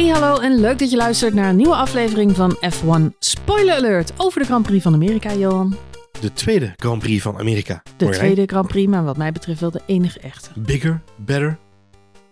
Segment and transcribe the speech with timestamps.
[0.00, 4.12] Hey hallo en leuk dat je luistert naar een nieuwe aflevering van F1 Spoiler Alert
[4.16, 5.76] over de Grand Prix van Amerika, Johan.
[6.20, 7.82] De tweede Grand Prix van Amerika.
[7.96, 10.60] De tweede Grand Prix, maar wat mij betreft wel de enige echte.
[10.60, 11.58] Bigger, better,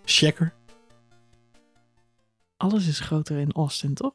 [0.05, 0.55] checker.
[2.57, 4.15] Alles is groter in Austin, toch?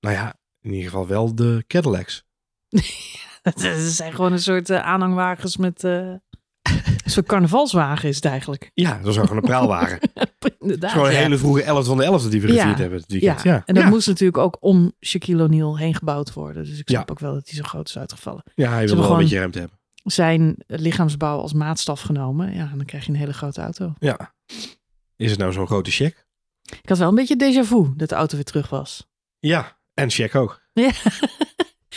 [0.00, 2.24] Nou ja, in ieder geval wel de Cadillacs.
[3.42, 5.84] Het zijn gewoon een soort eh, aanhangwagens met...
[5.84, 6.14] eh,
[7.06, 8.70] een soort carnavalswagen is het eigenlijk.
[8.74, 9.98] Ja, dat is gewoon een praalwagen.
[10.60, 11.18] Inderdaad, gewoon een ja.
[11.18, 12.60] hele vroege 11 van de 11 die we Ja.
[12.60, 13.02] gevierd hebben.
[13.06, 16.64] Ja, Ja, en dat moest natuurlijk ook om Shaquille O'Neal heen gebouwd worden.
[16.64, 18.42] Dus ik snap ook wel dat hij zo groot is uitgevallen.
[18.54, 19.78] ja, hij wil wel een beetje ruimte hebben.
[20.04, 22.54] Zijn lichaamsbouw als maatstaf genomen.
[22.54, 23.92] Ja, en dan krijg je een hele grote auto.
[23.98, 24.34] Ja.
[25.16, 26.26] Is het nou zo'n grote check?
[26.82, 29.06] Ik had wel een beetje déjà vu dat de auto weer terug was.
[29.38, 30.60] Ja, en check ook.
[30.72, 30.90] Ja.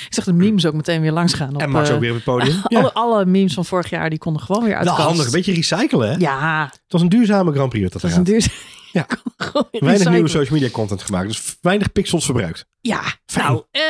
[0.08, 1.54] Ik zag de memes ook meteen weer langs gaan.
[1.56, 2.56] Op, en Max eh, ook weer op het podium.
[2.64, 2.90] alle, Ja.
[2.94, 5.00] alle memes van vorig jaar die konden gewoon weer uit kast.
[5.02, 6.16] handig, een beetje recyclen hè?
[6.18, 8.20] Ja, Het was een duurzame Grand Prix wat dat dat gaat.
[8.20, 8.48] een duur.
[8.92, 9.06] Ja.
[9.72, 12.66] Weinig nieuwe social media content gemaakt, dus weinig pixels verbruikt.
[12.82, 13.46] Ja, Fijn.
[13.46, 13.82] nou, eh,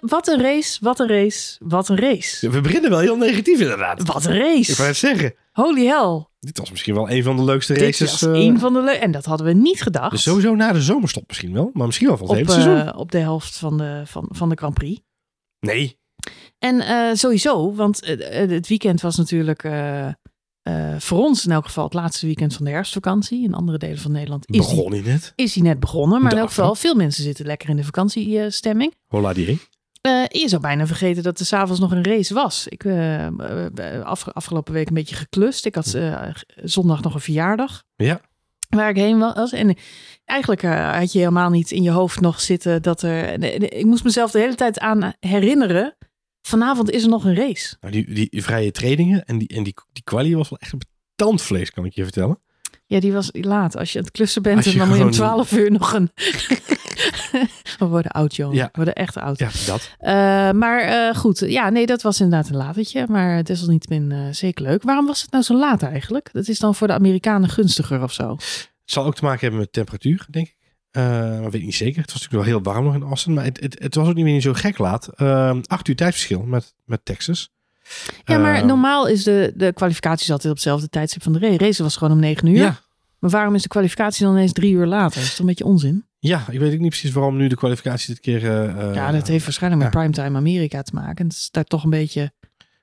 [0.00, 2.50] wat een race, wat een race, wat een race.
[2.50, 4.02] We beginnen wel heel negatief inderdaad.
[4.06, 4.74] Wat een Ik race.
[4.76, 5.34] wou het zeggen.
[5.52, 6.24] Holy hell.
[6.40, 8.10] Dit was misschien wel een van de leukste Dit races.
[8.20, 10.10] was eh, een van de En dat hadden we niet gedacht.
[10.10, 11.70] Dus sowieso na de zomerstop misschien wel.
[11.72, 12.86] Maar misschien wel van het op, hele seizoen.
[12.92, 15.00] eh, op de helft van de, van, van de Grand Prix.
[15.66, 15.98] Nee.
[16.58, 19.62] En eh, sowieso, want eh, eh, het weekend was natuurlijk
[20.98, 23.42] voor ons in elk geval het laatste weekend van de herfstvakantie.
[23.42, 25.32] In andere delen van Nederland is die, Begon hij net.
[25.36, 26.22] is die net begonnen.
[26.22, 28.94] Maar in elk geval, veel mensen zitten lekker in de vakantiestemming.
[29.06, 29.60] Hola die.
[30.00, 32.68] Eh je zou bijna vergeten dat er s'avonds nog een race was.
[32.68, 33.26] Ik uh,
[34.02, 35.66] af, afgelopen week een beetje geklust.
[35.66, 37.82] Ik had eh, zondag nog een verjaardag.
[37.96, 38.20] Ja.
[38.68, 39.52] Waar ik heen was.
[39.52, 39.76] En
[40.24, 43.24] eigenlijk eh, had je helemaal niet in je hoofd nog zitten dat er...
[43.24, 45.96] en, en, ik moest mezelf de hele tijd aan herinneren.
[46.48, 47.76] Vanavond is er nog een race.
[47.80, 50.80] Nou, die, die vrije trainingen en die, en die, die kwalie was wel echt een
[51.14, 52.40] tandvlees, kan ik je vertellen.
[52.86, 53.76] Ja, die was laat.
[53.76, 55.92] Als je aan het klussen bent, je dan moet je om gewoon- 12 uur nog
[55.92, 56.10] een...
[57.78, 58.54] We worden oud, joh.
[58.54, 58.64] Ja.
[58.64, 59.38] We worden echt oud.
[59.38, 59.90] Ja, dat.
[60.00, 60.08] Uh,
[60.60, 63.06] maar uh, goed, ja, nee, dat was inderdaad een latertje.
[63.08, 64.82] Maar desalniettemin uh, zeker leuk.
[64.82, 66.28] Waarom was het nou zo laat eigenlijk?
[66.32, 68.36] Dat is dan voor de Amerikanen gunstiger of zo.
[68.82, 70.56] Het zal ook te maken hebben met temperatuur, denk ik.
[70.92, 72.00] Uh, maar weet ik niet zeker.
[72.02, 73.34] Het was natuurlijk wel heel warm nog in Austin.
[73.34, 75.08] Maar het, het, het was ook niet meer zo gek laat.
[75.16, 77.50] Uh, acht uur tijdsverschil met, met Texas.
[78.24, 81.58] Ja, maar Uh, normaal is de, de kwalificaties altijd op hetzelfde tijdstip van de race.
[81.58, 82.56] Race was gewoon om negen uur.
[82.56, 82.80] Ja,
[83.18, 85.14] Maar waarom is de kwalificatie dan ineens drie uur later?
[85.14, 86.06] Dat is toch een beetje onzin?
[86.18, 88.42] ja, ik weet ook niet precies waarom nu de kwalificatie dit keer...
[88.42, 91.24] uh, ja, dat heeft waarschijnlijk met primetime Amerika te maken.
[91.24, 92.32] Het is daar toch een beetje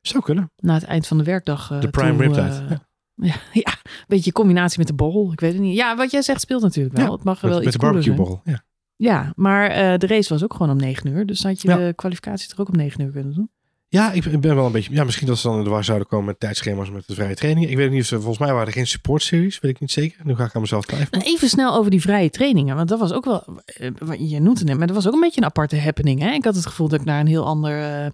[0.01, 0.51] Zou kunnen.
[0.55, 1.67] na het eind van de werkdag.
[1.79, 2.87] De prime toe, riptide, ja.
[3.21, 3.35] Ja.
[3.63, 5.31] ja, een beetje combinatie met de borrel.
[5.31, 5.75] Ik weet het niet.
[5.75, 7.05] Ja, wat jij zegt speelt natuurlijk wel.
[7.05, 8.39] Ja, het mag Met, wel met iets de barbecue.
[8.43, 8.63] Ja.
[8.95, 11.25] Ja, maar uh, de race was ook gewoon om 9 uur.
[11.25, 11.77] Dus had je Ja.
[11.77, 13.49] de kwalificatie toch ook om 9 uur kunnen doen.
[13.87, 14.93] Ja, ik ben wel een beetje.
[14.93, 17.35] Ja, misschien dat ze dan in de war zouden komen met tijdschema's met de vrije
[17.35, 17.69] trainingen.
[17.69, 18.15] Ik weet niet of ze.
[18.15, 19.59] Volgens mij waren er geen support series.
[19.59, 20.25] Weet ik niet zeker.
[20.25, 21.19] Nu ga ik aan mezelf twijfelen.
[21.19, 22.75] Nou, even snel over die vrije trainingen.
[22.75, 23.43] Want dat was ook wel.
[23.65, 26.19] eh, Je noemt het net, maar dat was ook een beetje een aparte happening.
[26.21, 26.31] Hè?
[26.31, 28.09] Ik had het gevoel dat ik naar een heel ander eh,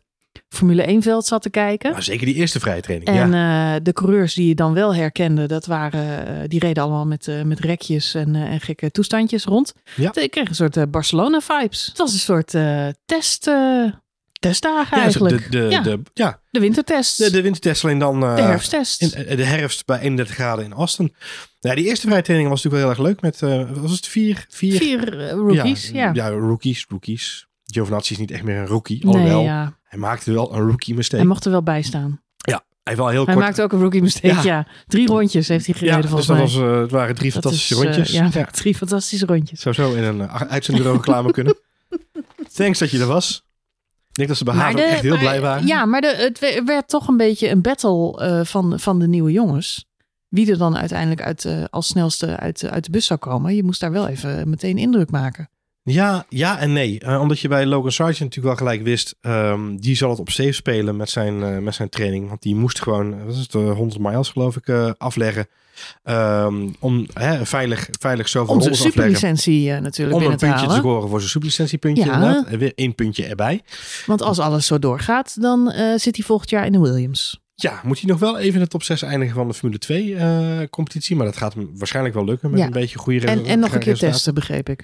[0.50, 1.92] Formule 1 veld zat te kijken.
[1.92, 3.10] Maar zeker die eerste vrije training.
[3.10, 3.76] En ja.
[3.76, 7.28] eh, de coureurs die je dan wel herkende, dat waren, eh, die reden allemaal met,
[7.28, 9.74] eh, met rekjes en, en gekke toestandjes rond.
[9.96, 10.16] Ja.
[10.16, 11.86] Ik kreeg een soort Barcelona-vibes.
[11.86, 12.50] Het was een soort
[13.06, 13.50] test,
[14.40, 15.52] testdagen Ja, eigenlijk.
[15.52, 18.20] De, de, ja, de, ja, de wintertest, de, de wintertest alleen dan.
[18.20, 19.02] de herfsttest.
[19.02, 21.14] In, de herfst bij 31 graden in Austin.
[21.60, 23.40] Ja, die eerste vrije training was natuurlijk wel heel erg leuk.
[23.40, 24.46] Met, was het vier?
[24.50, 26.12] Vier, Vier rookies, ja.
[26.14, 26.30] ja.
[26.30, 27.48] rookies, rookies.
[27.66, 29.06] Giovinazzi is niet echt meer een rookie.
[29.06, 29.78] nee, Alhoewel, ja.
[29.96, 31.18] Hij maakte wel een rookie mistake.
[31.18, 32.24] Hij mocht er wel bij staan.
[32.84, 33.46] Hij heeft wel heel Hij kort.
[33.46, 34.42] maakte ook een rookie mistake, ja.
[34.44, 34.68] Ja.
[34.88, 36.40] Drie rondjes heeft hij gereden ja, dus dat mij.
[36.46, 38.12] was, eh, het waren drie Dat fantastische is, eh, rondjes.
[38.12, 38.46] ja, ja.
[38.62, 39.60] drie fantastische rondjes.
[39.62, 41.58] Zou zo in een uh, uitzendbureau reclame kunnen.
[42.56, 43.46] Thanks dat je er was.
[44.10, 45.68] Ik denk dat ze bij echt heel maar- blij waren.
[45.68, 49.08] Ja, maar de, het we- werd toch een beetje een battle eh, van, van de
[49.08, 49.86] nieuwe jongens.
[50.28, 53.56] Wie er dan uiteindelijk uit, eh, als snelste uit, eh, uit de bus zou komen.
[53.56, 55.50] Je moest daar wel even meteen indruk maken.
[55.92, 57.00] Ja, ja en nee.
[57.00, 59.16] Eh, omdat je bij Logan Sargent natuurlijk wel gelijk wist...
[59.22, 62.28] ehm, die zal het op safe spelen met zijn, eh, met zijn training.
[62.28, 65.48] Want die moest gewoon, eh, wat is het, eh, 100 miles geloof ik, afleggen.
[66.04, 70.74] Ehm, om hè, veilig, veilig zoveel Om zijn superlicentie natuurlijk Om een te puntje te
[70.74, 72.46] scoren voor zijn superlicentiepuntje Ja.
[72.48, 73.62] En weer één puntje erbij.
[74.06, 77.44] Want als alles zo doorgaat, dan zit hij volgend jaar in de Williams.
[77.56, 80.16] Ja, moet hij nog wel even in de top 6 eindigen van de Formule 2
[80.16, 81.16] eh, competitie.
[81.16, 82.66] Maar dat gaat hem waarschijnlijk wel lukken met Ja.
[82.66, 84.84] een beetje goede En, en nog een keer testen, begreep ik.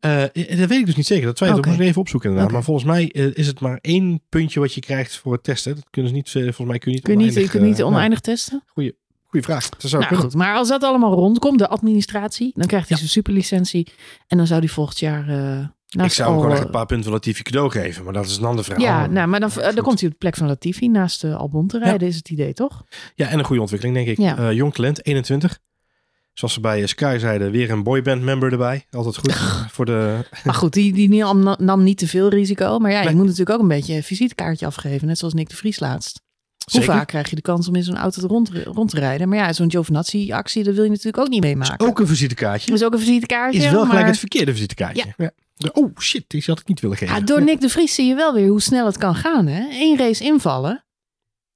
[0.00, 0.20] Eh,
[0.58, 1.26] dat weet ik dus niet zeker.
[1.26, 1.66] Dat twijfel Oké.
[1.68, 2.52] ik moet ik even opzoeken inderdaad.
[2.52, 5.74] Maar volgens mij eh, is het maar één puntje wat je krijgt voor het testen.
[5.74, 7.58] Dat kunnen ze niet, eh, volgens mij kun je niet Kun je niet, oneindig, je
[7.58, 8.62] kunt niet eh, oneindig testen?
[8.74, 8.92] nou,
[9.24, 9.68] goeie vraag.
[9.68, 13.02] Dat zou Nou goed, maar als dat allemaal rondkomt, de administratie, dan krijgt hij Ja.
[13.04, 13.88] zijn superlicentie.
[14.26, 15.28] En dan zou hij volgend jaar...
[15.28, 18.04] eh Ik zou hem gewoon echt een paar punten van Latifi cadeau geven.
[18.04, 18.80] Maar dat is een andere vraag.
[18.80, 21.36] Ja, Oh, nou, maar dan, dan komt hij op de plek van Latifi naast uh,
[21.36, 22.84] Albon te rijden, is het idee toch?
[23.14, 24.18] Ja, en een goede ontwikkeling denk ik.
[24.18, 24.36] Ja.
[24.38, 25.58] Eh, jong talent, 21.
[26.38, 28.86] Zoals ze bij Sky zeiden, weer een boyband member erbij.
[28.90, 29.34] Altijd goed
[29.70, 30.18] voor de...
[30.44, 32.78] Maar goed, die, die nam, nam niet te veel risico.
[32.78, 35.06] Maar ja, je moet natuurlijk ook een beetje een visitekaartje afgeven.
[35.06, 36.22] Net zoals Nick de Vries laatst.
[36.70, 36.94] Hoe Zeker.
[36.96, 39.28] vaak krijg je de kans om in zo'n auto te rond, rond te rijden?
[39.28, 41.86] Maar ja, zo'n Giovinazzi-actie, dat wil je natuurlijk ook niet meemaken.
[41.86, 42.72] Ook een visitekaartje.
[42.72, 43.62] Is ook een visitekaartje.
[43.62, 45.14] Is wel gelijk het verkeerde visitekaartje.
[45.16, 45.30] Ja.
[45.72, 47.14] Oh shit, die had ik niet willen geven.
[47.14, 49.46] Ja, door Nick de Vries zie je wel weer hoe snel het kan gaan.
[49.46, 49.66] Hè?
[49.70, 50.84] Eén race invallen,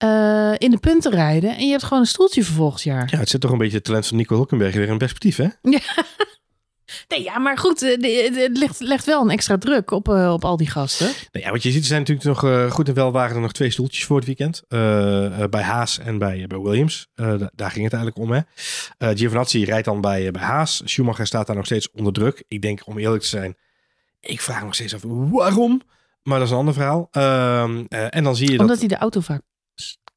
[0.00, 3.08] eh, in de punten rijden en je hebt gewoon een stoeltje voor volgend jaar.
[3.11, 5.47] Ja, het zit toch een beetje het talent van Nico Hulkenberg weer in perspectief, hè?
[7.08, 10.32] Nee, ja, maar goed, eh, de- het legt, legt wel een extra druk op, eh,
[10.32, 11.06] op al die gasten.
[11.32, 13.43] Nou ja, wat je ziet, er zijn natuurlijk nog eh, goed en wel waren er
[13.43, 14.62] nog twee stoeltjes voor het weekend.
[14.69, 17.08] Eh, eh, bij Haas en bij, bij Williams.
[17.14, 18.31] Eh, da- daar ging het eigenlijk om.
[18.32, 18.41] Hè.
[18.99, 20.82] Eh Giovinazzi rijdt dan bij, eh, bij Haas.
[20.85, 22.44] Schumacher staat daar nog steeds onder druk.
[22.49, 23.56] Ik denk, om eerlijk te zijn,
[24.20, 25.82] ik vraag me nog steeds af waarom.
[26.23, 27.08] Maar dat is een ander verhaal.
[27.11, 28.61] Ehm, eh, en dan zie je dat...
[28.61, 29.43] Omdat hij de auto vaak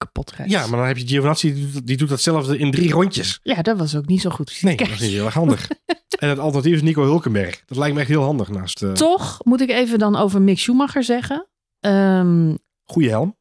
[0.05, 0.51] kapot rijdt.
[0.51, 3.39] Ja, maar dan heb je Giovinazzi, die doet, die doet datzelfde in drie rondjes.
[3.43, 4.57] Ja, dat was ook niet zo goed.
[4.61, 5.69] Nee, dat is niet heel erg handig.
[6.19, 7.63] en het alternatief is Nico Hulkenberg.
[7.65, 10.59] Dat lijkt me echt heel handig naast uh, Toch moet ik even dan over Mick
[10.59, 11.47] Schumacher zeggen.
[11.79, 13.37] Ehm goede helm.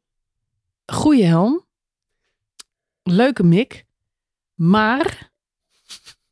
[0.87, 1.65] goeie helm.
[3.03, 3.85] Leuke Mick.
[4.55, 5.31] Maar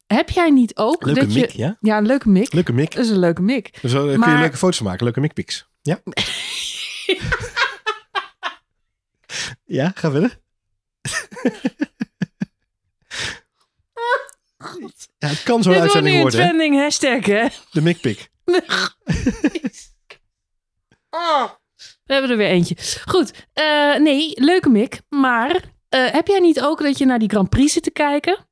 [0.06, 1.58] heb jij niet ook Leuke dat mik, je...
[1.58, 1.76] ja?
[1.80, 2.52] Ja, een leuke Mick.
[2.52, 2.94] Leuke mik.
[2.94, 3.78] Dat is een leuke Mick.
[3.82, 5.04] Dus uh, kun je Maar- leuke foto's van maken.
[5.04, 5.68] Leuke mikpics.
[5.82, 6.00] Ja?
[9.70, 10.38] ja, ga verder.
[15.18, 16.40] ja, het kan zo'n Dit wordt uitzending nu een worden.
[16.40, 16.46] hè?
[16.46, 17.46] trending hashtag, hè?
[17.70, 18.30] De mikpik.
[22.04, 22.76] We hebben er weer eentje.
[23.06, 25.00] Goed, eh, nee, leuke Mick.
[25.08, 28.48] Maar eh, heb jij niet ook dat je naar die Grand Prix zit te kijken?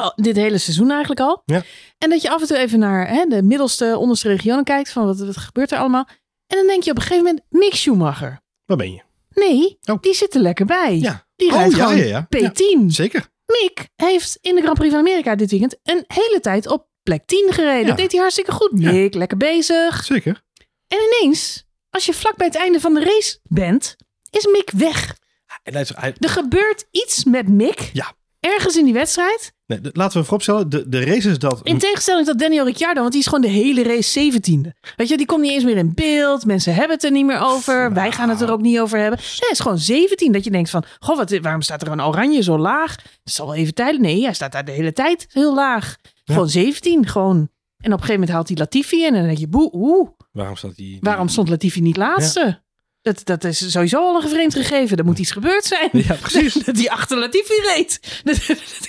[0.00, 1.42] Oh, dit hele seizoen eigenlijk al.
[1.44, 1.62] Ja.
[1.98, 4.92] En dat je af en toe even naar hè, de middelste, onderste regionen kijkt.
[4.92, 6.08] Van wat, wat gebeurt er allemaal?
[6.46, 8.40] En dan denk je op een gegeven moment, Mick Schumacher.
[8.64, 9.02] Waar ben je?
[9.34, 10.00] Nee, Oh.
[10.00, 10.98] die zit er lekker bij.
[10.98, 11.26] Ja.
[11.36, 12.50] Die Oh, rijdt ja, gewoon ja, ja.
[12.50, 12.86] P10.
[12.86, 13.28] Zeker.
[13.46, 17.22] Mick heeft in de Grand Prix van Amerika dit weekend een hele tijd op plek
[17.26, 17.86] 10 gereden.
[17.86, 18.70] Dat deed hij hartstikke goed.
[18.74, 18.92] Ja.
[18.92, 20.04] Mick, lekker bezig.
[20.04, 20.42] Zeker.
[20.88, 23.96] En ineens, als je vlak bij het einde van de race bent,
[24.30, 25.16] is Mick weg.
[25.62, 27.90] En hij, hij- Er gebeurt iets met Mick.
[27.92, 28.12] Ja.
[28.40, 29.52] Ergens in die wedstrijd.
[29.66, 31.60] nee, laten we vooropstellen, de, de race is dat...
[31.62, 34.68] In tegenstelling tot Daniel Ricciardo, want die is gewoon de hele race 17e.
[34.96, 36.44] Weet je, die komt niet eens meer in beeld.
[36.46, 37.92] Mensen hebben het er niet meer over.
[37.92, 39.18] Wij gaan het er ook niet over hebben.
[39.18, 40.32] Nee, hij is gewoon 17.
[40.32, 42.96] Dat je denkt van, goh, wat, waarom staat er een oranje zo laag?
[42.96, 44.00] Dat zal wel even tijd.
[44.00, 45.96] Nee, hij staat daar de hele tijd heel laag.
[46.24, 47.36] Gewoon 17, gewoon.
[47.36, 47.46] En
[47.92, 49.06] op een gegeven moment haalt hij Latifi in.
[49.06, 50.98] En dan denk je, boe, oeh, Waarom staat die...
[51.00, 52.62] waarom stond Latifi niet laatste?
[53.02, 54.96] Dat, dat is sowieso al een gevreemd gegeven.
[54.96, 55.88] Er moet iets gebeurd zijn.
[55.92, 56.54] Ja, precies.
[56.66, 58.00] Dat hij achter Latifi reed.
[58.24, 58.36] Dat,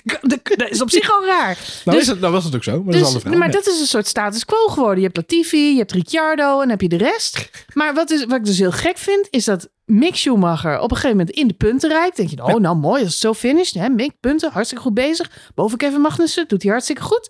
[0.03, 1.57] dat, dat- dat is op zich al raar.
[1.85, 3.47] Nou, Dus- is het, nou was het ook zo, maar dat is een Dus, maar
[3.47, 3.53] Ja.
[3.53, 4.97] dat is een soort status quo geworden.
[4.97, 7.49] Je hebt Latifi, je hebt Ricciardo en dan heb je de rest.
[7.73, 10.97] Maar wat, is, wat ik dus heel gek vind, is dat Mick Schumacher op een
[10.97, 12.15] gegeven moment in de punten rijdt.
[12.17, 13.73] Denk je, oh nou mooi, als het zo finished.
[13.73, 13.89] Hè?
[13.89, 15.29] Mick, punten, hartstikke goed bezig.
[15.55, 17.29] Boven Kevin Magnussen, doet hij hartstikke goed.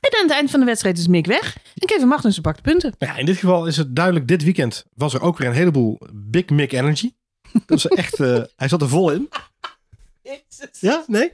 [0.00, 1.56] En aan het eind van de wedstrijd is Mick weg.
[1.74, 2.94] En Kevin Magnussen pakt de punten.
[2.98, 5.98] Ja, in dit geval is het duidelijk, dit weekend was er ook weer een heleboel
[6.12, 7.12] Big Mick Energy.
[7.66, 9.28] Dat is echt, eh, hij zat er vol in.
[10.80, 11.32] Ja, nee?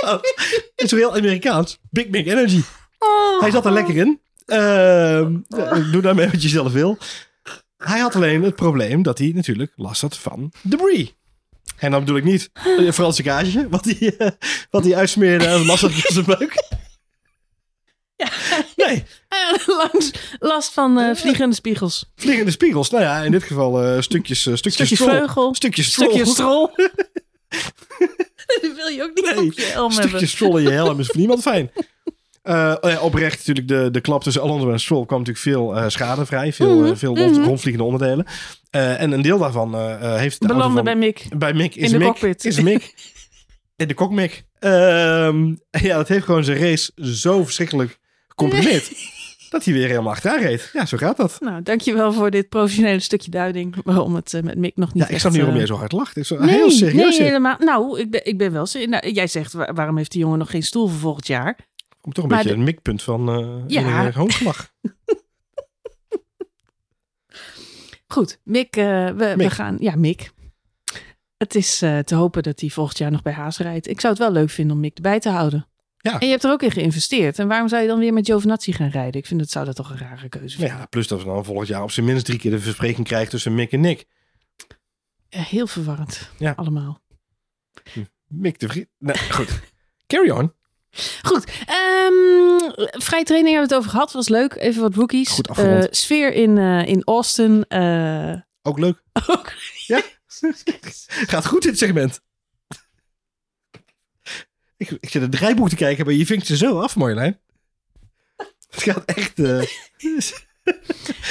[0.00, 0.22] Het
[0.76, 1.78] is heel Amerikaans.
[1.90, 2.62] Big Mick Energy.
[2.98, 4.20] Oh, Hij zat er lekker in.
[4.46, 5.36] Ehm,
[5.92, 6.98] doe daarmee wat je zelf wil.
[7.76, 11.14] Hij had alleen het probleem dat hij natuurlijk last had van debris.
[11.80, 14.30] En dan bedoel ik niet een Franse kaasje, wat hij, eh,
[14.70, 16.68] wat hij uitsmeerde en last had van zijn buik.
[18.16, 18.28] Ja.
[18.76, 19.04] Nee,
[19.82, 22.10] Langs last van eh, vliegende spiegels.
[22.16, 22.90] vliegende spiegels.
[22.90, 25.08] Nou ja, in dit geval eh, stukjes, eh, stukjes Stukje strol.
[25.10, 25.54] vleugel.
[25.54, 26.08] Stukjes strol.
[26.10, 26.70] Stukje strol.
[28.62, 30.08] Dat wil je ook niet Nee, op je helm hebben.
[30.08, 31.70] Stukjes strol in je helm is voor niemand fijn.
[32.42, 35.88] Eh, oh oprecht natuurlijk, de, de klap tussen Alonso en Stroll kwam natuurlijk veel eh,
[35.88, 36.52] schade vrij.
[36.52, 37.22] Veel, Mhm, eh, veel mhm.
[37.22, 38.26] rond- rondvliegende onderdelen.
[38.70, 41.26] En een deel daarvan heeft de auto Belanden van, bij Mick.
[41.38, 41.74] bij Mick.
[41.74, 42.44] Is in de Mick, cockpit.
[42.44, 42.94] Is Mick.
[43.76, 44.30] In de.
[44.58, 45.46] Ehm,
[45.86, 48.92] ja, dat heeft gewoon zijn race zo verschrikkelijk gecomprimeerd.
[49.50, 50.70] dat hij weer helemaal achteraan reed.
[50.72, 51.36] Ja, zo gaat dat.
[51.40, 53.76] Nou, dankjewel voor dit professionele stukje duiding.
[53.84, 56.16] Waarom het met Mick nog niet Ja, ik snap niet waarom jij zo hard lacht.
[56.16, 57.18] Ik zo, Nee, heel serieus.
[57.18, 57.56] nee, helemaal.
[57.58, 58.66] Nou, ik ben, ik ben wel...
[58.86, 61.56] Nou, jij zegt, wa- waarom heeft die jongen nog geen stoel voor volgend jaar?
[62.00, 64.12] Komt toch een Maar beetje de- een mikpunt van eh Ja.
[68.06, 69.76] Goed, Mick, eh, we, we gaan...
[69.80, 70.30] Ja, Mick.
[71.36, 73.88] Het is eh, te hopen dat hij volgend jaar nog bij Haas rijdt.
[73.88, 75.68] Ik zou het wel leuk vinden om Mick erbij te houden.
[75.98, 76.18] Ja.
[76.18, 77.38] En je hebt er ook in geïnvesteerd.
[77.38, 79.20] En waarom zou je dan weer met Giovinazzi gaan rijden?
[79.20, 80.76] Ik vind dat zou dat toch een rare keuze Nou vinden.
[80.78, 83.30] ja, plus dat we dan volgend jaar op zijn minst drie keer de verspreking krijgen
[83.30, 84.06] tussen Mick en Nick.
[85.28, 86.30] Heel verwarrend.
[86.38, 86.52] Ja.
[86.56, 87.00] Allemaal.
[88.26, 88.86] Mick de Vries.
[88.98, 89.60] Nee, goed.
[90.06, 90.52] Carry on.
[91.22, 91.44] Goed.
[91.66, 92.58] ehm
[93.00, 94.12] vrije training hebben we het over gehad.
[94.12, 94.54] Was leuk.
[94.54, 95.28] Even wat rookies.
[95.28, 95.48] Goed.
[95.58, 97.64] Eh, sfeer in, eh, in Austin.
[97.68, 99.02] eh, Ook leuk.
[99.26, 99.52] ook.
[99.86, 100.02] Ja?
[101.26, 102.20] Gaat goed dit segment.
[104.76, 107.40] Ik, ik zit het draaiboek te kijken, maar je vinkt ze zo af, Marjolein.
[108.70, 109.38] Het gaat echt...
[110.62, 110.74] eh,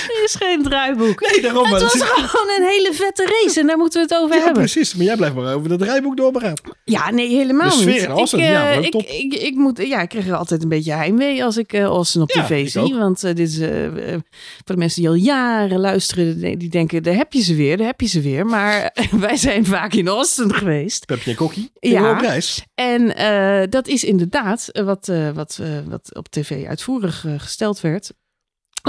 [0.09, 1.21] Er is geen draaiboek.
[1.31, 1.65] Nee, daarom.
[1.73, 4.43] Het was is- gewoon een hele vette race en daar moeten we het over Ja,
[4.43, 4.61] hebben.
[4.61, 4.95] precies.
[4.95, 6.75] Maar jij blijft maar over dat draaiboek doorpraten.
[6.83, 8.01] Ja, nee, helemaal De sfeer niet.
[8.01, 9.01] in Austin, ik, eh, ja, maar ik, top.
[9.01, 12.21] ik, ik, moet, ja, ik krijg er altijd een beetje heimwee als ik eh Austin
[12.21, 12.81] op Ja, tv zie.
[12.81, 12.93] ook.
[12.93, 14.19] Want eh, dit is eh, eh,
[14.65, 17.87] voor de mensen die al jaren luisteren, die denken, daar heb je ze weer, daar
[17.87, 18.45] heb je ze weer.
[18.45, 21.05] Maar wij zijn vaak in Austin geweest.
[21.05, 21.71] Pepje en Kokkie.
[21.79, 22.17] Ja.
[22.19, 22.63] Reis.
[22.75, 27.33] En eh, dat is inderdaad eh, wat, eh, wat, eh, wat op tv uitvoerig eh,
[27.37, 28.11] gesteld werd.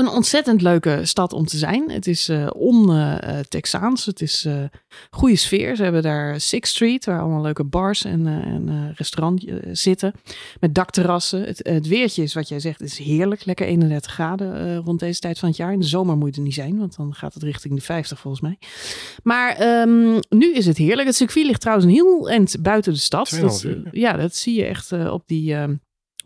[0.00, 1.90] Een ontzettend leuke stad om te zijn.
[1.90, 4.06] Het is eh on-Texaans.
[4.06, 4.54] het is eh
[5.10, 5.76] goede sfeer.
[5.76, 10.12] Ze hebben daar Sixth Street, waar allemaal leuke bars en, eh en restaurants zitten.
[10.60, 11.42] Met dakterrassen.
[11.42, 13.44] Het, het weertje is wat jij zegt, is heerlijk.
[13.44, 15.72] Lekker 31 graden rond deze tijd van het jaar.
[15.72, 18.42] In de zomer moet het niet zijn, want dan gaat het richting de 50 volgens
[18.42, 18.58] mij.
[19.22, 21.06] Maar ehm, nu is het heerlijk.
[21.06, 23.34] Het circuit ligt trouwens een heel eind buiten de stad.
[23.34, 25.56] 2,5 Dat, uur, ja, dat zie je echt op die...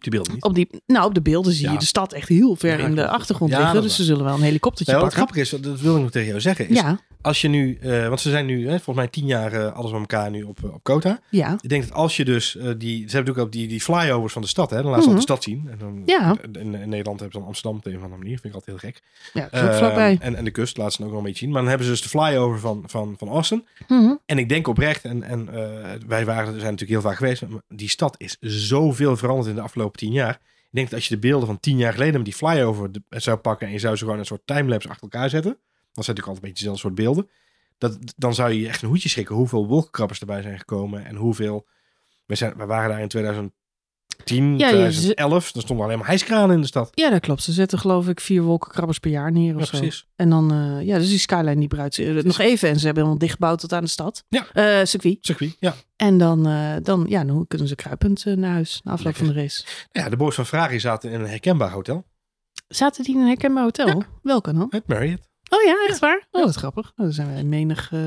[0.04, 0.42] Die beelden niet.
[0.44, 2.94] op die, nou, op de beelden zie je de stad echt heel ver Ja, in
[2.94, 3.82] de achtergrond Ja, liggen.
[3.82, 5.26] Dus ze zullen wel een helikoptertje Ja, wat pakken.
[5.34, 8.08] grappig is, dat wil ik nog tegen jou zeggen, is Ja, als je nu, eh,
[8.08, 10.58] want ze zijn nu, hè, volgens mij tien jaar eh, alles bij elkaar nu op,
[10.64, 11.20] eh, op Kota.
[11.30, 14.32] ja, Ik denk dat als je dus, die, ze hebben natuurlijk ook die, die flyovers
[14.32, 15.68] van de stad, hè, dan laten ze altijd de stad zien.
[15.70, 16.36] En dan, Ja.
[16.52, 18.80] in, in Nederland hebben ze dan Amsterdam op een of andere manier, vind ik altijd
[18.80, 19.02] heel gek.
[19.32, 21.50] ja, en, en de kust laten ze dan ook wel een beetje zien.
[21.50, 23.66] Maar dan hebben ze dus de flyover van, van, van Austin.
[23.88, 24.14] Mhm.
[24.26, 25.46] En ik denk oprecht, en, en
[26.06, 29.60] wij waren, zijn natuurlijk heel vaak geweest, maar die stad is zoveel veranderd in de
[29.60, 30.34] afgelopen tien jaar.
[30.34, 33.36] Ik denk dat als je de beelden van tien jaar geleden met die flyover zou
[33.36, 35.50] pakken en je zou ze gewoon een soort timelapse achter elkaar zetten,
[35.92, 37.30] dan zijn natuurlijk altijd een beetje dezelfde soort beelden.
[37.78, 41.66] Dat, dan zou je echt een hoedje schrikken hoeveel wolkenkrabbers erbij zijn gekomen en hoeveel...
[42.26, 43.52] We, zijn, we waren daar in
[44.24, 46.90] 2010, Ja, je- 2011, er stonden alleen maar hijskranen in de stad.
[46.94, 47.42] Ja, dat klopt.
[47.42, 49.78] Ze zetten geloof ik vier wolkenkrabbers per jaar neer of Ja, zo.
[49.78, 50.06] precies.
[50.16, 52.68] En dan, eh, ja, dus die skyline die bruidt zich nog even.
[52.68, 54.24] En ze hebben helemaal dichtgebouwd tot aan de stad.
[54.28, 54.46] Ja.
[54.52, 55.18] Eh, circuit.
[55.20, 55.74] Circuit, ja.
[55.96, 59.24] En dan, eh, dan, ja, dan kunnen ze kruipend eh, naar huis na afloop Lekker.
[59.26, 59.64] van de race.
[59.92, 62.04] Ja, de boys van Ferrari zaten in een herkenbaar hotel.
[62.68, 64.02] Zaten die in een herkenbaar hotel?
[64.22, 64.66] Welke dan?
[64.70, 65.28] Het Marriott.
[65.48, 66.26] Oh ja, echt waar?
[66.30, 66.86] Oh, wat grappig.
[66.86, 68.00] Oh, dan zijn wij menig eh,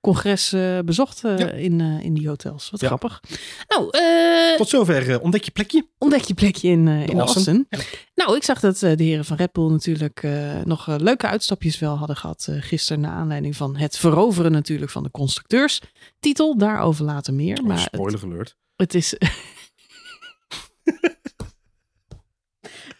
[0.00, 1.50] congres bezocht eh, Ja.
[1.50, 2.70] in, eh, in die hotels.
[2.70, 2.86] Wat Ja.
[2.86, 3.20] grappig.
[3.68, 5.86] Nou, eh, Tot zover ontdek je plekje.
[5.98, 7.20] ontdek je plekje in, in Austin.
[7.20, 7.68] Austin.
[8.14, 11.96] Nou, ik zag dat de heren van Red Bull natuurlijk eh, nog leuke uitstapjes wel
[11.96, 13.00] hadden gehad uh, gisteren.
[13.02, 16.58] Naar aanleiding van het veroveren natuurlijk van de constructeurstitel.
[16.58, 17.62] Daarover later meer.
[17.64, 18.56] Maar het, Spoiler alert.
[18.76, 19.14] het is...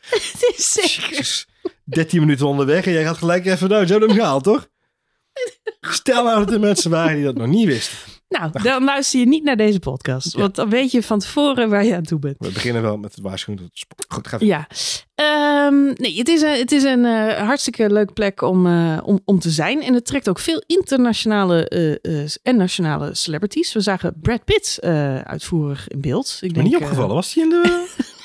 [0.00, 1.10] het is zeker...
[1.10, 1.46] Jezus.
[1.84, 4.68] 13 minuten onderweg en jij gaat gelijk even, nou, ze hebben hem gehaald, toch?
[5.80, 7.98] Stel nou dat de mensen waren die dat nog niet wisten.
[8.28, 10.32] Nou, dan luister je niet naar deze podcast.
[10.34, 12.36] Want dan weet je van tevoren waar je aan toe bent.
[12.38, 14.66] We beginnen wel met het waarschuwen dat het spo- Goed, gaat Ja,
[15.14, 19.20] Ehm, nee, het is een, het is een eh, hartstikke leuke plek om, eh, om,
[19.24, 19.82] om te zijn.
[19.82, 23.72] En het trekt ook veel internationale eh, en nationale celebrities.
[23.72, 24.78] We zagen Brad Pitt
[25.24, 26.38] uitvoerig in beeld.
[26.40, 27.88] Ik Maar denk, niet opgevallen, was die in de...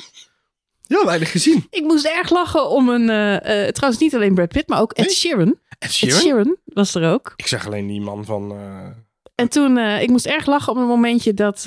[0.88, 1.66] Heel weinig gezien.
[1.70, 4.92] ik moest erg lachen om een, eh, eh, trouwens niet alleen Brad Pitt, maar ook
[4.94, 5.16] Ed Nee?
[5.16, 5.56] Sheeran.
[5.80, 6.58] Ed Ed Sheeran?
[6.66, 7.34] Was er ook.
[7.36, 8.52] Ik zag alleen die man van...
[8.52, 8.88] eh,
[9.36, 11.64] En toen, ik moest erg lachen op het momentje dat,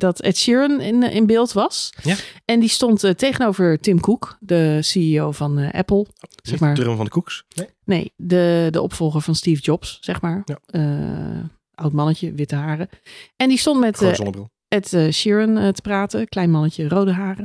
[0.00, 1.92] dat Ed Sheeran in, in beeld was.
[2.02, 2.14] Ja.
[2.44, 6.06] En die stond tegenover Tim Cook, de CEO van Apple.
[6.42, 6.74] Zeg maar.
[6.74, 7.44] de drum van de koeks.
[7.54, 7.68] Nee?
[7.84, 10.42] Nee, de, de opvolger van Steve Jobs, zeg maar.
[10.44, 11.50] Ja.
[11.74, 12.88] Oud mannetje, witte haren.
[13.36, 14.50] En die stond met eh, zonnebril.
[14.70, 16.28] Ed eh, Sheeran eh, te praten.
[16.28, 17.44] Klein mannetje, rode haren.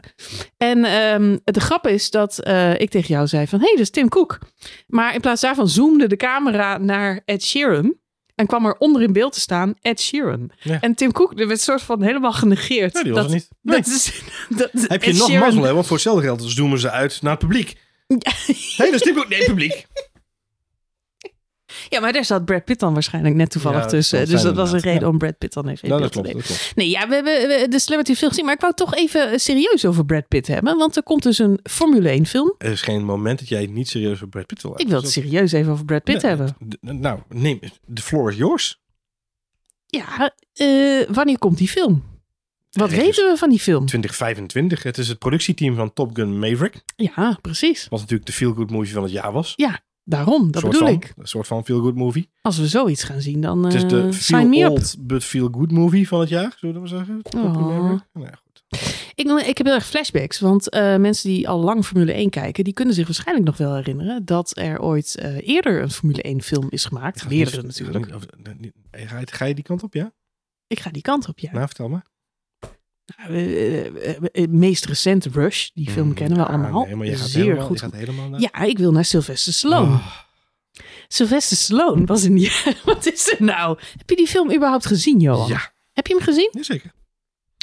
[0.57, 3.59] En ehm, de grap is dat eh, ik tegen jou zei van...
[3.59, 4.39] Hé, hey, dat is Tim Cook.
[4.87, 7.95] Maar in plaats daarvan zoomde de camera naar Ed Sheeran...
[8.35, 10.49] En kwam er onder in beeld te staan Ed Sheeran.
[10.59, 10.81] Ja.
[10.81, 12.93] En Tim Cook er werd soort van helemaal genegeerd.
[12.93, 13.47] Nee, die was dat, er niet.
[13.61, 13.77] Nee.
[13.77, 15.73] Dat is, dat, Heb je Ed nog Sheeran- mazzel, hè?
[15.73, 17.73] Want voor hetzelfde geld zoomen ze uit naar het publiek.
[18.07, 18.33] Nee, dat
[18.77, 19.29] is natuurlijk ook...
[19.29, 19.85] Nee, publiek.
[21.89, 24.27] Ja, maar daar zat Brad Pitt dan waarschijnlijk net toevallig Ja, tussen.
[24.29, 26.43] Dus dat was een reden om Brad Pitt dan even in Ja, beeld te nemen.
[26.75, 28.45] Nee, ja, we hebben de celebrity veel gezien.
[28.45, 30.77] Maar ik wou toch even serieus over Brad Pitt hebben.
[30.77, 32.53] Want er komt dus een Formule 1 film.
[32.57, 35.01] Er is geen moment dat jij het niet serieus op Brad Pitt wil Ik wil
[35.01, 36.55] het serieus even over Brad Pitt Nee, hebben.
[36.79, 37.59] Nou, neem...
[37.93, 38.79] The floor is yours.
[39.85, 42.03] Ja, eh, wanneer komt die film?
[42.71, 43.85] Wat weten we van die film?
[43.85, 44.83] 2025.
[44.83, 46.83] Het is het productieteam van Top Gun Maverick.
[46.95, 47.87] Ja, precies.
[47.89, 49.53] Wat natuurlijk de feel-good movie van het jaar was.
[50.07, 51.13] Daarom, dat bedoel van, ik.
[51.17, 52.29] Een soort van feel-good movie.
[52.41, 54.71] Als we zoiets gaan zien, dan het is eh de sign me feel up.
[54.71, 56.55] old but feel-good movie van het jaar.
[56.59, 57.21] Zullen we zeggen?
[57.35, 57.43] Oh.
[57.43, 58.01] Maverick.
[58.13, 58.63] Nou goed.
[59.15, 62.63] Ik, ik heb heel erg flashbacks, want eh, mensen die al lang Formule 1 kijken,
[62.63, 66.41] die kunnen zich waarschijnlijk nog wel herinneren dat er ooit eh, eerder een Formule 1
[66.41, 67.29] film is gemaakt.
[67.29, 68.05] Meerdere natuurlijk.
[68.91, 70.13] Ga je, ga je die kant op, ja?
[70.67, 71.51] Ik ga die kant op, ja.
[71.51, 72.05] Nou, vertel maar.
[72.59, 72.94] Nou, eh, eh, eh,
[74.31, 76.85] het meest recente Rush, die film kennen we Ja, allemaal.
[76.85, 77.79] Nee, maar je gaat Zeer helemaal, goed.
[77.79, 78.39] Je gaat helemaal naar...
[78.39, 79.93] Ja, ik wil naar Sylvester Stallone.
[79.93, 80.07] Oh,
[81.07, 82.51] Sylvester Stallone was in die...
[82.85, 83.79] Wat is er nou?
[83.97, 85.47] Heb je die film überhaupt gezien, Johan?
[85.47, 86.49] Ja, Heb je hem gezien?
[86.59, 86.91] zeker.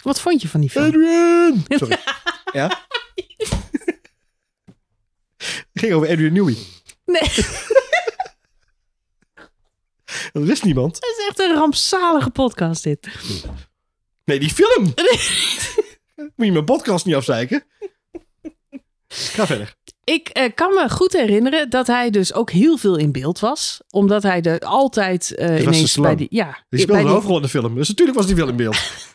[0.02, 0.84] Wat vond je van die film?
[0.84, 1.64] Adrian!
[1.78, 1.96] Sorry.
[2.52, 2.87] ja?
[5.37, 6.56] Het ging over Adrian Newey.
[7.04, 7.20] Nee,
[10.32, 10.94] Dat wist niemand.
[10.96, 13.08] het is echt een rampzalige podcast dit.
[14.24, 14.84] Nee, die film!
[16.36, 17.64] Moet je mijn podcast niet afzeiken?
[19.08, 19.74] Ga verder.
[20.04, 23.80] Ik eh, kan me goed herinneren dat hij dus ook heel veel in beeld was.
[23.90, 26.26] Omdat hij er altijd Sylvester ineens bij die...
[26.30, 27.74] Ja, Die speelde een hoofdrol in de film.
[27.74, 28.76] Dus natuurlijk was die film in beeld.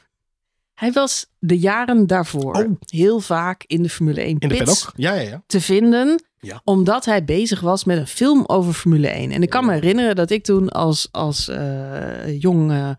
[0.73, 2.71] Hij was de jaren daarvoor Oh.
[2.85, 4.93] heel vaak in de Formule 1 In de pits paddock.
[4.95, 5.43] Ja, ja, ja.
[5.47, 6.23] te vinden.
[6.39, 6.61] Ja.
[6.63, 9.31] Omdat hij bezig was met een film over Formule 1.
[9.31, 12.95] En ik kan me herinneren dat ik toen als, als eh, jong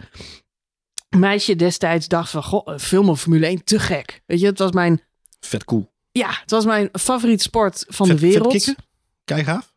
[1.16, 2.42] meisje destijds dacht van...
[2.42, 4.22] Goh, over Formule 1, te gek.
[4.26, 5.02] Weet je, het was mijn,
[5.40, 5.92] Vet cool.
[6.12, 8.52] ja, het was mijn favoriete sport van vet, de wereld.
[8.52, 8.84] Vet kicken.
[9.24, 9.72] Kijk gaaf.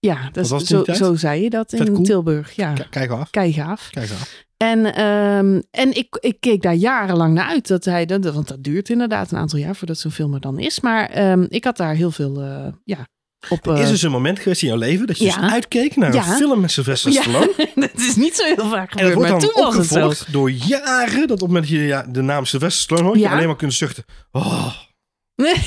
[0.00, 2.02] Ja, dat is, was zo, zo zei je dat in cool.
[2.02, 2.52] Tilburg.
[2.52, 3.30] Ja, K- Kijk gaaf.
[3.30, 3.88] kei gaaf.
[3.90, 4.44] Kijk gaaf.
[4.56, 7.66] En, ehm, en ik, ik keek daar jarenlang naar uit.
[7.68, 10.58] Dat hij, dat, want dat duurt inderdaad een aantal jaar voordat zo'n film er dan
[10.58, 10.80] is.
[10.80, 13.08] Maar ehm, ik had daar heel veel eh, ja,
[13.48, 13.66] op.
[13.66, 15.40] Er eh, is dus een moment geweest in jouw leven dat je Ja.
[15.40, 16.26] dus uitkeek naar Ja.
[16.28, 17.52] een film met Sylvester ja, Stallone.
[17.74, 19.92] dat is niet zo heel vaak En dat gebeurd, wordt maar toen was het zo.
[19.98, 21.20] opgevolgd door jaren.
[21.20, 23.74] Dat op het moment dat je de naam Sylvester Stallone hoort, je alleen maar kunt
[23.74, 24.04] zuchten.
[24.32, 24.74] Oh,
[25.34, 25.54] Nee,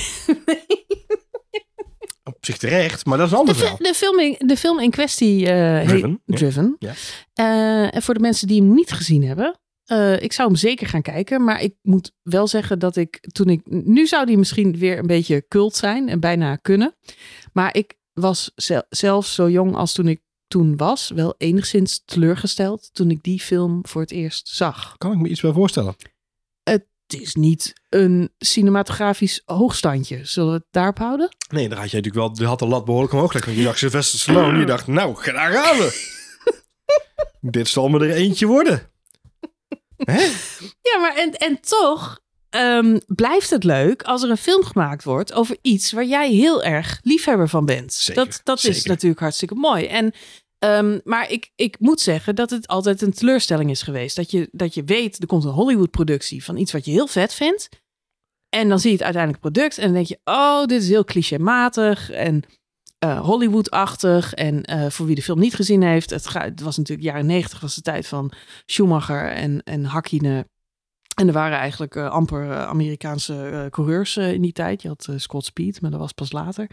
[2.24, 5.48] op zich terecht, maar dat is een de, de, film in, de film in kwestie
[5.48, 6.22] eh, heet Driven.
[6.26, 6.76] Driven.
[6.78, 6.92] Ja.
[7.34, 9.60] Eh, en voor de mensen die hem niet gezien hebben.
[9.92, 11.44] Eh, ik zou hem zeker gaan kijken.
[11.44, 13.60] Maar ik moet wel zeggen dat ik toen ik.
[13.64, 16.94] Nu zou die misschien weer een beetje cult zijn en bijna kunnen.
[17.52, 21.10] Maar ik was zel- zelfs zo jong als toen ik toen was.
[21.14, 24.94] Wel enigszins teleurgesteld toen ik die film voor het eerst zag.
[24.98, 25.94] Kan ik me iets bij voorstellen?
[26.62, 30.24] Het is niet een cinematografisch hoogstandje.
[30.24, 31.36] Zullen we het daarop houden?
[31.48, 33.46] Nee, dan had je natuurlijk wel, je had de lat behoorlijk omhoog gelegd.
[33.46, 36.20] Want je dacht Sylvester Stallone, je dacht, nou, daar gaan we.
[37.40, 38.90] Dit zal me er eentje worden.
[40.04, 40.28] Hè?
[40.92, 45.32] Ja, maar en, en toch ehm, blijft het leuk als er een film gemaakt wordt
[45.32, 47.92] over iets waar jij heel erg liefhebber van bent.
[47.92, 49.86] Zeker, dat dat is natuurlijk hartstikke mooi.
[49.86, 50.12] En,
[50.58, 54.16] ehm, maar ik, ik moet zeggen dat het altijd een teleurstelling is geweest.
[54.16, 57.34] Dat je, dat je weet, er komt een Hollywood-productie van iets wat je heel vet
[57.34, 57.68] vindt.
[58.48, 61.04] En dan zie je het uiteindelijk product en dan denk je, oh, dit is heel
[61.04, 62.42] clichématig en
[63.02, 64.34] eh, Hollywood-achtig.
[64.34, 67.26] En eh, voor wie de film niet gezien heeft, het, ga- het was natuurlijk jaren
[67.26, 68.32] negentig, was de tijd van
[68.66, 70.46] Schumacher en, en Hakkinen.
[71.14, 74.82] En er waren eigenlijk eh, amper Amerikaanse coureurs in die tijd.
[74.82, 76.66] Je had Scott Speed, maar dat was pas later.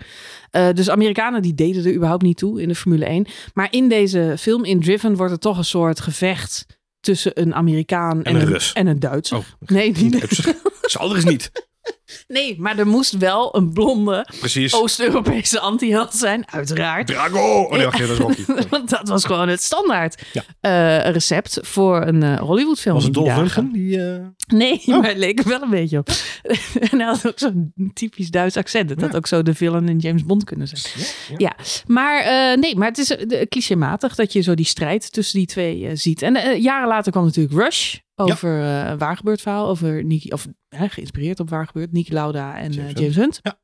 [0.73, 3.25] Dus Amerikanen die deden er überhaupt niet toe in de Formule 1.
[3.53, 6.65] Maar in deze film, in Driven, wordt er toch een soort gevecht
[6.99, 8.73] tussen een Amerikaan en, een Rus.
[8.73, 9.37] en een Duitser.
[9.37, 10.55] Oh, Nee, niet, Duitser.
[10.81, 11.51] Zal er eens niet.
[12.27, 14.73] nee, maar er moest wel een blonde Precies.
[14.73, 17.07] Oost-Europese anti-held zijn, uiteraard.
[17.07, 17.39] Drago!
[17.63, 18.43] Oh nee, wacht, dat is Rocky.
[18.69, 20.43] Want dat was gewoon het standaard Ja.
[20.61, 22.95] eh, recept voor een eh, Hollywood-film.
[22.95, 23.35] Was het Dolph.
[23.35, 23.71] Lundgren?
[23.71, 24.99] Die, eh, Nee, Oh.
[24.99, 26.09] maar het leek er wel een beetje op.
[26.91, 28.89] en hij had ook zo'n typisch Duits accent.
[28.89, 30.81] Dat had ook zo de villain in James Bond kunnen zijn.
[31.29, 31.35] ja.
[31.37, 31.55] Ja,
[31.87, 32.23] maar
[32.57, 33.15] nee, maar het is
[33.49, 36.21] clichématig dat je zo die strijd tussen die twee ziet.
[36.21, 39.67] En jaren later kwam natuurlijk Rush over eh, een waargebeurd verhaal.
[39.67, 41.91] Over Niki, of hè, geïnspireerd op waargebeurd.
[41.91, 43.39] Niki Lauda en James eh, James Hunt.
[43.41, 43.59] Ja.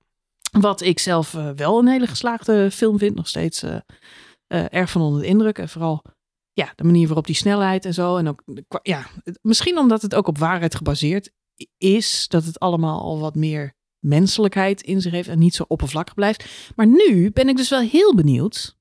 [0.51, 3.15] Wat ik zelf eh, wel een hele geslaagde film vind.
[3.15, 3.65] Nog steeds
[4.47, 5.57] erg van onder de indruk.
[5.57, 6.03] En vooral
[6.53, 8.17] ja, de manier waarop die snelheid en zo.
[8.17, 8.43] En ook,
[8.81, 9.07] ja,
[9.41, 11.31] misschien omdat het ook op waarheid gebaseerd
[11.77, 12.27] is.
[12.27, 15.29] Dat het allemaal al wat meer menselijkheid in zich heeft.
[15.29, 16.71] En niet zo oppervlakkig blijft.
[16.75, 18.75] Maar nu ben ik dus wel heel benieuwd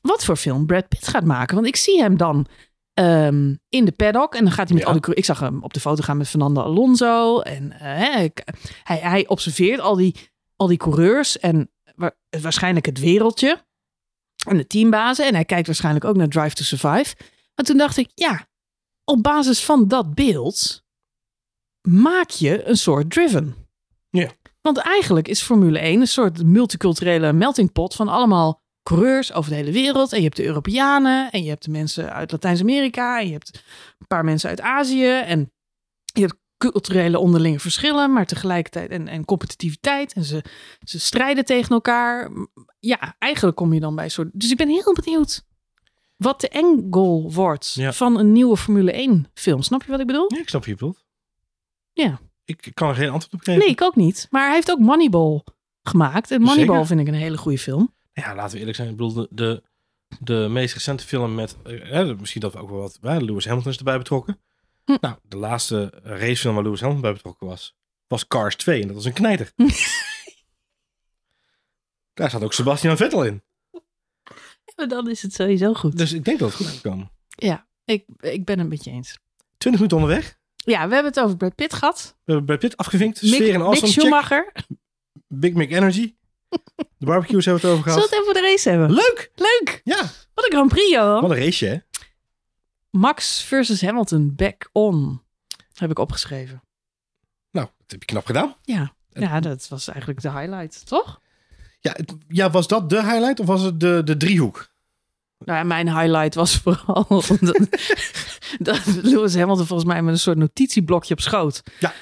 [0.00, 1.54] wat voor film Brad Pitt gaat maken.
[1.54, 2.46] Want ik zie hem dan
[3.04, 4.34] ehm, in de paddock.
[4.34, 4.92] En dan gaat hij met Ja.
[4.92, 5.14] al die...
[5.14, 7.40] Ik zag hem op de foto gaan met Fernando Alonso.
[7.40, 8.28] En eh,
[8.82, 10.14] hij, hij observeert al die,
[10.56, 11.38] al die coureurs.
[11.38, 13.64] En wa- waarschijnlijk het wereldje.
[14.46, 15.26] En de teambazen.
[15.26, 17.14] En hij kijkt waarschijnlijk ook naar Drive to Survive.
[17.54, 18.46] En toen dacht ik, ja,
[19.04, 20.84] op basis van dat beeld
[21.88, 23.56] maak je een soort driven.
[24.10, 24.30] Ja.
[24.60, 29.56] Want eigenlijk is Formule 1 een soort multiculturele melting pot van allemaal coureurs over de
[29.56, 30.12] hele wereld.
[30.12, 33.64] En je hebt de Europeanen en je hebt de mensen uit Latijns-Amerika en je hebt
[33.98, 35.10] een paar mensen uit Azië.
[35.10, 35.52] En
[36.04, 40.12] je hebt culturele onderlinge verschillen, maar tegelijkertijd en, en competitiviteit.
[40.12, 40.44] En ze,
[40.84, 42.30] ze strijden tegen elkaar.
[42.78, 44.28] Ja, eigenlijk kom je dan bij een soort...
[44.32, 45.46] Dus ik ben heel benieuwd
[46.16, 47.92] wat de angle wordt Ja.
[47.92, 49.62] van een nieuwe Formule 1 film.
[49.62, 50.34] Snap je wat ik bedoel?
[50.34, 51.04] Ja, ik snap je bedoelt.
[51.92, 52.20] Ja.
[52.44, 53.60] Ik, ik kan er geen antwoord op geven.
[53.60, 54.26] Nee, ik ook niet.
[54.30, 55.42] Maar hij heeft ook Moneyball
[55.82, 56.30] gemaakt.
[56.30, 56.86] En Moneyball Zeker.
[56.86, 57.96] vind ik een hele goede film.
[58.18, 58.88] Ja, laten we eerlijk zijn.
[58.88, 59.62] Ik bedoel, de, de,
[60.20, 61.56] de meest recente film met...
[61.64, 62.98] eh, hè, misschien dat we ook wel wat...
[63.00, 64.40] hè, Lewis Hamilton is erbij betrokken.
[64.84, 64.96] Hm.
[65.00, 67.76] Nou, de laatste racefilm waar Lewis Hamilton bij betrokken was...
[68.06, 68.80] was Cars 2.
[68.80, 69.52] En dat was een knijter.
[72.14, 73.42] Daar staat ook Sebastian Vettel in.
[74.76, 75.96] Maar dan is het sowieso goed.
[75.96, 77.10] Dus ik denk dat het goed gaat komen.
[77.28, 79.18] Ja, ik, ik ben het met je eens.
[79.58, 80.38] 20 minuten onderweg.
[80.56, 82.16] Ja, we hebben het over Brad Pitt gehad.
[82.16, 83.22] We hebben Brad Pitt afgevinkt.
[83.22, 83.92] Mick, Sfeer en Mick awesome.
[83.92, 84.00] Check.
[84.00, 84.52] Schumacher.
[85.26, 86.14] Big Mac Energy.
[86.98, 88.10] De barbecues hebben we het over Zullen we gehad.
[88.10, 88.90] het even voor de race hebben?
[88.90, 89.30] Leuk!
[89.34, 89.80] Leuk!
[89.84, 90.00] Ja,
[90.34, 91.20] Wat een Grand Prix, joh.
[91.20, 91.78] wat een race, hè?
[92.90, 95.22] Max versus Hamilton, back on.
[95.74, 96.62] Heb ik opgeschreven.
[97.50, 98.56] Nou, dat heb je knap gedaan.
[98.62, 98.92] Ja.
[99.12, 101.20] Ja, dat was eigenlijk de highlight, toch?
[101.80, 104.68] Ja, het- ja, was dat de highlight of was het de, de driehoek?
[105.44, 107.06] Nou ja, mijn highlight was vooral
[107.40, 107.58] dat,
[108.58, 111.62] dat Lewis Hamilton volgens mij met een soort notitieblokje op schoot.
[111.78, 111.92] Ja.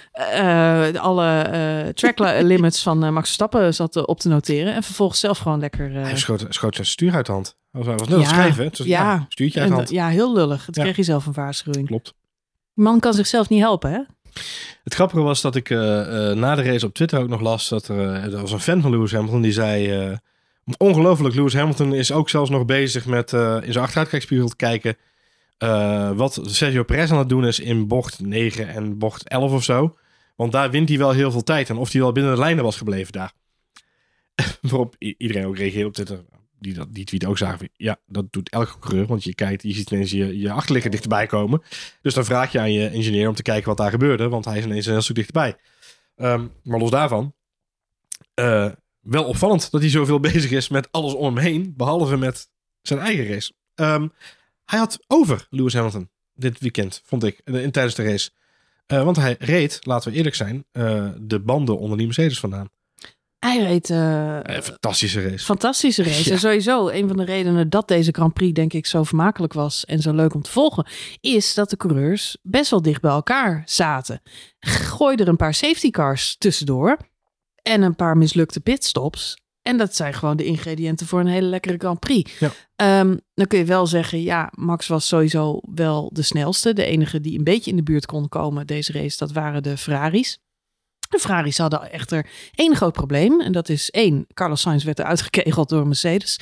[0.92, 4.74] eh, alle eh, track li- limits van eh, Max Verstappen zat eh, op te noteren.
[4.74, 5.96] En vervolgens zelf gewoon lekker...
[5.96, 7.56] eh, Hij schoot, schoot zijn stuur uit de hand.
[7.70, 8.58] Hij was, hij was net als Ja, schrijven.
[8.62, 8.64] hè?
[8.68, 9.02] Het was- ja.
[9.02, 9.90] ja, stuurtje uit de hand.
[9.90, 10.66] ja, heel lullig.
[10.66, 10.82] Het Ja.
[10.82, 11.86] kreeg je zelf een waarschuwing.
[11.86, 12.14] Klopt.
[12.74, 14.00] Man kan zichzelf niet helpen, hè?
[14.84, 17.68] Het grappige was dat ik eh, eh, na de race op Twitter ook nog las
[17.68, 19.88] dat er, eh, er was een fan van Lewis Hamilton die zei
[20.66, 24.56] eh, ongelooflijk, Lewis Hamilton is ook zelfs nog bezig met eh, in zijn achteruitkijkspiegel te
[24.56, 24.96] kijken
[25.58, 29.64] eh, wat Sergio Perez aan het doen is in bocht 9 en bocht 11 of
[29.64, 29.96] zo.
[30.36, 32.64] Want daar wint hij wel heel veel tijd en of hij wel binnen de lijnen
[32.64, 33.32] was gebleven daar.
[34.60, 36.24] Waarop iedereen ook reageerde op Twitter.
[36.58, 37.68] Die, dat, die tweet ook zagen.
[37.76, 39.06] Ja, dat doet elke coureur.
[39.06, 41.62] Want je kijkt, je ziet ineens je, je achterligger dichterbij komen.
[42.02, 44.28] Dus dan vraag je aan je engineer om te kijken wat daar gebeurde.
[44.28, 45.56] Want hij is ineens een heel stuk dichterbij.
[46.16, 47.34] Ehm, maar los daarvan.
[48.34, 48.70] eh,
[49.06, 51.74] wel opvallend dat hij zoveel bezig is met alles om hem heen.
[51.76, 52.48] Behalve met
[52.82, 53.52] zijn eigen race.
[53.74, 54.08] Ehm,
[54.64, 58.30] hij had over Lewis Hamilton dit weekend, vond ik, in, in- tijdens de race.
[58.86, 62.68] Eh, want hij reed, laten we eerlijk zijn, eh, de banden onder die Mercedes vandaan.
[63.38, 65.44] Hij reed eh, Eh, fantastische race.
[65.44, 66.24] fantastische race.
[66.28, 66.30] Ja.
[66.32, 69.84] En sooieso, een van de redenen dat deze Grand Prix denk ik zo vermakelijk was
[69.84, 70.86] en zo leuk om te volgen,
[71.20, 74.22] is dat de coureurs best wel dicht bij elkaar zaten.
[74.60, 76.96] Gooi er een paar safety cars tussendoor
[77.66, 79.36] en een paar mislukte pitstops.
[79.62, 82.38] En dat zijn gewoon de ingrediënten voor een hele lekkere Grand Prix.
[82.38, 82.52] Ja.
[82.76, 86.72] Ehm, dan kun je wel zeggen, ja, Max was sowieso wel de snelste.
[86.72, 89.76] De enige die een beetje in de buurt kon komen deze race, dat waren de
[89.76, 90.38] Ferraris.
[91.08, 93.40] De Ferraris hadden echter één groot probleem.
[93.40, 96.40] En dat is één, Carlos Sainz werd eruit gekegeld door Mercedes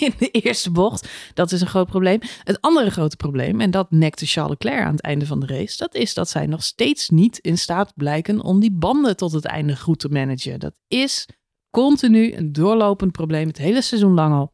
[0.00, 1.08] in de eerste bocht.
[1.34, 2.20] Dat is een groot probleem.
[2.44, 5.76] Het andere grote probleem, en dat nekte Charles Leclerc aan het einde van de race,
[5.76, 9.44] dat is dat zij nog steeds niet in staat blijken om die banden tot het
[9.44, 10.60] einde goed te managen.
[10.60, 11.26] Dat is
[11.70, 14.52] continu een doorlopend probleem, het hele seizoen lang al,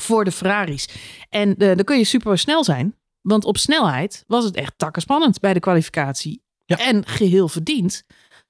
[0.00, 0.88] voor de Ferraris.
[1.28, 5.40] En eh, dan kun je super snel zijn, want op snelheid was het echt takkenspannend
[5.40, 6.42] bij de kwalificatie.
[6.66, 6.78] Ja.
[6.78, 8.04] En geheel verdiend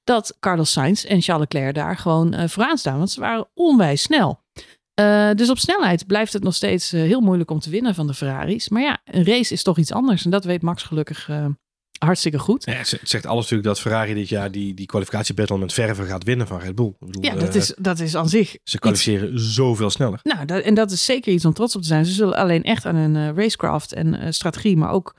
[0.04, 2.98] dat Carlos Sainz en Charles Leclerc daar gewoon eh, vooraan staan.
[2.98, 4.42] Want ze waren onwijs snel.
[4.94, 8.06] Eh, dus op snelheid blijft het nog steeds eh, heel moeilijk om te winnen van
[8.06, 8.68] de Ferraris.
[8.68, 10.24] Maar ja, een race is toch iets anders.
[10.24, 11.28] En dat weet Max gelukkig
[11.98, 12.64] hartstikke goed.
[12.64, 16.24] Ja, het zegt- alles natuurlijk dat Ferrari dit jaar die, die kwalificatiebattle met verve gaat
[16.24, 16.94] winnen van Red Bull.
[16.98, 20.20] Bedoel, Ja, dat is, dat is aan zich Ze kwalificeren zoveel sneller.
[20.22, 22.04] Nou, dat, en dat is zeker iets om trots op te zijn.
[22.06, 25.16] Ze zullen alleen echt aan hun racecraft en strategie, maar ook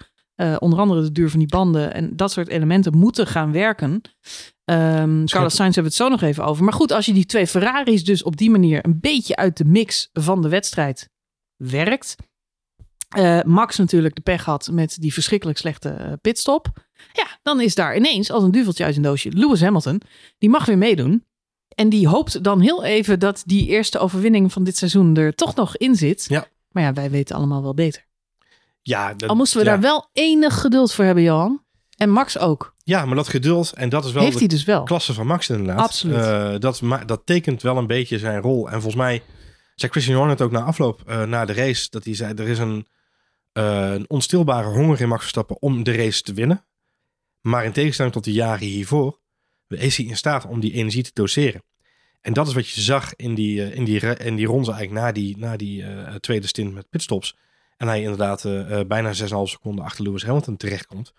[0.59, 4.01] onder andere de duur van die banden en dat soort elementen moeten gaan werken.
[4.65, 6.63] Ehm Carlos Sainz hebben we het zo nog even over.
[6.63, 9.65] Maar goed, als je die twee Ferraris dus op die manier een beetje uit de
[9.65, 11.09] mix van de wedstrijd
[11.55, 12.15] werkt.
[13.09, 16.67] eh, Max natuurlijk de pech had met die verschrikkelijk slechte eh, pitstop.
[17.13, 20.01] Ja, dan is daar ineens als een duveltje uit een doosje Lewis Hamilton.
[20.37, 21.25] Die mag weer meedoen.
[21.75, 25.55] En die hoopt dan heel even dat die eerste overwinning van dit seizoen er toch
[25.55, 26.25] nog in zit.
[26.29, 26.47] Ja.
[26.71, 28.05] Maar ja, wij weten allemaal wel beter.
[28.81, 29.71] Ja, dat, Al moesten we ja.
[29.71, 31.64] daar wel enig geduld voor hebben, Johan.
[31.97, 32.75] En Max ook.
[32.83, 34.83] Ja, maar dat geduld, en dat is wel Heeft de hij dus wel.
[34.83, 35.79] klasse van Max inderdaad.
[35.79, 36.15] Absoluut.
[36.15, 38.65] Eh, dat, dat tekent wel een beetje zijn rol.
[38.65, 39.23] En volgens mij
[39.75, 42.47] zei Christian Horner het ook na afloop, eh, na de race, dat hij zei, er
[42.47, 42.87] is een,
[43.51, 46.65] eh, een onstilbare honger in Max Verstappen om de race te winnen.
[47.41, 49.19] Maar in tegenstelling tot de jaren hiervoor,
[49.67, 51.63] is hij in staat om die energie te doseren.
[52.21, 55.11] En dat is wat je zag in die, in die, in die ronde eigenlijk na
[55.11, 55.85] die, na die
[56.19, 57.35] tweede stint met pitstops.
[57.77, 58.43] En hij inderdaad
[58.87, 61.13] bijna 6,5 seconden achter Lewis Hamilton terechtkomt.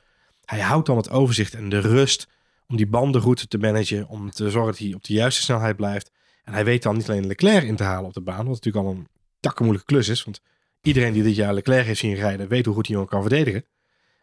[0.46, 2.28] Hij houdt dan het overzicht en de rust
[2.68, 4.08] om die bandenroute te managen.
[4.08, 6.10] Om te zorgen dat hij op de juiste snelheid blijft.
[6.44, 8.46] En hij weet dan niet alleen Leclerc in te halen op de baan.
[8.46, 9.08] Wat natuurlijk al een
[9.40, 10.24] takkenmoeilijke klus is.
[10.24, 10.40] Want
[10.82, 13.64] iedereen die dit jaar Leclerc heeft zien rijden, weet hoe goed die jongen kan verdedigen.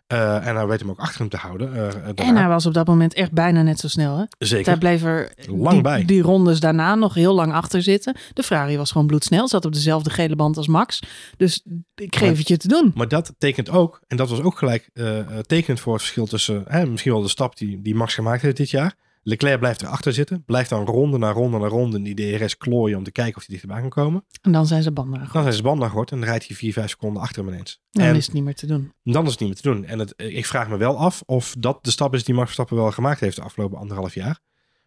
[0.08, 1.74] Eh, en hij weet hem ook achter hem te houden.
[1.76, 4.18] eh, En hij was op dat moment echt bijna net zo snel.
[4.18, 4.24] Hè?
[4.38, 4.66] Zeker.
[4.66, 6.06] Daar bleef er Lang die, bij.
[6.06, 8.16] die rondes daarna nog heel lang achter zitten.
[8.34, 9.48] De Ferrari was gewoon bloedsnel.
[9.48, 11.00] Zat op dezelfde gele band als Max.
[11.38, 11.64] Dus
[11.96, 12.92] ik geef Maar- het je te doen.
[12.96, 16.64] Maar dat tekent ook, en dat was ook gelijk eh tekenend voor het verschil tussen
[16.68, 18.96] hè, misschien wel de stap die, die Max gemaakt heeft dit jaar.
[19.24, 22.98] Leclerc blijft erachter zitten, blijft dan ronde na ronde na ronde in die DRS klooien
[22.98, 24.26] om te kijken of hij dichterbij kan komen.
[24.42, 26.74] En dan zijn ze banden Dan zijn ze banden gehoord en dan rijdt hij 4,
[26.74, 27.82] 5 seconden achter hem ineens.
[27.92, 28.94] Dan en is het niet meer te doen.
[29.04, 29.86] dan is het niet meer te doen.
[29.86, 32.78] En het, ik vraag me wel af of dat de stap is die Max Verstappen
[32.78, 34.40] wel gemaakt heeft de afgelopen anderhalf jaar.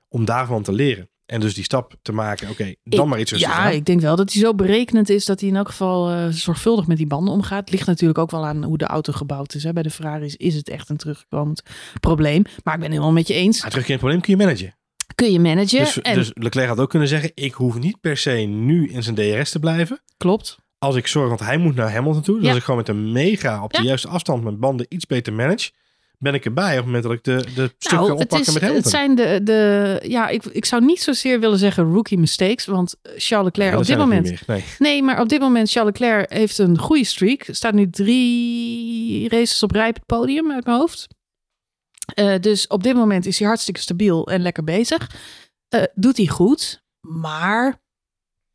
[0.08, 1.10] Om daarvan te leren.
[1.26, 3.72] En dus die stap te maken, oké, dan Ik- maar iets rustig Ja, aan.
[3.72, 6.86] ik denk wel dat hij zo berekenend is dat hij in elk geval eh, zorgvuldig
[6.86, 7.70] met die banden omgaat.
[7.70, 9.62] Ligt natuurlijk ook wel aan hoe de auto gebouwd is.
[9.62, 9.72] Hè.
[9.72, 11.62] Bij de Ferraris is het echt een terugkomend
[12.00, 12.42] probleem.
[12.64, 13.60] Maar ik ben helemaal met je eens.
[13.60, 14.74] Maar terugkerend probleem kun je managen.
[15.14, 15.78] Kun je managen.
[15.78, 19.02] Dus, en dus Leclerc had ook kunnen zeggen, ik hoef niet per se nu in
[19.02, 20.00] zijn DRS te blijven.
[20.16, 20.58] klopt.
[20.78, 22.34] Als ik zorg, want hij moet naar Hamilton toe.
[22.34, 22.48] Dus Ja.
[22.48, 23.84] als ik gewoon met een mega op de Ja.
[23.88, 25.70] juiste afstand mijn banden iets beter manage,
[26.18, 28.54] ben ik erbij op het moment dat ik de, de Nou, het, oppakken is, met
[28.54, 28.90] het Hamilton.
[28.90, 33.46] zijn de, de ja, ik, ik zou niet zozeer willen zeggen rookie mistakes, want Charles
[33.46, 34.56] Leclerc Ja, op dit het moment, niet meer.
[34.56, 34.64] Nee.
[34.78, 37.44] nee, maar op dit moment Charles Leclerc heeft een goede streak.
[37.50, 41.06] Staat nu drie races op rij op het podium uit mijn hoofd.
[42.14, 45.10] Eh, dus op dit moment is hij hartstikke stabiel en lekker bezig.
[45.68, 47.80] Eh, doet hij goed, maar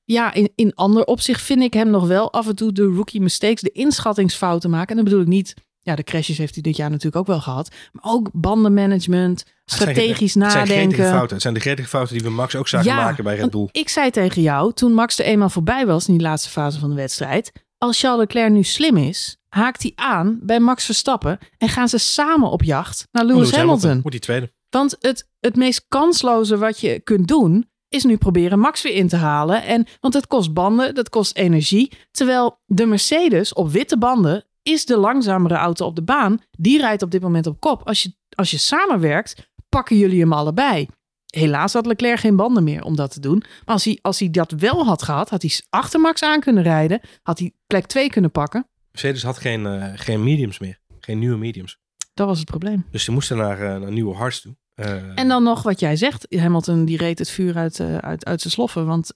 [0.03, 3.21] ja, in, in ander opzicht vind ik hem nog wel af en toe de rookie
[3.21, 4.89] mistakes, de inschattingsfouten maken.
[4.89, 7.41] En dan bedoel ik niet, ja, de crashes heeft hij dit jaar natuurlijk ook wel
[7.41, 11.05] gehad, maar ook bandenmanagement, Het zijn- strategisch Het zijn gretige nadenken.
[11.09, 11.33] fouten.
[11.33, 13.67] Het zijn de gretige fouten die we Max ook zagen maken bij Red Bull.
[13.71, 16.89] Ik zei tegen jou, toen Max er eenmaal voorbij was in die laatste fase van
[16.89, 17.51] de wedstrijd.
[17.77, 21.97] Als Charles Leclerc nu slim is, haakt hij aan bij Max Verstappen en gaan ze
[21.97, 23.93] samen op jacht naar Lewis, Hamilton.
[23.93, 24.53] Wordt die tweede.
[24.69, 29.07] Want het, het meest kansloze wat je kunt doen, is nu proberen Max weer in
[29.07, 29.63] te halen.
[29.63, 31.91] En, want het kost banden, dat kost energie.
[32.11, 36.39] Terwijl de Mercedes op witte banden is de langzamere auto op de baan.
[36.51, 37.87] Die rijdt op dit moment op kop.
[37.87, 40.87] Als je, als je samenwerkt, pakken jullie hem allebei.
[41.25, 43.37] Helaas had Leclerc geen banden meer om dat te doen.
[43.37, 46.63] Maar als hij, als hij dat wel had gehad, had hij achter Max aan kunnen
[46.63, 47.01] rijden.
[47.23, 48.67] Had hij plek 2 kunnen pakken.
[48.91, 50.79] Mercedes had geen, eh, geen mediums meer.
[50.99, 51.77] Geen nieuwe mediums.
[52.13, 52.85] Dat was het probleem.
[52.91, 54.55] Dus ze moesten naar, naar nieuwe hards toe.
[54.73, 56.25] Eh, En dan nog wat jij zegt.
[56.29, 58.85] Hamilton die reed het vuur uit, uit, uit zijn sloffen.
[58.85, 59.13] Want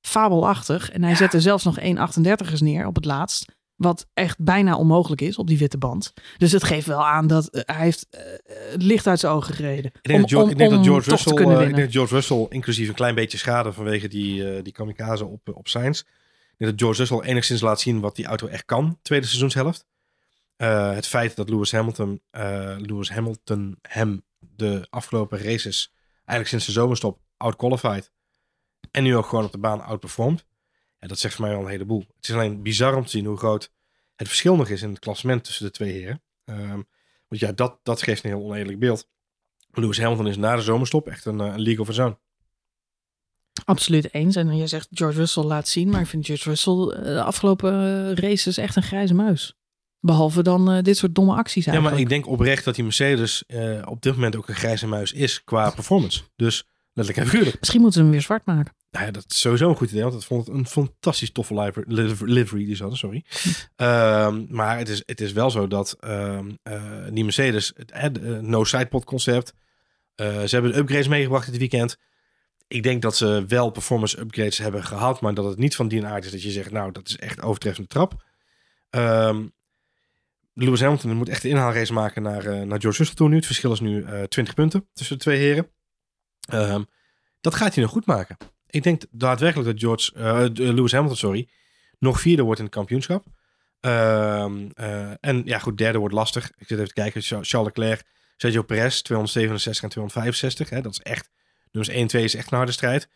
[0.00, 0.90] fabelachtig.
[0.90, 3.44] En hij zette zelfs nog 1,38ers neer op het laatst.
[3.84, 6.12] Wat echt bijna onmogelijk is op die witte band.
[6.38, 8.20] Dus het geeft wel aan dat eh, hij heeft eh,
[8.70, 9.84] het licht uit zijn ogen gereden.
[9.84, 11.90] Ik denk, dat, George, ik denk dat George toch te Russell, kunnen eh, ik winnen.
[11.90, 15.48] denk dat George Russell, inclusief een klein beetje schade vanwege die, eh die kamikaze op,
[15.54, 16.00] op Sainz.
[16.00, 19.86] Ik denk dat George Russell enigszins laat zien wat die auto echt kan, tweede seizoenshelft.
[20.56, 26.66] Eh, het feit dat Lewis Hamilton, eh, Lewis Hamilton hem de afgelopen races, eigenlijk sinds
[26.66, 28.10] de zomerstop, outqualified.
[28.90, 30.44] En nu ook gewoon op de baan outperformed.
[30.98, 32.04] Ja, dat zegt voor mij al een heleboel.
[32.16, 33.72] Het is alleen bizar om te zien hoe groot
[34.16, 36.22] het verschil nog is in het klassement tussen de twee heren.
[36.44, 36.80] Ehm,
[37.28, 39.08] want ja, dat, dat geeft een heel oneerlijk beeld.
[39.70, 42.18] Lewis Hamilton is na de zomerstop echt een, eh, een league of his own.
[43.64, 44.36] Absoluut eens.
[44.36, 45.88] En je zegt George Russell laat zien.
[45.88, 49.54] Maar ik vind George Russell eh, de afgelopen eh, races echt een grijze muis.
[50.00, 52.04] Behalve dan dit soort domme acties Ja, eigenlijk.
[52.04, 53.44] maar ik denk oprecht dat die Mercedes
[53.84, 56.22] op dit moment ook een grijze muis is qua performance.
[56.36, 57.60] Dus letterlijk en figuurlijk.
[57.60, 58.74] Misschien moeten ze hem weer zwart maken.
[58.90, 61.54] Nou ja, dat is sowieso een goed idee, want ik vond het een fantastisch toffe
[61.60, 63.24] liver- liver- livery die ze hadden, sorry.
[63.76, 68.08] Ehm, maar het is, het is wel zo dat ehm, eh, die Mercedes, het eh,
[68.12, 69.54] de, no sidepod concept,
[70.14, 71.96] eh, ze hebben upgrades meegebracht dit weekend.
[72.68, 76.06] Ik denk dat ze wel performance upgrades hebben gehad, maar dat het niet van die
[76.06, 78.24] aard is dat je zegt, nou, dat is echt overtreffende trap.
[78.90, 79.46] Ehm
[80.56, 83.36] Lewis Hamilton moet echt een inhaalrace maken naar, naar George Russell toe nu.
[83.36, 85.70] Het verschil is nu eh 20 punten tussen de twee heren.
[86.44, 86.82] Ehm,
[87.40, 88.36] dat gaat hij nog goed maken.
[88.66, 91.48] Ik denk daadwerkelijk dat George, eh, Lewis Hamilton, sorry,
[91.98, 93.24] nog vierde wordt in het kampioenschap.
[93.80, 96.50] Ehm, eh, en ja, goed, derde wordt lastig.
[96.56, 97.22] Ik zit even te kijken.
[97.22, 98.02] Charles Leclerc,
[98.36, 100.70] Sergio Perez, 267 en 265.
[100.70, 101.30] Hè, dat is echt,
[101.72, 103.08] nummers 1 en 2 is echt een harde strijd.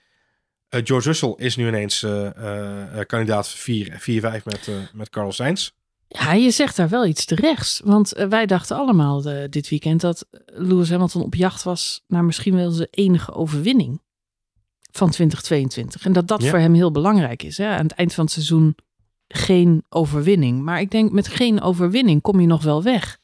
[0.68, 5.70] George Russell is nu ineens eh, eh, eh, kandidaat 4-5 met, met Carlos Sainz.
[6.08, 7.80] Ja, je zegt daar wel iets terechts.
[7.84, 12.24] Want eh, wij dachten allemaal eh, dit weekend dat Lewis Hamilton op jacht was naar
[12.24, 14.02] misschien wel zijn enige overwinning
[14.90, 16.04] van 2022.
[16.04, 16.50] En dat dat Ja.
[16.50, 17.58] voor hem heel belangrijk is.
[17.58, 17.68] Hè?
[17.68, 18.76] Aan het eind van het seizoen
[19.28, 20.62] geen overwinning.
[20.62, 23.18] Maar ik denk met geen overwinning kom je nog wel weg.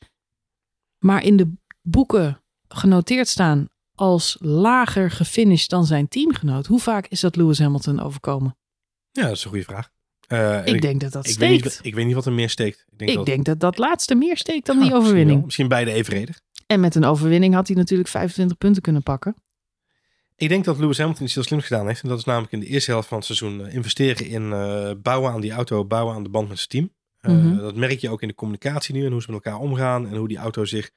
[0.99, 6.67] Maar in de boeken genoteerd staan als lager gefinished dan zijn teamgenoot.
[6.67, 8.57] Hoe vaak is dat Lewis Hamilton overkomen?
[9.11, 9.91] Ja, dat is een goede vraag.
[10.27, 11.65] Eh, Ik denk dat dat ik weet, steekt.
[11.65, 12.85] niet, ik weet niet wat er meer steekt.
[12.91, 15.45] Ik denk, Ik dat, denk dat dat laatste meer steekt dan Ja, die overwinning.
[15.45, 16.41] Misschien beide evenredig.
[16.67, 19.35] En met een overwinning had hij natuurlijk 25 punten kunnen pakken.
[20.37, 22.03] Ik denk dat Lewis Hamilton iets heel slims gedaan heeft.
[22.03, 24.91] En dat is namelijk in de eerste helft van het seizoen eh, investeren in eh,
[25.03, 26.93] bouwen aan die auto, bouwen aan de band met zijn team.
[27.21, 27.57] Mhm.
[27.57, 30.17] Dat merk je ook in de communicatie nu en hoe ze met elkaar omgaan en
[30.17, 30.91] hoe die auto zich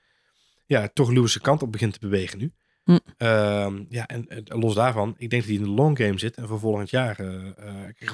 [0.66, 2.52] ja, toch Lewis' kant op begint te bewegen nu.
[2.88, 2.98] Hm.
[3.18, 6.48] Ehm, ja, en los daarvan, ik denk dat hij in de long game zit en
[6.48, 7.18] voor volgend jaar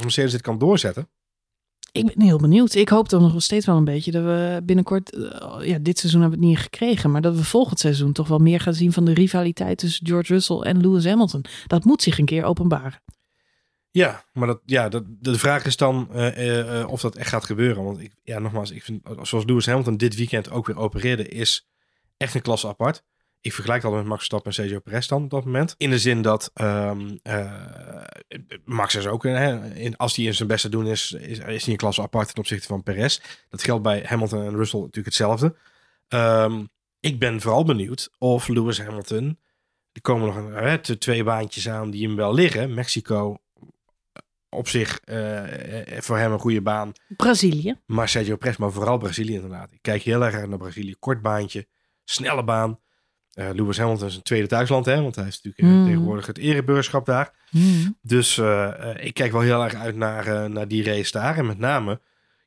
[0.01, 1.09] Mercedes dit kan doorzetten.
[1.93, 2.73] Ik ben heel benieuwd.
[2.73, 5.99] Ik hoop dan nog wel steeds wel een beetje dat we binnenkort, eh, ja, dit
[5.99, 8.73] seizoen hebben we het niet gekregen, maar dat we volgend seizoen toch wel meer gaan
[8.73, 11.45] zien van de rivaliteit tussen George Russell en Lewis Hamilton.
[11.67, 13.01] Dat moet zich een keer openbaren.
[13.91, 16.07] Ja, maar dat, ja, dat, de vraag is dan
[16.87, 17.83] of dat echt gaat gebeuren.
[17.83, 21.69] Want ik, ja, nogmaals, ik vind, zoals Lewis Hamilton dit weekend ook weer opereerde, is
[22.17, 23.03] echt een klasse apart.
[23.43, 25.75] Ik vergelijk altijd met Max Verstappen en Sergio Perez dan op dat moment.
[25.77, 27.53] In de zin dat ehm, eh,
[28.65, 31.73] Max is ook, hè, in, als hij in zijn beste doen is, is, is hij
[31.73, 33.19] een klas apart ten opzichte van Perez.
[33.49, 35.55] Dat geldt bij Hamilton en Russell natuurlijk hetzelfde.
[36.07, 36.65] Ehm,
[36.99, 39.39] ik ben vooral benieuwd of Lewis Hamilton,
[39.91, 42.73] er komen nog een, hè, de twee baantjes aan die hem wel liggen.
[42.73, 43.37] Mexico
[44.49, 45.43] op zich eh,
[45.99, 46.91] voor hem een goede baan.
[47.07, 47.79] Brazilië.
[47.85, 49.71] Maar Sergio Perez, maar vooral Brazilië inderdaad.
[49.71, 50.95] Ik kijk heel erg naar Brazilië.
[50.99, 51.67] Kort baantje,
[52.03, 52.79] snelle baan.
[53.35, 55.85] Uh, Lewis Hamilton is een tweede thuisland, hè, want hij heeft natuurlijk Mm.
[55.85, 57.31] tegenwoordig het erebeurschap daar.
[57.49, 57.97] Hmm.
[58.01, 61.37] Dus eh, eh, ik kijk wel heel erg uit naar, eh, naar die race daar.
[61.37, 61.99] En met name,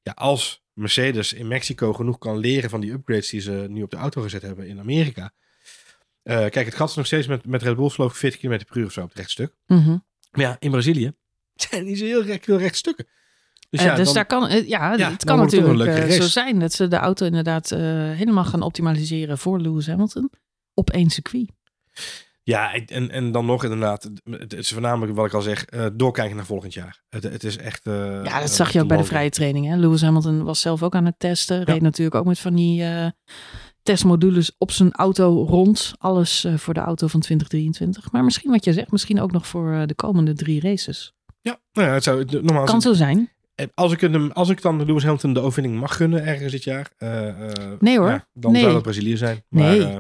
[0.02, 3.90] ja, als Mercedes in Mexico genoeg kan leren van die upgrades die ze nu op
[3.90, 5.30] de auto gezet hebben in Amerika.
[6.22, 8.64] Eh, kijk, het gat is nog steeds met, met Red Bull, geloof ik, 40 km
[8.66, 9.52] per uur of zo op het rechtstuk.
[9.66, 9.88] Mhm.
[10.30, 11.12] Maar ja, in Brazilië
[11.70, 13.06] zijn die zo heel recht, veel rechtstukken.
[13.70, 16.10] Dus Eh, ja, dus dan- daar kan, eh, ja, Ja, het kan het natuurlijk eh,
[16.20, 17.78] zo zijn dat ze de auto inderdaad eh,
[18.10, 20.30] helemaal gaan optimaliseren voor Lewis Hamilton
[20.76, 21.50] op één circuit.
[22.42, 26.36] Ja, en, en dan nog inderdaad, het, is voornamelijk wat ik al zeg, eh, doorkijken
[26.36, 27.02] naar volgend jaar.
[27.08, 27.86] Het, het is echt...
[27.86, 29.66] eh, Ja, dat zag je ook bij de vrije training.
[29.66, 29.76] Hè?
[29.76, 31.62] Lewis Hamilton was zelf ook aan het testen.
[31.64, 33.06] Reed natuurlijk ook met van die eh,
[33.82, 35.94] testmodules op zijn auto rond.
[35.98, 38.12] Alles voor de auto van 2023.
[38.12, 41.12] Maar misschien wat je zegt, misschien ook nog voor de komende drie races.
[41.40, 43.30] Ja, nou ja, het zou normaal Kan zo zijn.
[43.74, 46.90] Als ik, hem, als ik dan Lewis Hamilton de overwinning mag gunnen ergens dit jaar.
[47.78, 48.08] Nee hoor.
[48.08, 48.60] ja, dan Nee.
[48.60, 49.44] zou dat Brazilië zijn.
[49.48, 49.98] Maar Nee.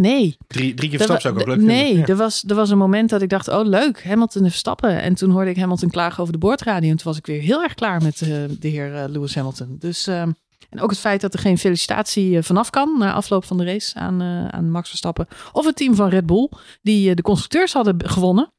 [0.00, 0.36] Nee.
[0.46, 2.00] drie, drie keer Er Verstappen zou ik ook leuk nee, vinden.
[2.00, 2.06] Ja.
[2.06, 5.00] er, was, er was een moment dat ik dacht, oh leuk, Hamilton en Verstappen.
[5.00, 6.90] En toen hoorde ik Hamilton klagen over de boordradio.
[6.90, 8.28] En toen was ik weer heel erg klaar met eh,
[8.60, 9.76] de heer eh, Lewis Hamilton.
[9.78, 10.32] Dus, ehm,
[10.70, 13.64] en ook het feit dat er geen felicitatie eh, vanaf kan na afloop van de
[13.64, 15.26] race aan, aan Max Verstappen.
[15.52, 16.50] Of het team van Red Bull,
[16.82, 18.52] die de constructeurs hadden gewonnen.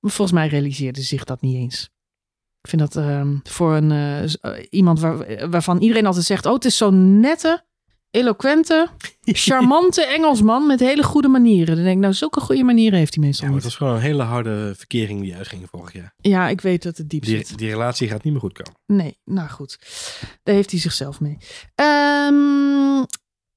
[0.00, 1.90] Maar volgens mij realiseerde zich dat niet eens.
[2.60, 4.28] Ik vind dat ehm, voor een,
[4.70, 7.64] iemand waar, waarvan iedereen altijd zegt, oh het is zo'n nette,
[8.10, 8.88] eloquente,
[9.24, 11.74] charmante Engelsman met hele goede manieren.
[11.74, 13.72] Dan denk ik, nou, zulke goede manieren heeft hij Ja, meestal maar het niet.
[13.78, 16.14] was gewoon een hele harde verkering die uitging vorig jaar.
[16.16, 17.58] Ja, ik weet dat het diep Die, zit.
[17.58, 18.80] die relatie gaat niet meer goed komen.
[18.86, 19.78] Nee, nou goed.
[20.42, 21.36] Daar heeft hij zichzelf mee.
[21.74, 23.04] Ehm,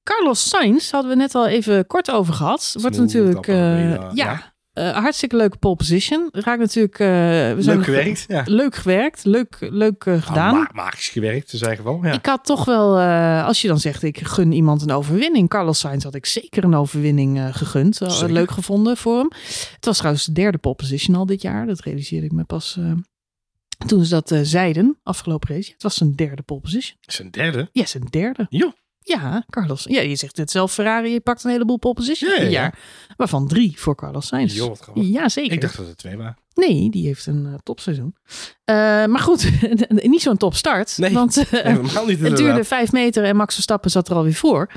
[0.02, 2.74] Carlos Sainz hadden we net al even kort over gehad.
[2.80, 6.28] Wordt natuurlijk, eh, ja, ja, eh, hartstikke leuke pole position.
[6.32, 8.24] Raakt natuurlijk, we zijn Leuk gewerkt.
[8.28, 8.42] Ja.
[8.46, 10.54] Leuk gewerkt, leuk, leuk eh, gedaan.
[10.54, 12.04] Ah, ma- magisch gewerkt zijn geval.
[12.04, 12.12] Ja.
[12.12, 13.00] Ik had toch wel,
[13.42, 15.48] als je dan zegt, ik gun iemand een overwinning.
[15.48, 17.96] Carlos Sainz had ik zeker een overwinning gegund.
[17.96, 18.32] Zeker.
[18.32, 19.30] leuk gevonden voor hem.
[19.74, 21.66] Het was trouwens de derde pole position al dit jaar.
[21.66, 22.78] Dat realiseerde ik me pas
[23.86, 25.72] toen ze dat zeiden, afgelopen race.
[25.72, 26.96] Het was zijn derde pole position.
[27.00, 27.68] Zijn derde.
[27.72, 28.46] Ja, zijn derde.
[28.48, 28.72] Jo.
[29.10, 29.84] Ja, Carlos.
[29.88, 32.78] Ja, je zegt het zelf, Ferrari, je pakt een heleboel pole positions Ja, ja, jaar.
[33.16, 34.54] Waarvan drie voor Carlos Sainz.
[34.54, 35.08] Jo, wat grappig.
[35.08, 35.52] Ja, zeker.
[35.52, 36.36] Ik dacht dat het twee waren.
[36.54, 38.14] Nee, die heeft een eh, topseizoen.
[38.64, 39.50] Eh, maar goed,
[39.88, 40.98] niet zo'n topstart.
[40.98, 44.70] Nee, want eh, niet het duurde vijf meter en Max Verstappen zat er alweer voor.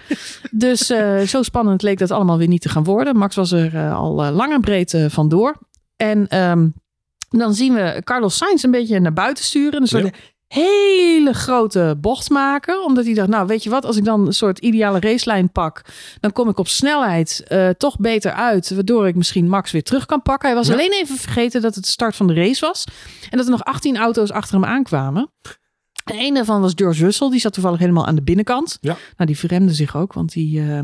[0.52, 0.86] dus
[1.34, 3.18] zo spannend leek dat allemaal weer niet te gaan worden.
[3.18, 5.58] Max was er al lang en breed vandoor.
[5.96, 6.68] En ehm,
[7.30, 9.82] dan zien we Carlos Sainz een beetje naar buiten sturen.
[9.82, 10.16] Een soort
[10.54, 12.84] hele grote bocht maken.
[12.84, 15.82] Omdat hij dacht, nou weet je wat, als ik dan een soort ideale racelijn pak,
[16.20, 18.70] dan kom ik op snelheid eh, toch beter uit.
[18.70, 20.48] Waardoor ik misschien Max weer terug kan pakken.
[20.50, 20.74] Hij was Ja.
[20.74, 22.84] alleen even vergeten dat het de start van de race was.
[23.30, 25.32] En dat er nog 18 auto's achter hem aankwamen.
[26.04, 27.30] En een daarvan was George Russell.
[27.30, 28.78] Die zat toevallig helemaal aan de binnenkant.
[28.82, 28.98] Ja.
[29.18, 30.80] Nou, die verremde zich ook, want die eh,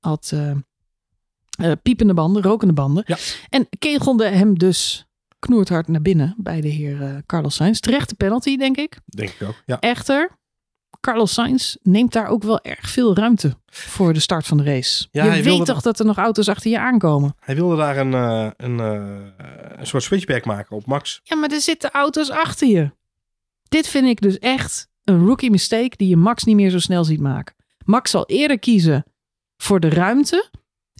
[0.00, 3.02] had eh, piepende banden, rokende banden.
[3.06, 3.16] Ja.
[3.48, 5.06] En kegelde hem dus
[5.44, 7.80] knoerthard naar binnen bij de heer eh, Carlos Sainz.
[7.80, 8.98] Terechte penalty, denk ik.
[9.04, 9.62] Denk ik ook.
[9.66, 9.80] Ja.
[9.80, 10.30] Echter,
[11.00, 15.08] Carlos Sainz neemt daar ook wel erg veel ruimte voor de start van de race.
[15.10, 17.34] Ja, je weet wilde toch dat er nog auto's achter je aankomen?
[17.38, 21.20] Hij wilde daar een, eh, een, eh, een soort switchback maken op Max.
[21.22, 22.90] Ja, maar er zitten auto's achter je.
[23.68, 27.04] Dit vind ik dus echt een rookie mistake die je Max niet meer zo snel
[27.04, 27.54] ziet maken.
[27.84, 29.04] Max zal eerder kiezen
[29.56, 30.50] voor de ruimte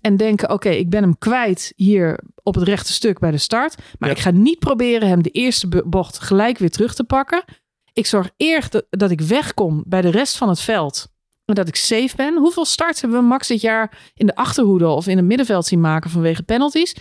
[0.04, 3.76] en denken: oké, ik ben hem kwijt hier op het rechte stuk bij de start.
[3.98, 4.14] Maar Ja.
[4.14, 7.44] ik ga niet proberen hem de eerste bocht gelijk weer terug te pakken.
[7.92, 11.08] Ik zorg eerst dat, dat ik wegkom bij de rest van het veld.
[11.44, 12.36] En dat ik safe ben.
[12.38, 15.80] Hoeveel starts hebben we Max dit jaar in de achterhoede of in het middenveld zien
[15.80, 16.94] maken vanwege penalties?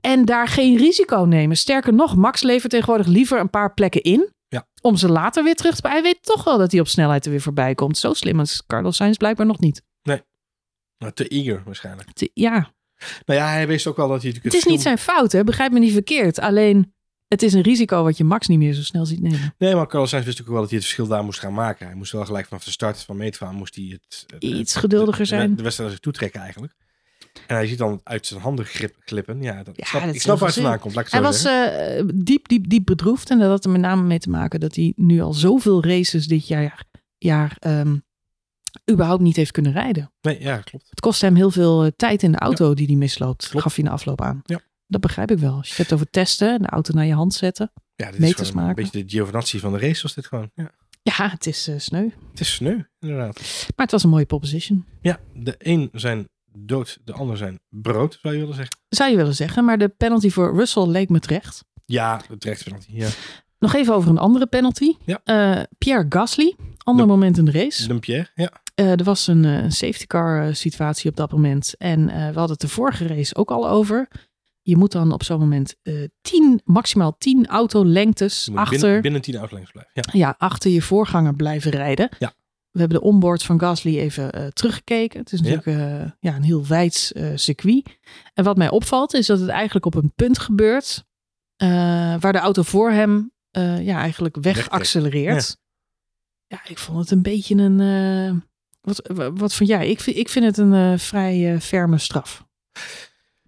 [0.00, 1.56] En daar geen risico nemen.
[1.56, 4.32] Sterker nog, Max levert tegenwoordig liever een paar plekken in.
[4.48, 4.66] Ja.
[4.80, 5.88] Om ze later weer terug te...
[5.88, 7.98] Hij weet toch wel dat hij op snelheid er weer voorbij komt.
[7.98, 9.82] Zo slim is Carlos Sainz blijkbaar nog niet.
[11.04, 12.08] Nou, te eager waarschijnlijk.
[12.14, 12.72] Het- Ja,
[13.26, 15.44] Nou ja, hij wist ook wel dat hij natuurlijk het is niet zijn fout, hè?
[15.44, 16.38] begrijp me niet verkeerd.
[16.40, 16.94] Alleen,
[17.28, 19.54] het is een risico wat je Max niet meer zo snel ziet nemen.
[19.58, 21.86] Nee, maar Carlos Sainz wist natuurlijk wel dat hij het verschil daar moest gaan maken.
[21.86, 24.80] Hij moest wel gelijk vanaf de start van meetvan moest hij het, het- Iets het-
[24.82, 25.56] geduldiger de- zijn.
[25.56, 26.74] De wedstrijd naar zich toe trekken eigenlijk.
[27.46, 29.42] En hij ziet dan uit zijn handen grip, glippen.
[29.42, 30.94] Ja, dat, Ja, ik snap, dat ik is snap heel waar het vandaan komt.
[30.94, 33.30] Hij het was eh, diep, diep, diep bedroefd.
[33.30, 36.26] En dat had er met name mee te maken dat hij nu al zoveel races
[36.26, 36.84] dit jaar,
[37.18, 37.96] jaar ehm,
[38.90, 40.12] überhaupt niet heeft kunnen rijden.
[40.20, 40.86] Nee, ja, klopt.
[40.90, 43.62] Het kost hem heel veel eh, tijd in de auto die hij misloopt, Klopt.
[43.64, 44.40] gaf hij in de afloop aan.
[44.44, 44.60] Ja.
[44.86, 45.54] Dat begrijp ik wel.
[45.56, 47.72] Als je het hebt over testen, de auto naar je hand zetten.
[47.94, 48.68] Ja, dit Meters is maken.
[48.68, 50.50] een beetje de Giovinazzi van de race was dit gewoon.
[50.54, 50.70] Ja.
[51.02, 52.08] Ja, het is eh, sneu.
[52.30, 53.36] Het is sneu, inderdaad.
[53.40, 54.84] Maar het was een mooie proposition.
[55.00, 58.76] Ja, de een zijn dood, de ander zijn brood, zou je willen zeggen.
[58.88, 59.64] Zou je willen zeggen.
[59.64, 61.64] Maar de penalty voor Russell leek me terecht.
[61.84, 62.86] Ja, terecht penalty.
[62.92, 63.08] Ja.
[63.58, 64.92] Nog even over een andere penalty.
[65.04, 65.20] Ja.
[65.24, 67.86] Eh, Pierre Gasly, ander De- moment in de race.
[67.88, 68.52] Dumpierre, ja.
[68.74, 71.74] Eh, er was een, eh, safety car eh, situatie op dat moment.
[71.78, 74.08] En we hadden het de vorige race ook al over.
[74.62, 75.74] Je moet dan op zo'n moment
[76.20, 80.18] 10, maximaal 10 autolengtes achter, binnen, binnen 10 autolengtes blijven.
[80.18, 80.26] Ja.
[80.26, 82.08] ja, achter je voorganger blijven rijden.
[82.18, 82.34] Ja.
[82.70, 85.20] We hebben de onboard van Gasly even teruggekeken.
[85.20, 87.98] Het is natuurlijk eh, ja, een heel wijds eh, circuit.
[88.34, 91.04] En wat mij opvalt is dat het eigenlijk op een punt gebeurt
[92.20, 93.32] waar de auto voor hem
[93.80, 95.56] ja, eigenlijk weg accelereert.
[96.46, 96.60] Ja.
[96.66, 97.78] ik vond het een beetje een...
[98.84, 99.88] wat, wa- wat jij?
[99.88, 102.46] Ik vind, ik vind het een eh, vrij eh, ferme straf.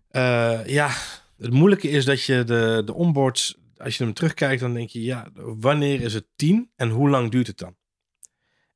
[0.09, 0.91] Eh, ja,
[1.39, 5.03] het moeilijke is dat je de, de onboards, als je hem terugkijkt, dan denk je,
[5.03, 7.77] ja, wanneer is het 10 en hoe lang duurt het dan?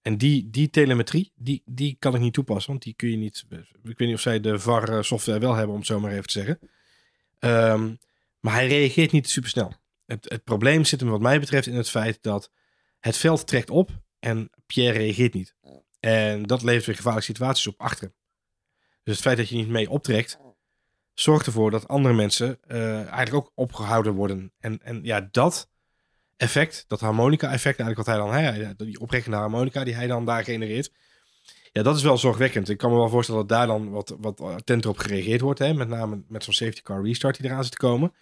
[0.02, 3.44] En die, die telemetrie, die, die kan ik niet toepassen, want die kun je niet.
[3.82, 6.32] Ik weet niet of zij de VAR-software wel hebben, om het zo maar even te
[6.32, 6.58] zeggen.
[7.38, 7.94] Ehm,
[8.40, 9.72] maar hij reageert niet supersnel.
[10.06, 12.50] Het, het probleem zit hem, wat mij betreft, in het feit dat
[13.00, 15.54] het veld trekt op en Pierre reageert niet.
[16.00, 18.12] En dat levert weer gevaarlijke situaties op achter.
[19.02, 20.38] Dus het feit dat je niet mee optrekt,
[21.14, 24.52] zorgt ervoor dat andere mensen eh, eigenlijk ook opgehouden worden.
[24.58, 25.70] En, en ja, dat
[26.36, 30.44] effect, dat harmonica-effect, eigenlijk wat hij dan, hè, die oprekkende harmonica die hij dan daar
[30.44, 30.92] genereert,
[31.72, 32.68] ja, dat is wel zorgwekkend.
[32.68, 35.74] Ik kan me wel voorstellen dat daar dan wat, wat attenter op gereageerd wordt, hè,
[35.74, 38.12] met name met zo'n safety car restart die eraan zit te komen.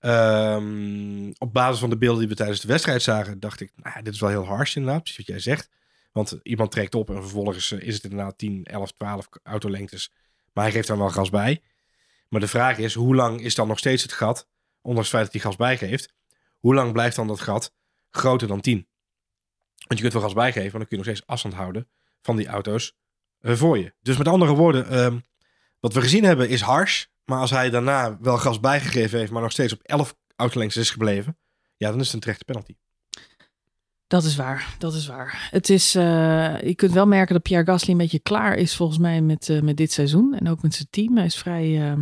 [0.00, 4.02] Ehm, op basis van de beelden die we tijdens de wedstrijd zagen, dacht ik, nou,
[4.02, 5.68] dit is wel heel harsh inderdaad, precies wat jij zegt.
[6.14, 10.12] Want iemand trekt op en vervolgens eh, is het inderdaad 10, 11, 12 autolengtes.
[10.52, 11.62] Maar hij geeft dan wel gas bij.
[12.28, 14.48] Maar de vraag is, hoe lang is dan nog steeds het gat,
[14.80, 16.12] ondanks het feit dat hij gas bijgeeft,
[16.58, 17.74] hoe lang blijft dan dat gat
[18.10, 18.88] groter dan 10?
[19.74, 21.88] Want je kunt wel gas bijgeven, maar dan kun je nog steeds afstand houden
[22.22, 22.96] van die auto's
[23.40, 23.94] eh, voor je.
[24.00, 25.18] Dus met andere woorden, ehm,
[25.80, 27.04] wat we gezien hebben is harsh.
[27.24, 30.90] Maar als hij daarna wel gas bijgegeven heeft, maar nog steeds op 11 autolengtes is
[30.90, 31.38] gebleven,
[31.76, 32.74] ja, dan is het een terechte penalty.
[34.14, 35.48] Dat is waar, dat is waar.
[35.50, 38.98] Het is, eh, je kunt wel merken dat Pierre Gasly een beetje klaar is volgens
[38.98, 40.34] mij met, eh, met dit seizoen.
[40.38, 41.16] En ook met zijn team.
[41.16, 41.82] Hij is vrij...
[41.82, 41.92] eh,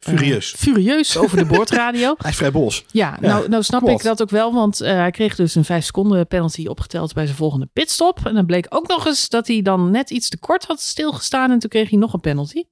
[0.00, 0.54] Furieus.
[0.56, 2.14] furieus over de boordradio.
[2.18, 2.84] hij is vrij bos.
[2.90, 4.00] Ja, Ja, nou, nou snap klopt.
[4.00, 7.24] ik dat ook wel, want eh, hij kreeg dus een 5 seconden penalty opgeteld bij
[7.24, 8.20] zijn volgende pitstop.
[8.26, 11.50] En dan bleek ook nog eens dat hij dan net iets te kort had stilgestaan
[11.50, 12.64] en toen kreeg hij nog een penalty.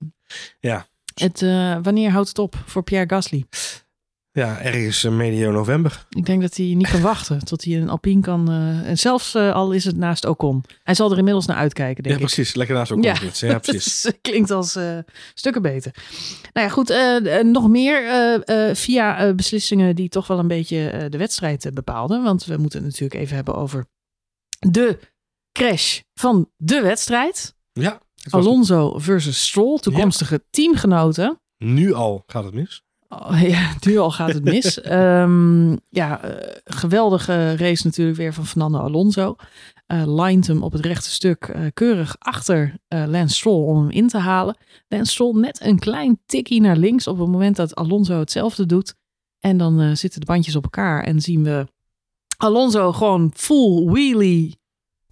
[0.61, 0.87] Ja.
[1.15, 3.45] Het, eh, wanneer houdt het op voor Pierre Gasly?
[4.37, 6.07] Ja, ergens eh, medio november.
[6.09, 8.49] Ik denk dat hij niet kan wachten tot hij een Alpine kan.
[8.51, 10.65] eh, en zelfs eh, al is het naast Ocon.
[10.83, 12.27] Hij zal er inmiddels naar uitkijken, denk Ja, ik.
[12.33, 12.55] precies.
[12.55, 13.15] Lekker naast ook Ja.
[13.33, 13.59] ja.
[13.69, 14.13] precies.
[14.21, 14.79] Klinkt als
[15.35, 15.95] stukken beter.
[16.53, 16.95] Nou ja, goed.
[17.53, 18.03] nog meer
[18.77, 22.23] via beslissingen die toch wel een beetje de wedstrijd bepaalden.
[22.23, 23.87] Want we moeten het natuurlijk even hebben over
[24.59, 24.99] de
[25.53, 27.55] crash van de wedstrijd.
[27.73, 28.01] Ja.
[28.31, 31.41] Alonso versus Stroll, toekomstige teamgenoten.
[31.59, 32.85] Nu al gaat het mis.
[33.09, 34.81] Oh, ja, nu al gaat het mis.
[34.81, 39.37] Ehm, ja, eh, geweldige race natuurlijk weer van Fernando Alonso.
[39.87, 43.91] Eh lined hem op het rechte stuk eh, keurig achter eh, Lance Stroll om hem
[43.91, 44.57] in te halen.
[44.89, 48.95] Lance Stroll net een klein tikkie naar links op het moment dat Alonso hetzelfde doet.
[49.41, 51.67] En dan zitten de bandjes op elkaar en zien we
[52.37, 54.59] Alonso gewoon full wheelie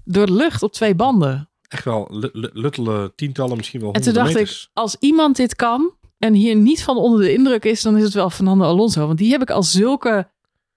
[0.04, 1.50] door de lucht op twee banden.
[1.68, 4.62] Echt wel lu- lu- luttele tientallen, misschien wel En toen dacht meters.
[4.64, 5.92] ik, als iemand dit kan
[6.24, 9.06] en hier niet van onder de indruk is, dan is het wel Fernando Alonso.
[9.06, 10.30] Want die heb ik al zulke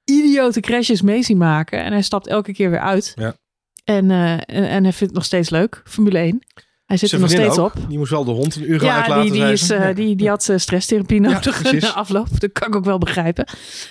[0.04, 1.84] idiote crashes mee zien maken.
[1.84, 3.12] En hij stapt elke keer weer uit.
[3.16, 3.36] Ja.
[3.84, 6.40] En, eh, en, en hij vindt het nog steeds leuk, Formule 1.
[6.86, 7.76] Hij zit er nog steeds ook.
[7.76, 7.88] op.
[7.88, 9.94] Die moest wel de hond een uur Ja, uit laten die, die, is, eh, Ja.
[9.94, 11.82] die, die had eh, stresstherapie nodig precies.
[11.88, 12.40] na afloop.
[12.40, 13.48] Dat kan ik ook wel begrijpen.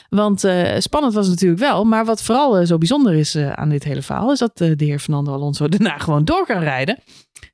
[0.08, 0.40] Want
[0.78, 1.84] spannend was het natuurlijk wel.
[1.84, 4.32] Maar wat vooral zo bijzonder is aan dit hele verhaal...
[4.32, 6.98] is dat de heer Fernando Alonso daarna gewoon door kan rijden.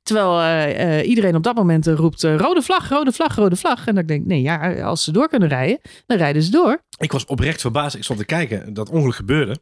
[0.03, 3.87] Terwijl eh, eh, iedereen op dat moment eh, roept rode vlag, rode vlag, rode vlag.
[3.87, 6.81] En dan denk ik, nee ja, als ze door kunnen rijden, dan rijden ze door.
[6.97, 7.95] Ik was oprecht verbaasd.
[7.95, 8.73] Ik stond te kijken.
[8.73, 9.57] Dat ongeluk gebeurde.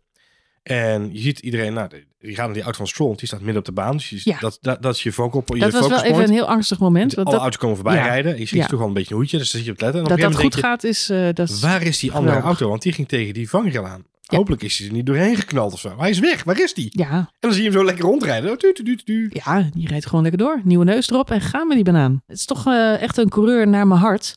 [0.63, 1.89] En je ziet iedereen, nou,
[2.19, 3.07] die gaat naar die auto van Stroll.
[3.07, 3.97] want Die staat midden op de baan.
[3.97, 4.37] Dus je, Ja.
[4.39, 6.29] dat, dat, dat is je focal, je dat was wel focus even point.
[6.29, 7.13] een heel angstig moment.
[7.13, 8.03] Want Alle dat, auto's komen voorbij Ja.
[8.05, 8.39] rijden.
[8.39, 8.65] Je ziet Ja.
[8.67, 9.37] toch wel een beetje een hoedje.
[9.37, 10.03] Dus daar zit je op te letten.
[10.03, 11.05] En dat dat goed gaat is...
[11.33, 12.69] dat Waar is die andere auto?
[12.69, 14.03] Want die ging tegen die vangrail aan.
[14.31, 14.37] Ja.
[14.37, 15.95] Hopelijk is hij er niet doorheen geknald of zo.
[15.97, 16.43] Hij is weg.
[16.43, 16.87] Waar is die?
[16.91, 18.57] ja, En dan zie je hem zo lekker rondrijden.
[18.57, 19.29] Tu, tu, tu.
[19.33, 20.61] ja, die rijdt gewoon lekker door.
[20.63, 22.21] Nieuwe neus erop en gaan met die banaan.
[22.25, 24.35] Het is toch eh, echt een coureur naar mijn hart.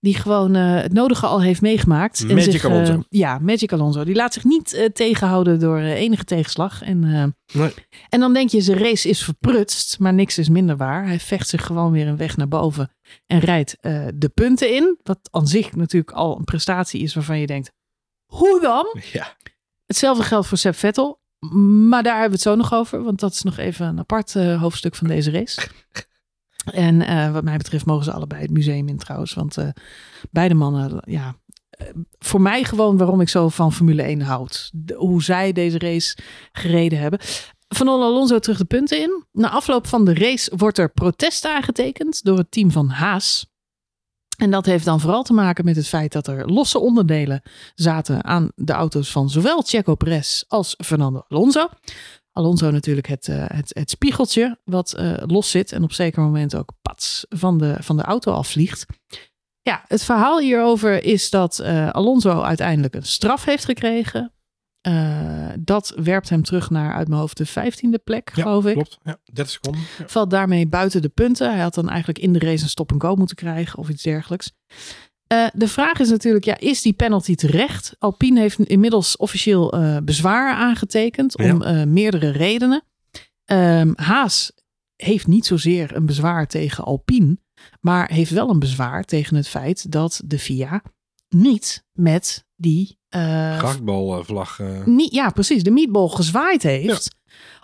[0.00, 2.24] Die gewoon eh, het nodige al heeft meegemaakt.
[2.28, 3.02] Magic zich, eh, Alonso.
[3.08, 4.04] ja, Magic Alonso.
[4.04, 6.82] Die laat zich niet tegenhouden door enige tegenslag.
[6.82, 7.00] En,
[7.52, 7.70] Nee.
[8.08, 9.98] en dan denk je, zijn race is verprutst.
[9.98, 11.06] Maar niks is minder waar.
[11.06, 12.90] Hij vecht zich gewoon weer een weg naar boven.
[13.26, 13.76] En rijdt
[14.14, 14.98] de punten in.
[15.02, 17.72] Wat aan zich natuurlijk al een prestatie is waarvan je denkt,
[18.30, 18.96] hoe dan?
[19.12, 19.36] Ja.
[19.86, 21.20] Hetzelfde geldt voor Seb Vettel.
[21.88, 23.02] Maar daar hebben we het zo nog over.
[23.02, 25.60] Want dat is nog even een apart eh, hoofdstuk van deze race.
[26.64, 29.34] En eh, wat mij betreft mogen ze allebei het museum in trouwens.
[29.34, 29.68] Want eh,
[30.30, 31.34] beide mannen, ja...
[32.18, 34.70] Voor mij gewoon waarom ik zo van Formule 1 houd.
[34.74, 36.16] De- hoe zij deze race
[36.52, 37.18] gereden hebben.
[37.68, 39.24] Van Alonso terug de punten in.
[39.32, 43.46] Na afloop van de race wordt er protest aangetekend door het team van Haas.
[44.40, 47.42] En dat heeft dan vooral te maken met het feit dat er losse onderdelen
[47.74, 51.68] zaten aan de auto's van zowel Checo Perez als Fernando Alonso.
[52.32, 56.56] Alonso natuurlijk het, eh, het, het spiegeltje wat eh, los zit en op zeker moment
[56.56, 58.86] ook pats van de, van de auto afvliegt.
[59.62, 64.32] Ja, het verhaal hierover is dat eh, Alonso uiteindelijk een straf heeft gekregen.
[64.80, 68.72] Eh, dat werpt hem terug naar uit mijn hoofd de vijftiende plek, Ja, geloof ik.
[68.72, 68.98] klopt.
[69.02, 69.80] Ja, 30 seconden.
[69.98, 70.08] Ja.
[70.08, 71.50] Valt daarmee buiten de punten.
[71.52, 74.52] Hij had dan eigenlijk in de race een stop-and-go moeten krijgen of iets dergelijks.
[75.26, 77.94] Eh, de vraag is natuurlijk, ja, is die penalty terecht?
[77.98, 82.82] Alpine heeft inmiddels officieel eh, bezwaar aangetekend om meerdere redenen.
[83.44, 84.52] Ehm, Haas
[84.96, 87.38] heeft niet zozeer een bezwaar tegen Alpine,
[87.80, 90.82] maar heeft wel een bezwaar tegen het feit dat de FIA
[91.28, 94.60] niet met die Gehaktbalvlag.
[94.60, 95.62] eh ja, precies.
[95.62, 97.18] De meatball gezwaaid heeft.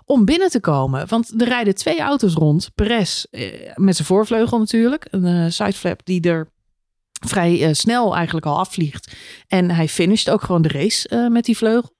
[0.05, 1.09] Om binnen te komen.
[1.09, 2.70] Want er rijden twee auto's rond.
[2.74, 5.07] Perez eh, met zijn voorvleugel natuurlijk.
[5.11, 6.51] Een eh, sideflap die er
[7.26, 9.12] vrij snel eigenlijk al afvliegt.
[9.47, 11.97] En hij finisht ook gewoon de race met die vleugel.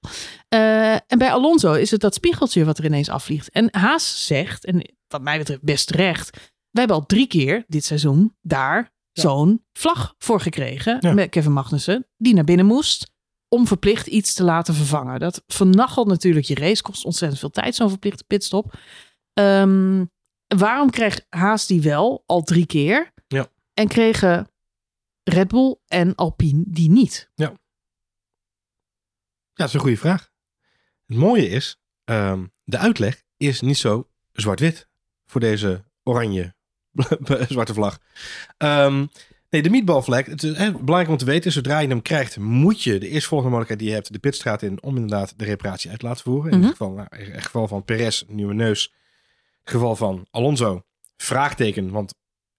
[1.07, 3.49] En bij Alonso is het dat spiegeltje wat er ineens afvliegt.
[3.51, 6.29] En Haas zegt, en wat mij betreft best terecht.
[6.71, 9.21] Wij hebben al drie keer dit seizoen daar Ja.
[9.21, 10.97] zo'n vlag voor gekregen.
[10.99, 11.13] Ja.
[11.13, 12.07] Met Kevin Magnussen.
[12.17, 13.11] Die naar binnen moest
[13.49, 15.19] om verplicht iets te laten vervangen.
[15.19, 18.73] Dat vernachelt natuurlijk je race, kost ontzettend veel tijd, zo'n verplichte pitstop.
[19.33, 20.05] Ehm,
[20.47, 23.13] waarom kreeg Haas die wel al drie keer?
[23.27, 23.47] Ja.
[23.73, 24.51] En kregen
[25.23, 27.31] Red Bull en Alpine die niet?
[27.35, 27.53] Ja,
[29.53, 30.31] dat is een goede vraag.
[31.05, 34.87] Het mooie is, ehm, de uitleg is niet zo zwart-wit
[35.25, 36.55] voor deze oranje
[37.49, 37.99] zwarte vlag.
[38.57, 39.05] Ehm,
[39.49, 42.37] nee, de meatball flag, het is hè, belangrijk om te weten, zodra je hem krijgt,
[42.39, 45.89] moet je de eerstvolgende mogelijkheid die je hebt, de pitstraat in, om inderdaad de reparatie
[45.89, 46.51] uit te laten voeren.
[46.51, 46.67] In Mhm.
[46.67, 48.93] het geval, nou, in het geval van Perez, nieuwe neus.
[49.63, 50.81] Het geval van Alonso,
[51.17, 52.13] vraagteken, want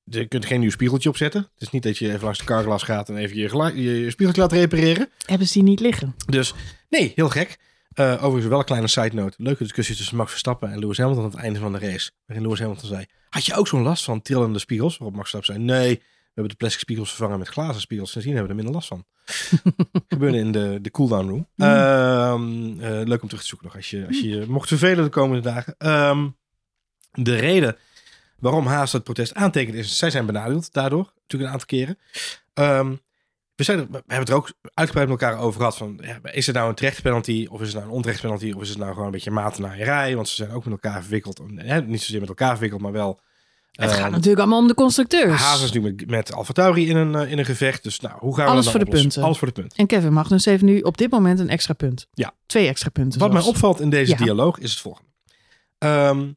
[0.04, 1.40] je kunt geen nieuw spiegeltje opzetten.
[1.52, 4.10] Het is niet dat je even langs de carglass gaat en even je, je, je
[4.10, 5.08] spiegeltje laat repareren.
[5.26, 6.14] Hebben ze die niet liggen?
[6.26, 6.54] Dus
[6.88, 7.58] nee, heel gek.
[7.94, 9.34] Eh, overigens wel een kleine side note.
[9.42, 12.10] Leuke discussie tussen Max Verstappen en Lewis Hamilton aan het einde van de race.
[12.26, 14.98] Waarin Lewis Hamilton zei, had je ook zo'n last van trillende spiegels?
[14.98, 16.02] Waarop Max Verstappen zei, nee,
[16.38, 18.10] hebben de plastic spiegels vervangen met glazen spiegels.
[18.10, 19.04] Sindsdien hebben we er minder last van.
[20.08, 21.48] Gebeurde in de, de cooldown room.
[21.56, 25.04] Ehm, eh, leuk om terug te zoeken nog, als je, als je je mocht vervelen
[25.04, 25.74] de komende dagen.
[25.78, 26.28] Ehm,
[27.12, 27.76] de reden
[28.38, 31.98] waarom Haas dat protest aantekent is, zij zijn benadeeld daardoor, natuurlijk een aantal keren.
[32.54, 32.94] Ehm,
[33.54, 35.76] we, zijn er, we hebben het er ook uitgebreid met elkaar over gehad.
[35.76, 38.52] Van, ja, is het nou een terechte penalty of is het nou een onterechte penalty
[38.52, 40.14] of is het nou gewoon een beetje matenaaierij?
[40.14, 41.42] Want ze zijn ook met elkaar verwikkeld.
[41.54, 43.20] Hè, niet zozeer met elkaar verwikkeld, maar wel...
[43.78, 45.40] Het gaat natuurlijk allemaal om de constructeurs.
[45.40, 47.82] Haas is nu met, met Alfa Tauri in een, eh, in een gevecht.
[47.82, 49.08] Dus nou, hoe gaan we Alles dat voor de oplossen?
[49.10, 49.22] punten.
[49.26, 49.78] Alles voor de punten.
[49.78, 52.06] En Kevin Magnus heeft nu op dit moment een extra punt.
[52.12, 52.32] Ja.
[52.46, 53.18] Twee extra punten.
[53.20, 53.54] Wat mij zelfs.
[53.56, 54.16] opvalt in deze Ja.
[54.18, 55.10] dialoog is het volgende.
[55.78, 56.32] Ehm,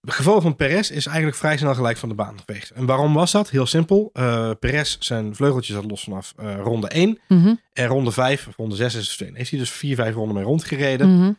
[0.00, 2.70] het geval van Perez is eigenlijk vrij snel gelijk van de baan geveegd.
[2.70, 3.50] En waarom was dat?
[3.50, 4.10] Heel simpel.
[4.12, 7.18] Eh Perez, zijn vleugeltjes zat los vanaf eh, ronde 1.
[7.28, 10.34] Mhm, En ronde 5, of ronde 6 is het, heeft hij dus 4, 5 ronden
[10.34, 11.18] mee rondgereden.
[11.18, 11.32] mhm,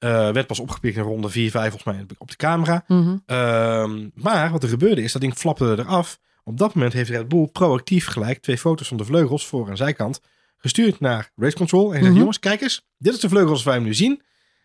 [0.00, 2.84] Eh, werd pas opgepikt in ronde 4, 5 volgens mij op de camera.
[2.86, 3.16] mhm.
[3.26, 6.18] Ehm, maar wat er gebeurde is, dat ding flapte eraf.
[6.44, 9.76] Op dat moment heeft Red Bull proactief gelijk twee foto's van de vleugels voor en
[9.76, 10.20] zijkant
[10.56, 11.84] gestuurd naar Race Control.
[11.84, 12.18] En gezegd, Mhm.
[12.18, 14.22] jongens, kijk eens, dit is de vleugels zoals wij hem nu zien.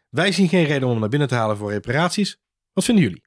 [0.10, 2.38] Wij zien geen reden om hem naar binnen te halen voor reparaties.
[2.74, 3.24] Wat vinden jullie?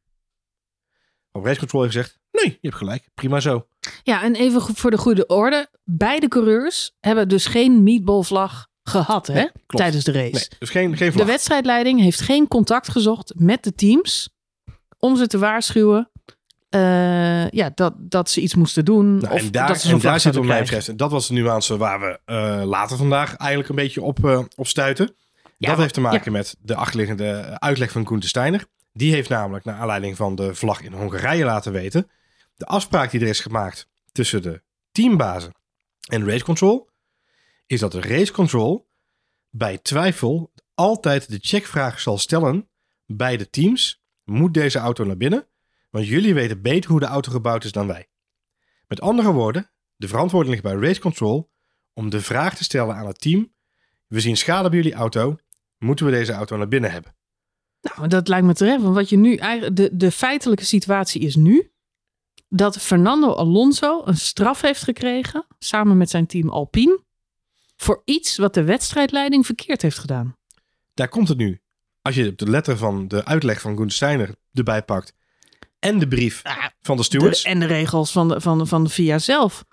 [1.32, 3.66] Op Race Control heeft gezegd, nee, je hebt gelijk, prima zo.
[4.02, 5.68] Ja, en even voor de goede orde.
[5.84, 10.32] Beide coureurs hebben dus geen meatballvlag gehad hè, Nee, tijdens de race.
[10.32, 14.28] Nee, dus geen, geen De wedstrijdleiding heeft geen contact gezocht met de teams
[14.98, 16.10] om ze te waarschuwen
[16.68, 19.18] eh, ja, dat, dat ze iets moesten doen.
[19.18, 21.34] Nou, of en daar, dat ze en daar zit mij betreft, en dat was de
[21.34, 25.14] nuance waar we eh, later vandaag eigenlijk een beetje op, eh, op stuiten.
[25.56, 28.64] Ja, dat heeft te maken met de achterliggende uitleg van Koen de Steiner.
[28.92, 32.10] Die heeft namelijk naar aanleiding van de vlag in Hongarije laten weten.
[32.56, 34.62] De afspraak die er is gemaakt tussen de
[34.92, 35.54] teambazen
[36.08, 36.88] en Race Control.
[37.68, 38.88] Is dat de Race Control
[39.50, 42.68] bij twijfel altijd de checkvraag zal stellen
[43.06, 44.02] bij de teams.
[44.24, 45.48] Moet deze auto naar binnen?
[45.90, 48.08] Want jullie weten beter hoe de auto gebouwd is dan wij.
[48.86, 51.50] Met andere woorden, de verantwoording ligt bij Race Control
[51.92, 53.52] om de vraag te stellen aan het team.
[54.06, 55.36] We zien schade bij jullie auto.
[55.78, 57.16] Moeten we deze auto naar binnen hebben?
[57.80, 58.82] Nou, dat lijkt me terecht.
[58.82, 59.76] Want wat je nu eigenlijk.
[59.76, 61.72] De, de feitelijke situatie is nu.
[62.48, 65.46] Dat Fernando Alonso een straf heeft gekregen.
[65.58, 67.06] Samen met zijn team Alpine.
[67.82, 70.36] Voor iets wat de wedstrijdleiding verkeerd heeft gedaan.
[70.94, 71.60] Daar komt het nu.
[72.02, 75.12] Als je de letter van de uitleg van Gunther Steiner erbij pakt.
[75.78, 76.42] En de brief
[76.80, 77.42] van de stewards.
[77.42, 79.64] De- en de regels van de, van, de- van de FIA zelf.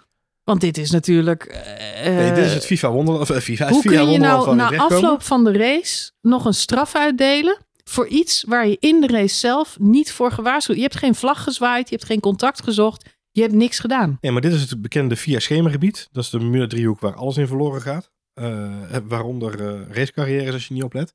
[0.44, 1.44] Want dit is natuurlijk.
[1.44, 4.70] eh, nee, dit is het FIFA wonder of eh, FIFA, Hoe kun je nou na
[4.78, 9.36] afloop van de race nog een straf uitdelen voor iets waar je in de race
[9.36, 10.76] zelf niet voor gewaarschuwd?
[10.78, 14.18] Je hebt geen vlag gezwaaid, je hebt geen contact gezocht, je hebt niks gedaan.
[14.22, 16.10] Nee, maar dit is het bekende via schemagebied.
[16.12, 18.12] Dat is de Bermuda driehoek waar alles in verloren gaat.
[18.34, 21.14] Eh, waaronder eh racecarrières als je niet oplet.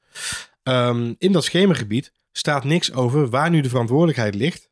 [0.63, 4.71] Ehm, in dat schemagebied staat niks over waar nu de verantwoordelijkheid ligt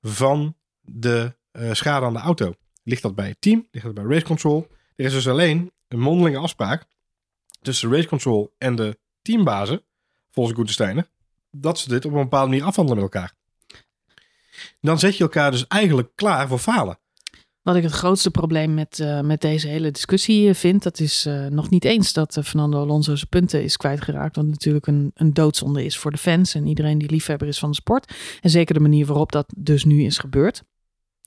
[0.00, 2.54] van de eh, schade aan de auto.
[2.82, 3.68] Ligt dat bij het team?
[3.70, 4.66] Ligt dat bij Race Control?
[4.96, 6.86] Er is dus alleen een mondelinge afspraak
[7.60, 9.82] tussen Race Control en de teambazen,
[10.30, 11.08] volgens Gunther Steiner,
[11.50, 13.34] dat ze dit op een bepaalde manier afhandelen met elkaar.
[14.80, 16.98] Dan zet je elkaar dus eigenlijk klaar voor falen.
[17.62, 21.26] Wat ik het grootste probleem met, eh, met deze hele discussie eh, vind, dat is
[21.26, 24.36] eh, nog niet eens dat Fernando Alonso zijn punten is kwijtgeraakt.
[24.36, 27.70] Wat natuurlijk een, een doodzonde is voor de fans en iedereen die liefhebber is van
[27.70, 28.14] de sport.
[28.40, 30.62] En zeker de manier waarop dat dus nu is gebeurd.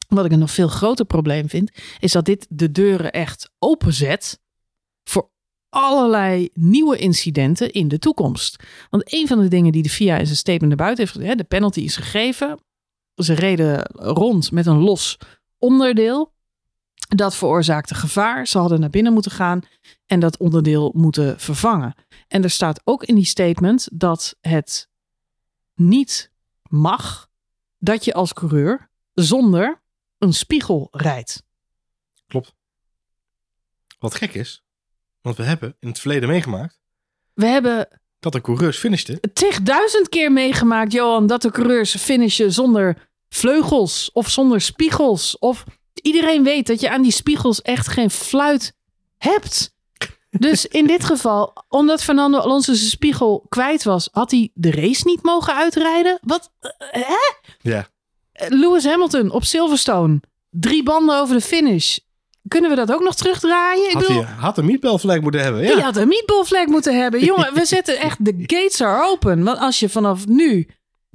[0.07, 4.39] Wat ik een nog veel groter probleem vind, is dat dit de deuren echt openzet
[5.03, 5.29] voor
[5.69, 8.63] allerlei nieuwe incidenten in de toekomst.
[8.89, 11.36] Want een van de dingen die de FIA in zijn statement naar buiten heeft, hè,
[11.36, 12.59] de penalty is gegeven.
[13.16, 15.18] Ze reden rond met een los
[15.57, 16.34] onderdeel.
[17.07, 18.47] Dat veroorzaakte gevaar.
[18.47, 19.61] Ze hadden naar binnen moeten gaan
[20.05, 21.95] en dat onderdeel moeten vervangen.
[22.28, 24.89] En er staat ook in die statement dat het
[25.76, 26.32] niet
[26.63, 27.30] mag
[27.78, 29.82] dat je als coureur zonder
[30.18, 31.43] een spiegel rijdt.
[32.28, 32.53] Klopt.
[33.99, 34.63] Wat gek is,
[35.22, 36.80] want we hebben in het verleden meegemaakt
[37.34, 38.01] We hebben
[38.32, 39.19] dat de coureurs finishten.
[39.34, 45.39] tigduizend keer meegemaakt, Johan, dat de coureurs finishen zonder vleugels of zonder spiegels.
[45.39, 45.63] Of
[46.01, 48.73] iedereen weet dat je aan die spiegels echt geen fluit
[49.17, 49.73] hebt.
[50.30, 55.01] Dus in dit geval, omdat Fernando Alonso zijn spiegel kwijt was, had hij de race
[55.05, 56.19] niet mogen uitrijden.
[56.21, 56.51] Wat?
[56.59, 56.69] eh,
[57.07, 57.34] Hè?
[57.61, 57.88] Ja.
[58.47, 60.19] Lewis Hamilton op Silverstone.
[60.49, 61.97] Drie banden over de finish.
[62.47, 63.85] Kunnen we dat ook nog terugdraaien?
[63.87, 65.61] Ik Had, bedoel, hij, had een meatball flag moeten hebben.
[65.61, 65.73] Ja.
[65.73, 67.23] die had een meatball flag moeten hebben.
[67.25, 69.43] Jongen, we zetten echt de gates are open.
[69.43, 70.67] Want als je vanaf nu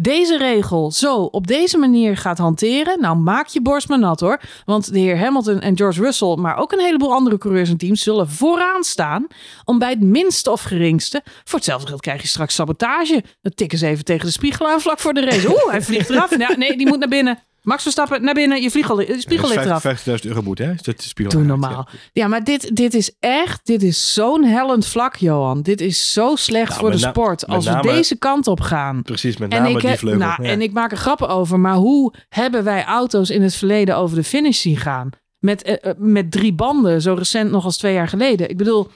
[0.02, 4.40] deze regel zo op deze manier gaat hanteren, nou maak je borst maar nat hoor.
[4.64, 8.02] Want de heer Hamilton en George Russell, maar ook een heleboel andere coureurs en teams
[8.02, 9.26] zullen vooraan staan
[9.64, 13.24] om bij het minste of geringste, voor hetzelfde geld krijg je straks sabotage.
[13.42, 15.48] Dan tikken ze even tegen de spiegel aan vlak voor de race.
[15.54, 16.38] Oeh, hij vliegt eraf.
[16.38, 17.38] Ja, nee, die moet naar binnen.
[17.62, 18.62] Max Verstappen, naar binnen.
[18.62, 19.84] Je vliegel, spiegel ligt eraf.
[19.84, 20.72] 50.000 euro boete, hè?
[20.82, 21.88] Dat spiegel Doe normaal.
[22.12, 25.62] Ja, maar dit, dit is echt, dit is zo'n hellend vlak, Johan.
[25.62, 27.46] Dit is zo slecht Nou, voor de sport.
[27.46, 29.02] Als we deze kant op gaan.
[29.02, 30.26] Precies, met En name ik, die vleugel.
[30.26, 30.48] nou, ja.
[30.48, 34.16] en ik maak er grappen over, maar hoe hebben wij auto's in het verleden over
[34.16, 35.10] de finish zien gaan?
[35.38, 38.50] Met, eh, eh, met drie banden, zo recent nog als twee jaar geleden.
[38.50, 38.88] Ik bedoel,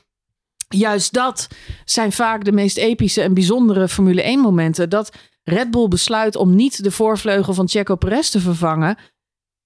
[0.68, 1.48] juist dat
[1.84, 4.90] zijn vaak de meest epische en bijzondere Formule 1 momenten.
[4.90, 5.12] Dat
[5.44, 8.98] Red Bull besluit om niet de voorvleugel van Checo Perez te vervangen.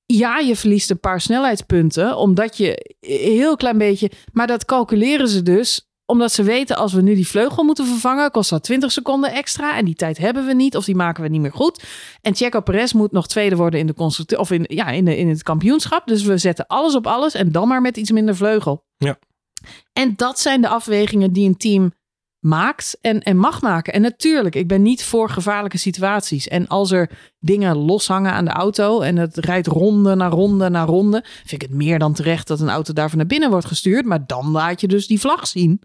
[0.07, 4.11] Ja, je verliest een paar snelheidspunten, omdat je een heel klein beetje.
[4.33, 8.31] Maar dat calculeren ze dus, omdat ze weten als we nu die vleugel moeten vervangen,
[8.31, 9.76] kost dat 20 seconden extra.
[9.76, 11.85] En die tijd hebben we niet, of die maken we niet meer goed.
[12.22, 15.29] En Checo Perez moet nog tweede worden in de of in, ja, in, de, in
[15.29, 16.07] het kampioenschap.
[16.07, 18.85] Dus we zetten alles op alles en dan maar met iets minder vleugel.
[18.97, 19.18] Ja.
[19.93, 21.93] En dat zijn de afwegingen die een team
[22.49, 23.92] maakt en, en mag maken.
[23.92, 26.49] En natuurlijk, ik ben niet voor gevaarlijke situaties.
[26.49, 30.84] En als er dingen loshangen aan de auto en het rijdt ronde na ronde na
[30.84, 34.05] ronde, vind ik het meer dan terecht dat een auto daarvan naar binnen wordt gestuurd.
[34.05, 35.80] Maar dan laat je dus die vlag zien.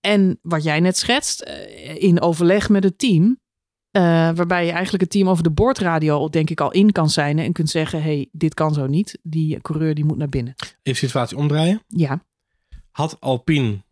[0.00, 3.40] En wat jij net schetst, eh, in overleg met het team,
[3.90, 4.02] eh,
[4.34, 7.52] waarbij je eigenlijk het team over de boordradio denk ik al in kan zijn en
[7.52, 9.18] kunt zeggen, hey, dit kan zo niet.
[9.22, 10.54] Die coureur die moet naar binnen.
[10.82, 11.82] Even situatie omdraaien.
[11.86, 12.22] Ja,
[12.96, 13.84] Had Alpine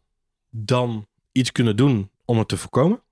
[0.50, 3.02] dan iets kunnen doen om het te voorkomen?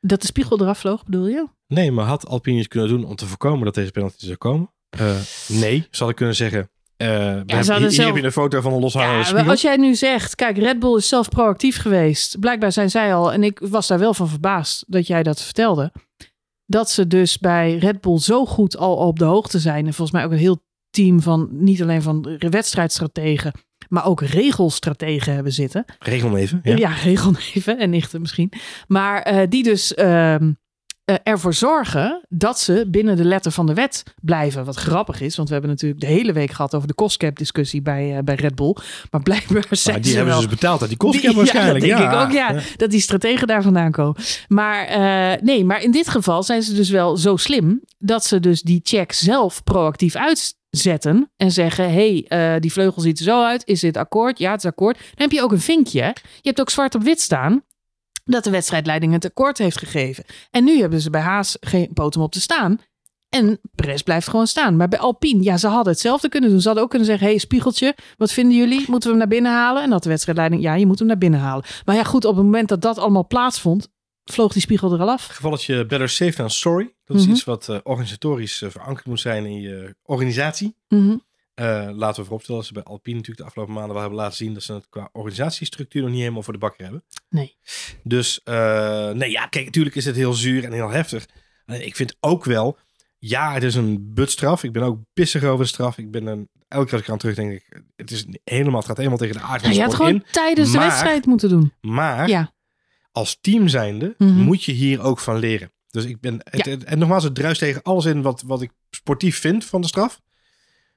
[0.00, 1.46] dat de spiegel eraf vloog, bedoel je?
[1.66, 4.70] Nee, maar had Alpine iets kunnen doen om te voorkomen dat deze penalty zou komen?
[4.88, 5.16] Eh,
[5.48, 6.70] nee, zal ik kunnen zeggen.
[6.96, 9.50] eh, we hebben- hier, heb je een foto van een loshangende Ja, spiegel.
[9.50, 12.38] als jij nu zegt, kijk, Red Bull is zelf proactief geweest.
[12.40, 15.92] Blijkbaar zijn zij al, en ik was daar wel van verbaasd dat jij dat vertelde.
[16.66, 19.86] Dat ze dus bij Red Bull zo goed al op de hoogte zijn.
[19.86, 23.52] En volgens mij ook een heel team van, niet alleen van wedstrijdstrategen,
[23.92, 25.84] maar ook regelstrategen hebben zitten.
[25.98, 26.60] Regel hem even.
[26.62, 26.76] Ja.
[26.76, 28.52] Ja, regelneven en nichten misschien.
[28.86, 30.52] Maar eh, die dus ehm,
[31.04, 34.64] eh, ervoor zorgen dat ze binnen de letter van de wet blijven.
[34.64, 37.82] Wat grappig is, want we hebben natuurlijk de hele week gehad over de kostcap discussie
[37.82, 38.76] bij, eh, bij Red Bull.
[39.10, 40.42] Maar blijkbaar zijn Maar die ze hebben wel...
[40.42, 41.84] ze dus betaald uit die kostcap Die- waarschijnlijk.
[41.84, 42.20] Ja, dat denk ja.
[42.20, 42.76] ik ook, ja.
[42.76, 44.16] Dat die strategen daar vandaan komen.
[44.48, 44.86] Maar
[45.42, 48.80] nee, maar in dit geval zijn ze dus wel zo slim dat ze dus die
[48.82, 50.14] check zelf proactief
[50.72, 53.66] uitzetten en zeggen: hey, eh, die vleugel ziet er zo uit.
[53.66, 54.38] Is dit akkoord?
[54.38, 54.98] Ja, het is akkoord.
[54.98, 56.00] Dan heb je ook een vinkje.
[56.40, 57.62] Je hebt ook zwart op wit staan
[58.24, 60.24] dat de wedstrijdleiding het akkoord heeft gegeven.
[60.50, 62.78] En nu hebben ze bij Haas geen poot om op te staan.
[63.28, 64.76] En Perez blijft gewoon staan.
[64.76, 66.60] Maar bij Alpine, ja, ze hadden hetzelfde kunnen doen.
[66.60, 68.84] Ze hadden ook kunnen zeggen, hey, spiegeltje, wat vinden jullie?
[68.86, 69.82] Moeten we hem naar binnen halen?
[69.82, 71.64] En dat de wedstrijdleiding, ja, je moet hem naar binnen halen.
[71.84, 73.88] Maar ja, goed, op het moment dat dat allemaal plaatsvond,
[74.24, 75.26] vloog die spiegel er al af.
[75.26, 76.94] Gevalletje better safe than sorry.
[77.04, 77.32] Dat is Mhm.
[77.32, 80.76] iets wat eh, organisatorisch eh, verankerd moet zijn in je organisatie.
[80.88, 81.16] Mhm.
[81.54, 84.36] Eh, laten we vooropstellen dat ze bij Alpine natuurlijk de afgelopen maanden wel hebben laten
[84.36, 87.04] zien dat ze het qua organisatiestructuur nog niet helemaal voor de bakker hebben.
[87.28, 87.56] Nee.
[88.02, 91.26] Dus nee, ja, kijk, natuurlijk is het heel zuur en heel heftig.
[91.66, 92.78] Ik vind ook wel,
[93.18, 94.62] ja, het is een butstraf.
[94.62, 95.98] Ik ben ook pissig over de straf.
[95.98, 98.86] Ik ben een, elke keer als ik aan terug denk ik, het is helemaal, het
[98.88, 100.24] gaat helemaal tegen de aard van Ja, je had gewoon in.
[100.30, 101.72] tijdens de wedstrijd moeten doen.
[101.80, 102.52] Maar Ja.
[103.12, 104.32] Als team zijnde Mhm.
[104.32, 105.72] moet je hier ook van leren.
[105.90, 106.70] Dus ik ben, het, Ja.
[106.70, 109.86] het- en nogmaals, het druist tegen alles in wat, wat ik sportief vind van de
[109.86, 110.20] straf.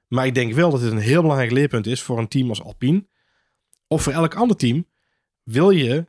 [0.07, 2.61] Maar ik denk wel dat dit een heel belangrijk leerpunt is voor een team als
[2.61, 3.07] Alpine.
[3.88, 4.86] Of voor elk ander team.
[5.43, 6.05] Wil je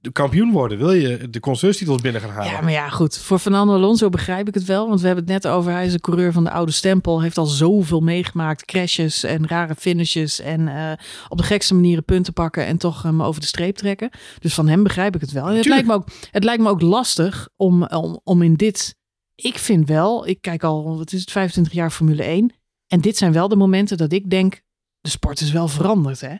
[0.00, 0.78] de kampioen worden?
[0.78, 2.52] Wil je de constructeurstitels binnen gaan halen?
[2.52, 3.18] Ja, maar ja, goed.
[3.18, 4.88] Voor Fernando Alonso begrijp ik het wel.
[4.88, 7.22] Want we hebben het net over, hij is een coureur van de oude stempel.
[7.22, 8.64] Heeft al zoveel meegemaakt.
[8.64, 10.40] Crashes en rare finishes.
[10.40, 10.92] En eh,
[11.28, 14.10] op de gekste manieren punten pakken en toch hem over de streep trekken.
[14.38, 15.48] Dus van hem begrijp ik het wel.
[15.48, 19.00] En het, lijkt me ook, het lijkt me ook lastig om, om, om in dit...
[19.34, 22.52] Ik vind wel, ik kijk al, wat is het, 25 jaar Formule 1.
[22.86, 24.62] En dit zijn wel de momenten dat ik denk,
[25.00, 26.34] de sport is wel veranderd, hè?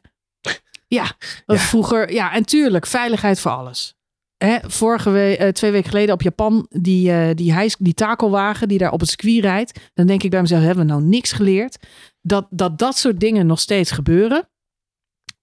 [0.95, 1.13] Ja,
[1.47, 3.95] vroeger, ja, en tuurlijk, veiligheid voor alles.
[4.37, 8.69] Hè, vorige week, eh, twee weken geleden op Japan, die, eh, die, hijs, die takelwagen
[8.69, 9.91] die daar op het circuit rijdt.
[9.95, 11.87] Dan denk ik bij mezelf, hebben we nou niks geleerd?
[12.21, 14.49] Dat dat, dat soort dingen nog steeds gebeuren,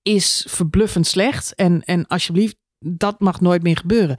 [0.02, 1.56] is verbluffend slecht.
[1.56, 4.18] En, en alsjeblieft, dat mag nooit meer gebeuren.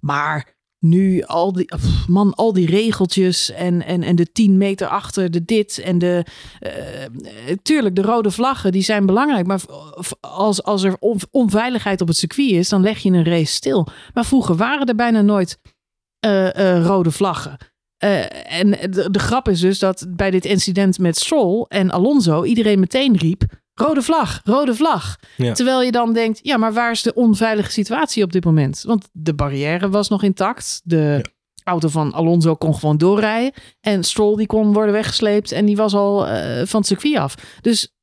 [0.00, 4.86] Maar nu al die, pff, man, al die regeltjes en, en, en de 10 meter
[4.86, 6.24] achter de dit en de.
[6.60, 7.10] eh, eh,
[7.62, 9.46] tuurlijk, de rode vlaggen die zijn belangrijk.
[9.46, 9.60] Maar
[10.20, 13.86] als, als er on- onveiligheid op het circuit is, dan leg je een race stil.
[14.14, 15.58] Maar vroeger waren er bijna nooit
[16.18, 17.56] eh, rode vlaggen.
[18.48, 22.80] En de, de grap is dus dat bij dit incident met Stroll en Alonso iedereen
[22.80, 23.42] meteen riep:
[23.74, 25.16] rode vlag, rode vlag.
[25.36, 25.52] Ja.
[25.52, 28.82] Terwijl je dan denkt: ja, maar waar is de onveilige situatie op dit moment?
[28.86, 30.80] Want de barrière was nog intact.
[30.84, 31.24] De
[31.64, 33.52] auto van Alonso kon gewoon doorrijden.
[33.80, 37.34] En Stroll die kon worden weggesleept en die was al eh, van het circuit af.
[37.60, 37.94] Dus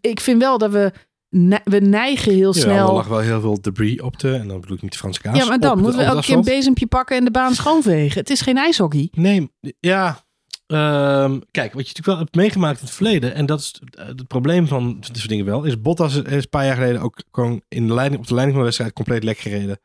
[0.00, 0.92] ik vind wel dat we,
[1.28, 2.88] ne- we neigen heel Ja, snel.
[2.88, 5.20] er lag wel heel veel debris op de, en dan bedoel ik niet de Franse
[5.20, 5.36] kaas.
[5.38, 8.20] ja, maar dan moeten we elke keer een bezempje pakken en de baan schoonvegen.
[8.20, 9.08] Het is geen ijshockey.
[9.12, 9.50] Nee,
[9.80, 10.26] ja.
[10.68, 14.06] Ehm, kijk, wat je natuurlijk wel hebt meegemaakt in het verleden, en dat is eh,
[14.06, 17.22] het probleem van dit soort dingen wel, is Bottas is een paar jaar geleden ook
[17.32, 19.80] gewoon in de leiding, op de leiding van de wedstrijd compleet lek gereden.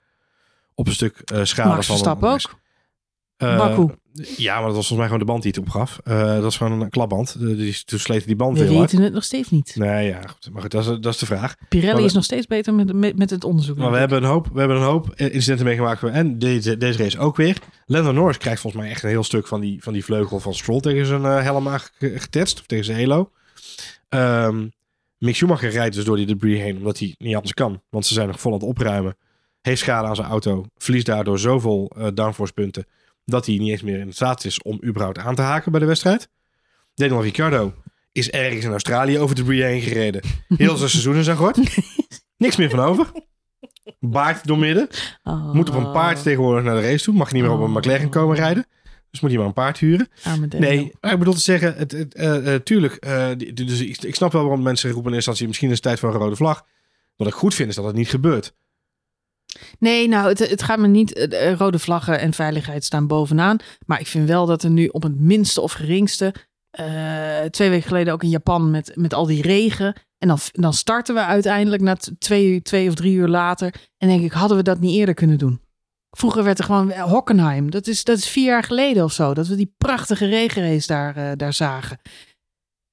[0.76, 2.62] Op een stuk eh schade Max van Verstappen ook.
[3.44, 3.88] Eh, Baku.
[4.38, 6.00] Ja, maar dat was volgens mij gewoon de band die het opgaf.
[6.04, 7.40] Eh, dat was gewoon een klapband.
[7.40, 9.76] Die, toen sleette die band We heel weten het nog steeds niet.
[9.76, 10.50] Nee, ja, goed.
[10.52, 11.56] Maar goed, dat is, dat is de vraag.
[11.70, 13.78] Pirelli we- is nog steeds beter met, met, met het onderzoek.
[13.78, 16.04] Maar we hebben een hoop, we hebben een hoop incidenten meegemaakt.
[16.04, 17.58] En deze, deze race ook weer.
[17.86, 20.54] Lando Norris krijgt volgens mij echt een heel stuk van die, van die vleugel van
[20.54, 22.60] Stroll tegen zijn helm aangetetst.
[22.60, 23.30] Of tegen zijn halo.
[24.10, 24.68] Ehm
[25.18, 26.78] Mick Schumacher rijdt dus door die debris heen.
[26.78, 27.82] Omdat hij niet anders kan.
[27.90, 29.16] Want ze zijn nog vol aan het opruimen.
[29.62, 30.66] Heeft schade aan zijn auto.
[30.78, 32.86] Verliest daardoor zoveel eh downforce punten.
[33.26, 35.86] Dat hij niet eens meer in staat is om überhaupt aan te haken bij de
[35.86, 36.30] wedstrijd.
[36.94, 37.74] Daniel Ricciardo
[38.12, 40.22] is ergens in Australië over de debris heen gereden.
[40.48, 41.58] Heel zijn seizoen is aan gort.
[42.38, 43.12] Niks meer van over.
[44.00, 44.88] Baard doormidden.
[45.24, 47.14] Oh, Moet op een paard tegenwoordig naar de race toe.
[47.14, 47.76] Mag niet meer op een Oh.
[47.76, 48.66] McLaren komen rijden.
[49.12, 50.08] Dus moet hij maar een paard huren.
[50.60, 52.94] Nee, ik bedoel te zeggen, het, het, eh, eh, tuurlijk.
[52.96, 55.84] eh, dus ik, ik snap wel waarom mensen roepen in eerste instantie, misschien is het
[55.84, 56.66] tijd voor een rode vlag.
[57.16, 58.56] Wat ik goed vind is dat het niet gebeurt.
[59.80, 61.14] Nee, nou, het, het gaat me niet.
[61.14, 63.58] eh, eh, rode vlaggen en veiligheid staan bovenaan.
[63.86, 66.34] Maar ik vind wel dat er nu op het minste of geringste.
[66.72, 69.94] eh, twee weken geleden ook in Japan met, met al die regen.
[70.18, 73.74] En dan, dan starten we uiteindelijk na twee, twee of drie uur later.
[73.98, 75.62] En denk ik, hadden we dat niet eerder kunnen doen?
[76.18, 77.72] Vroeger werd er gewoon Hockenheim.
[77.72, 79.34] Dat is, dat is vier jaar geleden of zo.
[79.34, 82.00] Dat we die prachtige regenrace daar, daar zagen.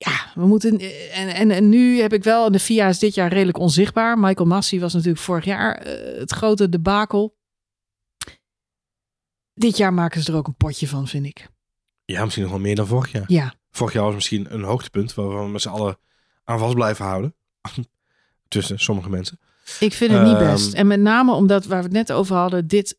[0.03, 0.79] Ja, we moeten.
[0.79, 2.51] eh, En, en, en nu heb ik wel.
[2.53, 4.19] De FIA is dit jaar redelijk onzichtbaar.
[4.19, 7.37] Michael Massey was natuurlijk vorig jaar eh, het grote debakel.
[9.55, 11.49] Dit jaar maken ze er ook een potje van, vind ik.
[12.05, 13.25] Ja, misschien nog wel meer dan vorig jaar.
[13.27, 15.99] Ja, Vorig jaar was misschien een hoogtepunt waar we met z'n allen
[16.45, 17.35] aan vast blijven houden.
[18.49, 19.39] Tussen sommige mensen.
[19.81, 20.51] ik vind het niet Ehm.
[20.51, 20.73] best.
[20.73, 22.99] En met name omdat, waar we het net over hadden, dit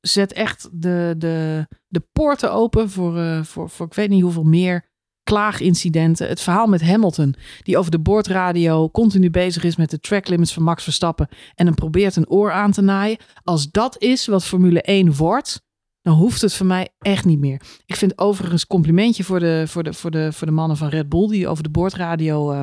[0.00, 4.44] zet echt de, de, de poorten open voor, uh, voor, voor ik weet niet hoeveel
[4.44, 4.84] meer
[5.24, 6.28] klaagincidenten.
[6.28, 10.52] Het verhaal met Hamilton, die over de boordradio continu bezig is met de track limits
[10.52, 13.18] van Max Verstappen en hem probeert een oor aan te naaien.
[13.42, 15.62] Als dat is wat Formule 1 wordt,
[16.02, 17.60] dan hoeft het voor mij echt niet meer.
[17.86, 21.08] Ik vind overigens complimentje voor de, voor de, voor de, voor de mannen van Red
[21.08, 22.60] Bull die over de boordradio uh,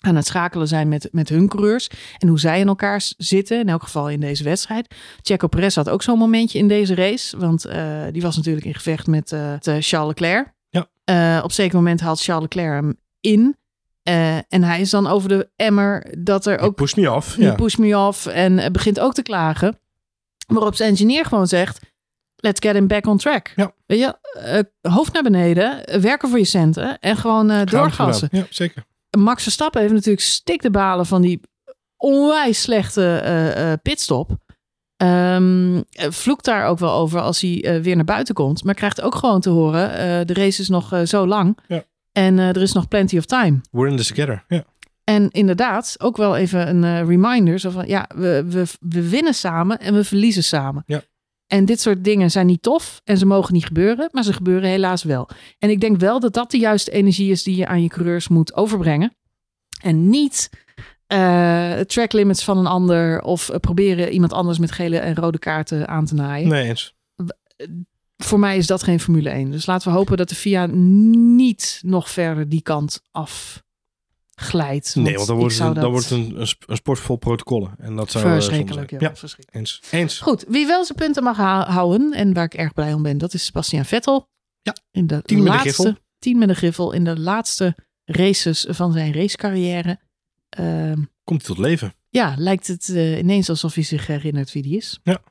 [0.00, 1.90] aan het schakelen zijn met, met hun coureurs.
[2.18, 4.94] En hoe zij in elkaar zitten, in elk geval in deze wedstrijd.
[5.22, 7.38] Checo Perez had ook zo'n momentje in deze race.
[7.38, 10.52] Want uh, die was natuurlijk in gevecht met uh, Charles Leclerc.
[10.72, 11.42] Ja.
[11.42, 13.56] op zeker moment haalt Charles Leclerc hem in.
[14.48, 16.74] en hij is dan over de emmer dat er ook...
[16.74, 17.36] Push me off.
[17.36, 17.54] Ja.
[17.54, 18.26] Push me off.
[18.26, 19.78] En begint ook te klagen.
[20.46, 21.90] Waarop zijn engineer gewoon zegt...
[22.36, 23.52] Let's get him back on track.
[23.56, 23.74] Ja.
[23.86, 24.16] Weet je,
[24.88, 28.28] hoofd naar beneden, werken voor je centen en gewoon doorgassen.
[28.32, 28.84] Ja, zeker.
[29.18, 31.40] Max Verstappen heeft natuurlijk stik de balen van die
[31.96, 34.30] onwijs slechte pitstop.
[35.02, 38.64] Um, vloekt daar ook wel over als hij uh, weer naar buiten komt.
[38.64, 41.58] Maar krijgt ook gewoon te horen, de race is nog zo lang.
[41.66, 41.84] Ja.
[42.12, 43.60] En er is nog plenty of time.
[43.70, 44.64] We're in this together, ja.
[45.04, 47.58] En inderdaad, ook wel even een reminder.
[47.58, 50.82] Zo van, ja, we, we, we winnen samen en we verliezen samen.
[50.86, 51.02] Ja.
[51.46, 54.68] En dit soort dingen zijn niet tof en ze mogen niet gebeuren, maar ze gebeuren
[54.68, 55.28] helaas wel.
[55.58, 58.28] En ik denk wel dat dat de juiste energie is die je aan je coureurs
[58.28, 59.16] moet overbrengen.
[59.82, 60.50] En niet
[61.12, 65.38] uh, track limits van een ander of uh, proberen iemand anders met gele en rode
[65.38, 66.48] kaarten aan te naaien.
[66.48, 66.94] Nee eens.
[68.16, 69.50] Voor mij is dat geen Formule 1.
[69.50, 73.62] Dus laten we hopen dat de FIA niet nog verder die kant af
[74.34, 74.94] glijdt.
[74.94, 77.74] nee, want dan wordt, het, dan wordt een, een sport vol protocollen.
[77.78, 78.90] En dat zou verschrikkelijk.
[78.90, 79.16] Ja, ja.
[79.16, 79.54] verschrikkelijk.
[79.54, 79.82] Eens.
[79.90, 80.18] Eens.
[80.18, 81.36] Goed, wie wel zijn punten mag
[81.66, 84.28] houden en waar ik erg blij om ben, dat is Sebastian Vettel.
[84.62, 84.76] Ja.
[84.90, 86.02] In de tien laatste, met de griffel.
[86.18, 90.00] Tien met de griffel in de laatste races van zijn racecarrière.
[90.60, 90.92] Uh,
[91.24, 91.94] Komt hij tot leven?
[92.08, 95.00] Ja, lijkt het uh, ineens alsof hij zich herinnert wie die is.
[95.02, 95.22] Ja.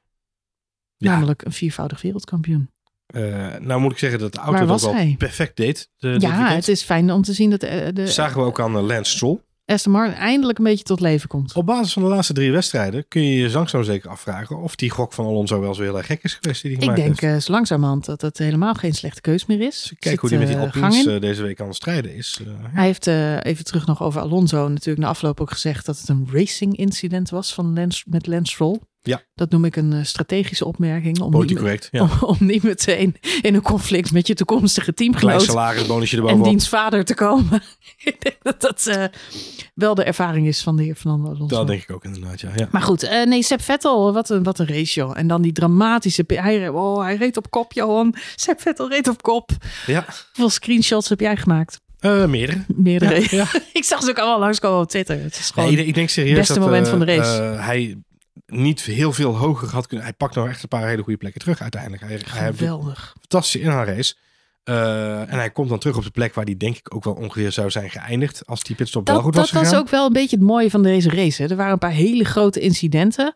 [0.98, 2.70] Namelijk een viervoudig wereldkampioen.
[3.16, 5.16] Uh, nou moet ik zeggen dat de auto dat wel hij?
[5.18, 5.90] perfect deed.
[5.98, 8.72] De, ja, het is fijn om te zien dat de, de zagen we ook aan
[8.72, 9.40] Lance Stroll.
[9.66, 11.54] Aston Martin eindelijk een beetje tot leven komt.
[11.54, 14.90] Op basis van de laatste drie wedstrijden kun je je langzaam zeker afvragen of die
[14.90, 16.62] gok van Alonso wel zo heel erg gek is geweest.
[16.62, 19.94] Die ik gemaakt denk uh, langzamerhand dat het helemaal geen slechte keus meer is.
[20.00, 22.40] Kijk hoe die met die Alpines uh, deze week aan het strijden is.
[22.42, 23.08] Uh, Hij heeft
[23.46, 27.30] even terug nog over Alonso natuurlijk na afloop ook gezegd dat het een racing incident
[27.30, 28.80] was van Lance, met Lance Stroll.
[29.04, 29.22] Ja.
[29.36, 31.20] Dat noem ik een strategische opmerking.
[31.20, 32.02] Om Politiek niet, correct, ja.
[32.02, 36.48] om, om, niet meteen in een conflict met je toekomstige Klein teamgenoot salarisbonusje en erbovenop.
[36.48, 37.64] diens vader te komen.
[38.04, 39.04] ik denk dat dat uh,
[39.74, 41.56] wel de ervaring is van de heer Fernando Alonso.
[41.56, 42.50] Dat denk ik ook inderdaad, ja.
[42.56, 42.68] ja.
[42.72, 45.18] Maar goed, uh, nee, Seb Vettel, wat een, wat een race, joh.
[45.18, 46.24] En dan die dramatische...
[46.28, 48.16] Hij, oh, hij reed op kop, Johan.
[48.36, 49.52] Seb Vettel reed op kop.
[49.86, 50.06] Ja.
[50.26, 51.80] Hoeveel screenshots heb jij gemaakt?
[52.02, 52.64] Uh, meerdere.
[52.68, 53.20] Meerdere.
[53.20, 53.46] Ja, ja.
[53.74, 55.22] ik zag ze ook allemaal langskomen op Twitter.
[55.22, 57.42] Het is gewoon nee, ik denk serieus beste dat, moment van de race.
[57.62, 57.98] Hij
[58.52, 60.06] niet heel veel hoger had kunnen.
[60.06, 62.02] Hij pakt nog echt een paar hele goede plekken terug uiteindelijk.
[62.02, 63.12] Hij, hij heeft Geweldig.
[63.14, 64.16] een fantastische inhaalrace.
[64.64, 67.14] Uh, en hij komt dan terug op de plek waar hij denk ik ook wel
[67.14, 68.46] ongeveer zou zijn geëindigd.
[68.46, 69.72] Als die pitstop dat, wel goed dat was gegaan.
[69.72, 71.42] was ook wel een beetje het mooie van deze race.
[71.42, 71.50] Hè.
[71.50, 73.34] Er waren een paar hele grote incidenten.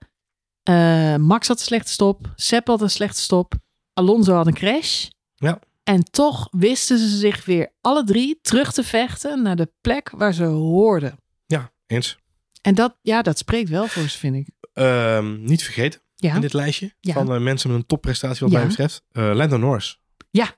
[0.69, 2.33] Uh, Max had een slechte stop.
[2.35, 3.53] Sepp had een slechte stop.
[3.93, 5.07] Alonso had een crash.
[5.35, 5.59] Ja.
[5.83, 10.33] En toch wisten ze zich weer alle drie terug te vechten naar de plek waar
[10.33, 11.17] ze hoorden.
[11.45, 12.17] Ja, eens.
[12.61, 14.47] En dat, ja, dat spreekt wel voor ze, vind ik.
[14.75, 16.35] Uh, niet vergeten ja.
[16.35, 17.13] in dit lijstje ja.
[17.13, 18.57] van uh, mensen met een topprestatie wat ja.
[18.57, 19.03] mij betreft.
[19.11, 19.99] Uh, Lando Norris.
[20.31, 20.55] Ja,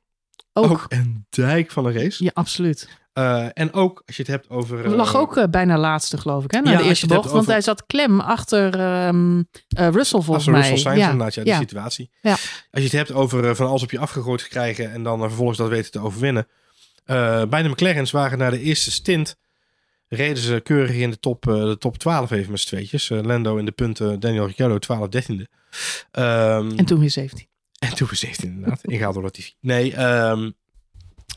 [0.54, 0.72] ook.
[0.72, 2.24] ook een dijk van een race.
[2.24, 2.88] Ja, absoluut.
[3.14, 4.86] Uh, en ook als je het hebt over.
[4.86, 6.62] Uh, lag ook bijna laatste, geloof ik, hè?
[6.62, 7.32] Na de eerste bocht.
[7.32, 10.60] Want hij zat klem achter um, Russell, volgens mij.
[10.60, 11.12] Russell Sainz, ja.
[11.12, 12.12] inderdaad, ja, die situatie.
[12.22, 12.32] Ja.
[12.32, 12.40] Als
[12.72, 15.70] je het hebt over van alles op je afgegooid te krijgen en dan vervolgens dat
[15.70, 16.48] weten te overwinnen.
[17.50, 19.38] bij de McLaren's waren na de eerste stint.
[20.08, 23.10] Reden ze keurig in de top, de top 12 even met z'n tweetjes.
[23.10, 25.36] Lando in de punten, Daniel Ricciardo 12, 13e.
[25.36, 27.48] Um, en toen weer 17.
[27.80, 28.84] En toen weer 17 inderdaad.
[28.84, 29.54] Ingehaald door Latifi.
[29.60, 30.54] Nee, um,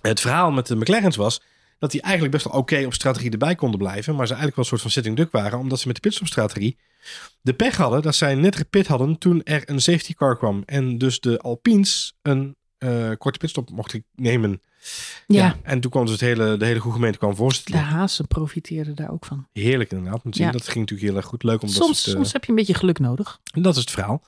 [0.02, 1.42] het verhaal met de McLaren's was
[1.78, 4.14] dat die eigenlijk best wel oké okay op strategie erbij konden blijven.
[4.14, 5.58] Maar ze eigenlijk wel een soort van sitting duck waren.
[5.58, 6.78] Omdat ze met de pitstopstrategie
[7.42, 10.62] de pech hadden dat zij net gepit hadden toen er een safety car kwam.
[10.66, 14.62] En dus de Alpines een uh, korte pitstop mochten nemen.
[15.26, 15.44] Ja.
[15.44, 15.56] ja.
[15.62, 18.94] En toen kwam dus het hele, de hele goede gemeente kwam voor De Haasen profiteerden
[18.94, 19.46] daar ook van.
[19.52, 20.20] Heerlijk inderdaad.
[20.30, 20.50] Ja.
[20.50, 21.42] dat ging natuurlijk heel erg goed.
[21.42, 23.40] Leuk om soms, dat soms uh, heb je een beetje geluk nodig.
[23.52, 24.22] Dat is het verhaal.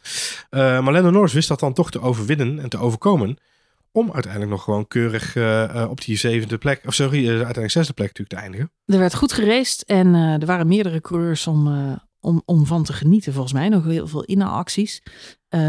[0.50, 3.38] Uh, maar Norris wist dat dan toch te overwinnen en te overkomen
[3.92, 7.92] om uiteindelijk nog gewoon keurig uh, op die zevende plek, of sorry, uh, uiteindelijk zesde
[7.92, 8.70] plek natuurlijk te eindigen.
[8.84, 11.68] Er werd goed geraced en uh, er waren meerdere coureurs om,
[12.20, 13.68] om, om van te genieten volgens mij.
[13.68, 15.03] Nog heel veel inhaalacties.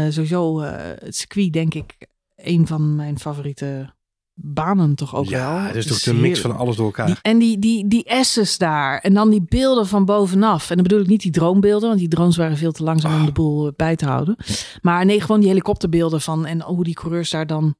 [0.08, 1.96] sowieso het circuit denk ik
[2.36, 3.92] een van mijn favoriete
[4.34, 5.40] banen toch ook wel.
[5.40, 7.06] ja, is toch Dus de mix van alles door elkaar.
[7.06, 8.98] Die, en die, die, die S's daar.
[9.00, 10.70] En dan die beelden van bovenaf.
[10.70, 11.88] En dan bedoel ik niet die droombeelden.
[11.88, 14.36] Want die drones waren veel te langzaam om de boel eh, bij te houden.
[14.82, 16.46] Maar nee, gewoon die helikopterbeelden van.
[16.46, 17.74] En hoe die coureurs daar dan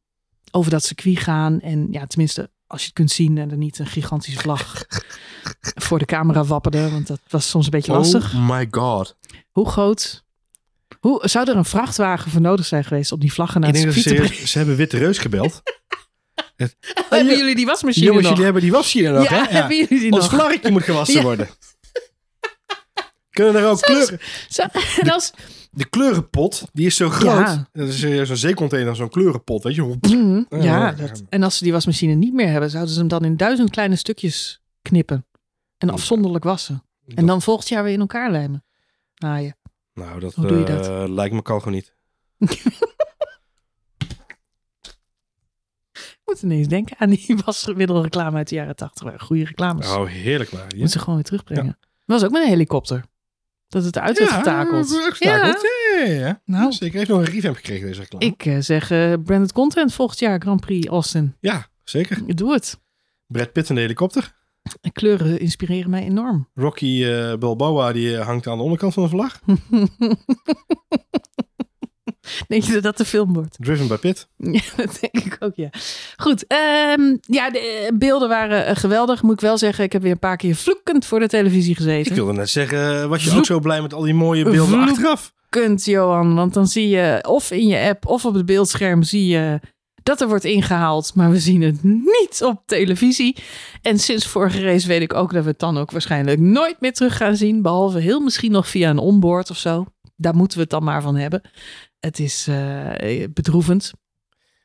[0.51, 1.61] over dat circuit gaan.
[1.61, 3.39] En ja, tenminste, als je het kunt zien.
[3.39, 4.85] En er niet een gigantische vlag
[5.87, 6.91] voor de camera wapperde.
[6.91, 8.35] Want dat was soms een beetje lastig.
[8.35, 9.17] Oh my god.
[9.51, 10.23] Hoe groot...
[11.01, 14.03] Hoe, zou er een vrachtwagen voor nodig zijn geweest om die vlaggen naar het circuit
[14.03, 14.49] ze, te brengen?
[14.49, 15.63] ze hebben Witte Reus gebeld.
[17.11, 18.31] Hebben jullie die wasmachine Jongens, nog?
[18.33, 19.51] jullie hebben die wasmachine nog, ja, hè?
[19.53, 20.33] Hebben jullie die Ons nog?
[20.33, 21.49] vlaggetje moet gewassen worden.
[23.31, 24.19] Kunnen er ook kleuren...
[24.49, 24.63] Zo,
[25.01, 25.33] en als,
[25.71, 27.47] De kleurenpot, die is zo groot.
[27.47, 27.69] Ja.
[27.73, 29.97] Dat is eh, zo'n zeecontainer, zo'n kleurenpot, weet je.
[30.01, 33.25] Mhm, Ja, dat, en als ze die wasmachine niet meer hebben, zouden ze hem dan
[33.25, 35.27] in duizend kleine stukjes knippen.
[35.79, 36.85] En afzonderlijk wassen.
[37.15, 38.65] En dan volgend jaar weer in elkaar lijmen.
[39.15, 39.57] Naaien.
[39.95, 40.87] Nou, dat, Hoe doe je dat?
[40.89, 41.93] eh, lijkt me kan gewoon niet.
[46.24, 49.23] Ik moet ineens denken aan die wasmiddelreclame uit de jaren tachtig.
[49.23, 49.93] Goede reclames.
[49.93, 50.67] Oh, heerlijk maar.
[50.77, 51.79] Moet ze gewoon weer terugbrengen.
[52.07, 53.05] Was ook met een helikopter.
[53.69, 55.17] Dat het eruit werd getakeld.
[55.19, 55.57] Ja, ja,
[56.05, 56.41] ja, ja.
[56.45, 58.25] Nou, Zeker heeft nog een revamp gekregen deze reclame.
[58.25, 61.37] ik eh, zeg eh, branded content volgend jaar Grand Prix Austin.
[61.41, 62.37] Ja, zeker.
[62.37, 62.81] Doe het.
[63.27, 64.33] Brad Pitt in de helikopter.
[64.81, 66.49] En kleuren inspireren mij enorm.
[66.55, 69.41] Rocky eh Balboa die hangt aan de onderkant van de vlag.
[72.49, 73.57] Denk je dat dat de film wordt?
[73.61, 74.29] Driven by Pitt.
[74.53, 75.69] Ja, dat denk ik ook, ja.
[76.17, 79.23] Goed, ehm, ja, de eh, beelden waren eh, geweldig.
[79.23, 82.11] Moet ik wel zeggen, ik heb weer een paar keer vloekend voor de televisie gezeten.
[82.11, 83.39] Ik wilde net zeggen, eh, was je Vloek.
[83.39, 84.89] ook zo blij met al die mooie beelden Vloek.
[84.89, 85.33] achteraf?
[85.49, 89.27] Kunt, Johan, want dan zie je of in je app of op het beeldscherm zie
[89.27, 89.61] je
[90.05, 93.37] dat er wordt ingehaald, maar we zien het niet op televisie.
[93.83, 96.93] En sinds vorige race weet ik ook dat we het dan ook waarschijnlijk nooit meer
[96.93, 99.87] terug gaan zien, behalve heel misschien nog via een onboard of zo.
[100.17, 101.43] Daar moeten we het dan maar van hebben.
[102.05, 103.93] Het is eh, bedroevend.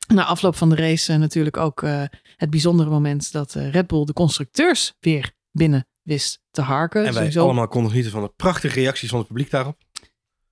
[0.08, 2.02] Na afloop van de race eh, natuurlijk ook eh,
[2.36, 7.00] het bijzondere moment dat Red Bull de constructeurs weer binnen wist te harken.
[7.00, 9.78] En wij Sowieso- allemaal konden genieten van de prachtige reacties van het publiek daarop.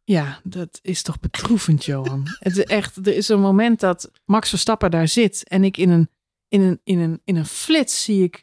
[0.05, 2.23] Ja, dat is toch bedroevend, Johan.
[2.39, 5.91] Het is echt, er is een moment dat Max Verstappen daar zit en ik in
[5.91, 6.09] een,
[6.49, 8.43] in een, in een, in een flits zie ik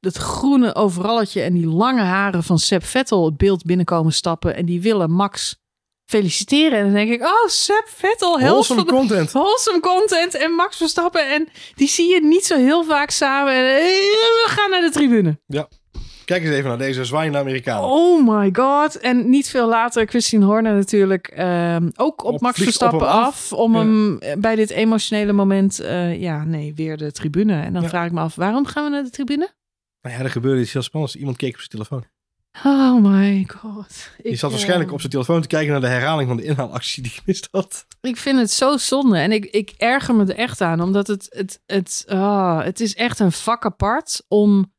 [0.00, 4.66] dat groene overalletje en die lange haren van Seb Vettel het beeld binnenkomen stappen en
[4.66, 5.64] die willen Max
[6.06, 6.78] feliciteren.
[6.78, 9.32] En dan denk ik, oh, Seb Vettel, held Wholesome van de content.
[9.32, 11.30] wholesome content en Max Verstappen.
[11.32, 13.52] En die zie je niet zo heel vaak samen.
[13.52, 15.38] En, eh, we gaan naar de tribune.
[16.24, 17.88] Kijk eens even naar deze zwaaiende Amerikanen.
[17.88, 18.98] Oh my god.
[18.98, 23.26] En niet veel later Christine Horner natuurlijk ehm, ook op, Op- Max Verstappen op af.
[23.26, 23.52] af.
[23.52, 23.78] Om Ja.
[23.78, 27.60] hem eh, bij dit emotionele moment, eh, ja nee, weer de tribune.
[27.62, 27.88] En dan Ja.
[27.88, 29.48] vraag ik me af, waarom gaan we naar de tribune?
[30.02, 31.16] Nou ja, er gebeurde iets heel spannends.
[31.16, 32.04] Iemand keek op zijn telefoon.
[32.64, 34.10] Oh my god.
[34.22, 37.02] Ik, zat waarschijnlijk eh, op zijn telefoon te kijken naar de herhaling van de inhaalactie
[37.02, 37.86] die gemist had.
[38.00, 39.18] Ik vind het zo zonde.
[39.18, 40.80] En ik, ik erger me er echt aan.
[40.80, 44.72] Omdat het, het, het, ah, het is echt een vak apart om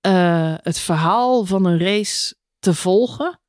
[0.00, 3.40] eh, het verhaal van een race te volgen.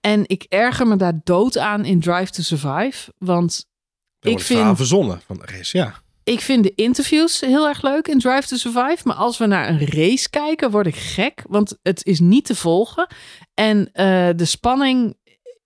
[0.00, 3.12] En ik erger me daar dood aan in Drive to Survive.
[3.18, 6.02] Want Ik wordt het verhaal vind- verzonnen van de race, ja.
[6.30, 8.98] Ik vind de interviews heel erg leuk in Drive to Survive.
[9.04, 11.42] Maar als we naar een race kijken, word ik gek.
[11.48, 13.06] Want het is niet te volgen.
[13.54, 15.16] En eh, de spanning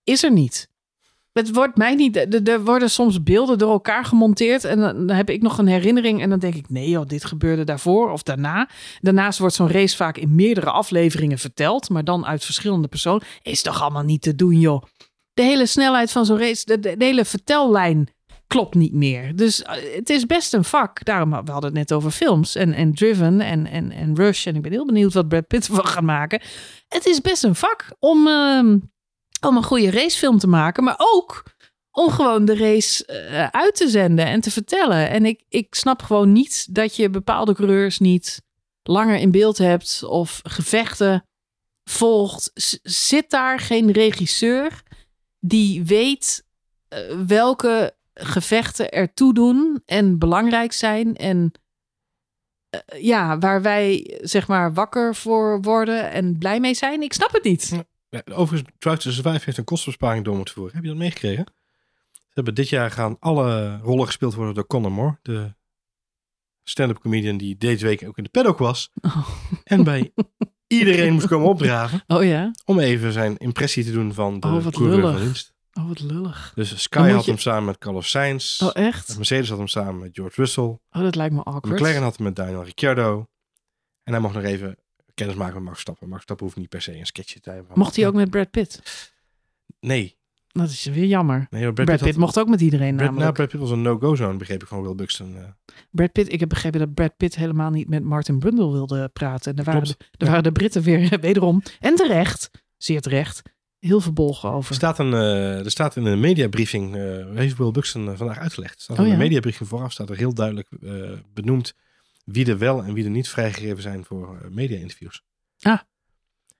[0.03, 0.69] is er niet.
[1.31, 2.47] Het wordt mij niet.
[2.47, 4.63] Er, worden soms beelden door elkaar gemonteerd.
[4.63, 6.21] En dan, heb ik nog een herinnering.
[6.21, 8.69] En dan denk ik: nee, joh, dit gebeurde daarvoor of daarna.
[9.01, 11.89] Daarnaast wordt zo'n race vaak in meerdere afleveringen verteld.
[11.89, 13.27] Maar dan uit verschillende personen.
[13.41, 14.83] Is toch allemaal niet te doen, joh.
[15.33, 18.14] De hele snelheid van zo'n race, de hele vertellijn
[18.55, 19.35] klopt niet meer.
[19.35, 21.05] Dus eh, het is best een vak.
[21.05, 24.47] Daarom, we hadden het net over films en, en Driven en, en, en Rush.
[24.47, 26.41] En ik ben heel benieuwd wat Brad Pitt ervan gaat maken.
[26.87, 28.77] Het is best een vak om, ehm,
[29.47, 30.83] om een goede racefilm te maken.
[30.83, 31.43] Maar ook
[31.91, 35.09] om gewoon de race eh, uit te zenden en te vertellen.
[35.09, 38.41] En ik, ik snap gewoon niet dat je bepaalde coureurs niet
[38.83, 40.03] langer in beeld hebt.
[40.03, 41.25] Of gevechten
[41.83, 42.51] volgt.
[42.83, 44.83] Zit daar geen regisseur
[45.39, 46.45] die weet
[46.87, 51.51] eh, welke gevechten ertoe doen en belangrijk zijn en
[52.69, 57.01] eh, ja, waar wij zeg maar wakker voor worden en blij mee zijn.
[57.01, 57.83] Ik snap het niet.
[58.09, 60.73] Ja, Overigens, Drive to Survive heeft een kostenbesparing door moeten voeren.
[60.73, 61.45] Heb je dat meegekregen?
[62.11, 65.53] Ze hebben dit jaar gaan alle rollen gespeeld worden door Conor Moore, de
[66.63, 68.91] stand-up comedian die deze week ook in de paddock was.
[69.01, 69.29] Oh,
[69.63, 70.13] En bij
[70.67, 74.63] iedereen moest komen opdraven oh ja, om even zijn impressie te doen van de Oh,
[74.63, 75.23] wat coureur van lullig.
[75.23, 75.53] dienst.
[75.79, 76.51] Oh wat lullig.
[76.55, 78.61] Dus Sky had je- hem samen met Carlos Sainz.
[78.61, 79.15] Oh echt?
[79.17, 80.63] Mercedes had hem samen met George Russell.
[80.63, 81.79] Oh, dat lijkt me awkward.
[81.79, 83.27] McLaren had hem met Daniel Ricciardo.
[84.03, 84.77] En hij mocht nog even
[85.13, 86.03] kennis maken met Max Verstappen.
[86.07, 87.71] Max Verstappen hoeft niet per se een sketchje te hebben.
[87.79, 88.81] Mocht hij ook met Brad Pitt?
[89.79, 90.17] Nee.
[90.51, 91.47] Dat is weer jammer.
[91.49, 93.21] Nee, Brad, Brad, Pitt had- mocht ook met iedereen Brad, namelijk.
[93.23, 95.37] nou, Brad Pitt was een no-go zone, begreep ik van Will Buxton.
[95.37, 95.43] eh.
[95.91, 99.49] Brad Pitt, ik heb begrepen dat Brad Pitt helemaal niet met Martin Brundle wilde praten.
[99.49, 99.99] En daar waren, Klopt.
[99.99, 103.41] de, daar waren de Britten weer wederom, en terecht, zeer terecht,
[103.85, 104.75] heel verbolgen Er over.
[104.75, 108.75] staat, een, eh, er staat in een mediabriefing, eh heeft Will Buxton eh, vandaag uitgelegd.
[108.75, 109.23] Er staat Oh, in een ja?
[109.23, 110.67] mediabriefing vooraf staat er heel duidelijk
[111.33, 111.73] benoemd
[112.25, 115.21] wie er wel en wie er niet vrijgegeven zijn voor media-interviews.
[115.59, 115.79] Ah.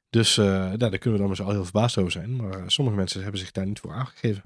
[0.09, 2.35] Dus nou, daar kunnen we dan zo al heel verbaasd over zijn.
[2.35, 4.43] Maar sommige mensen hebben zich daar niet voor aangegeven.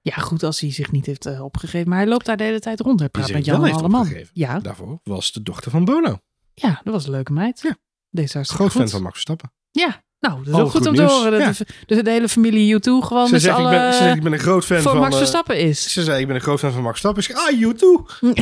[0.00, 1.88] Ja, goed als hij zich niet heeft opgegeven.
[1.88, 3.00] Maar hij loopt daar de hele tijd rond.
[3.00, 4.14] Hij praat met Jan Alleman.
[4.32, 6.18] Ja, Daarvoor was de dochter van Bono.
[6.54, 7.60] ja, dat was een leuke meid.
[7.60, 7.76] Ja.
[8.10, 9.52] Deze Groot fan van Max Verstappen.
[9.70, 11.30] Ja, nou, dat is Oh, ook goed, goed om te horen.
[11.30, 11.52] Dat Ja.
[11.52, 14.16] de, dus de hele familie U2 gewoon Ze met z'n zegt, ik ben, ze zegt,
[14.16, 14.96] ik ben een groot fan van...
[14.96, 15.92] Max eh, Verstappen is.
[15.92, 17.22] Ze zei, ik ben een groot fan van Max Verstappen.
[17.22, 18.06] Ik zeg, ah, you too.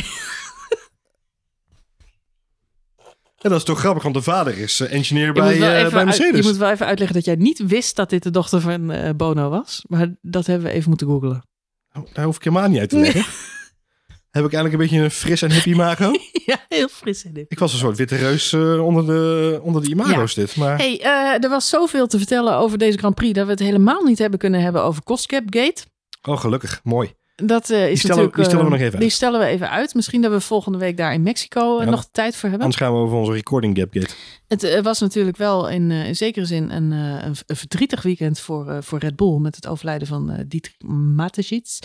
[3.40, 5.92] En dat is toch grappig, want de vader is eh, engineer bij, eh, bij uit-
[6.04, 6.36] Mercedes.
[6.44, 9.48] je moet wel even uitleggen dat jij niet wist dat dit de dochter van Bono
[9.50, 9.84] was.
[9.86, 11.42] Maar dat hebben we even moeten googlen.
[11.92, 13.24] Oh, daar hoef ik helemaal niet uit te leggen.
[14.30, 16.10] Heb ik eigenlijk een beetje een fris en hippie imago?
[16.46, 17.44] ja, heel fris in dit.
[17.48, 20.56] ik was een soort witte reus eh, onder, de, onder de imago's dit.
[20.56, 23.60] Maar Hey, eh, er was zoveel te vertellen over deze Grand Prix dat we het
[23.60, 25.82] helemaal niet hebben kunnen hebben over Costcap Gate.
[26.28, 26.80] oh, gelukkig.
[26.84, 27.12] Mooi.
[27.36, 28.34] Dat eh, is stellen we- natuurlijk.
[28.34, 29.12] die stellen we nog even Die uit.
[29.12, 29.94] stellen we even uit.
[29.94, 32.60] Misschien dat we volgende week daar in Mexico Ja, nog tijd voor hebben.
[32.66, 34.14] Anders gaan we over onze recording gap gate.
[34.48, 39.16] Het was natuurlijk wel in, in zekere zin een, een, verdrietig weekend voor, voor Red
[39.16, 40.76] Bull met het overlijden van Dietrich
[41.14, 41.78] Mateschitz.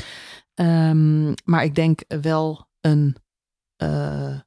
[0.56, 3.16] Ehm, maar ik denk wel een
[3.76, 4.40] eh,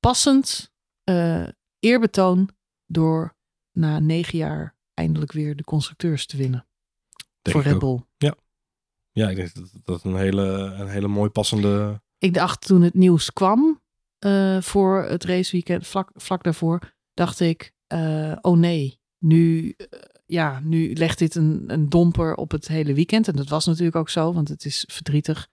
[0.00, 0.72] passend
[1.04, 2.48] eh, eerbetoon
[2.86, 3.36] door
[3.72, 6.66] na negen jaar eindelijk weer de constructeurs te winnen
[7.42, 7.78] Denk voor Red.
[7.78, 8.00] Bull.
[9.12, 10.42] Ja, ik denk dat dat een hele,
[10.78, 12.00] een hele mooi passende...
[12.18, 13.82] Ik dacht toen het nieuws kwam
[14.18, 17.72] eh, voor het raceweekend, vlak, vlak daarvoor, dacht ik,
[18.40, 19.76] oh nee, nu,
[20.28, 23.28] ja, nu legt dit een, een domper op het hele weekend.
[23.28, 25.48] En dat was natuurlijk ook zo, want het is verdrietig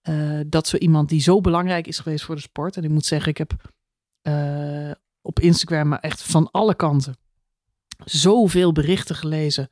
[0.00, 2.76] eh, dat zo iemand die zo belangrijk is geweest voor de sport.
[2.76, 3.72] En ik moet zeggen, ik heb
[4.20, 4.90] eh,
[5.20, 7.16] op Instagram maar echt van alle kanten
[8.04, 9.70] zoveel berichten gelezen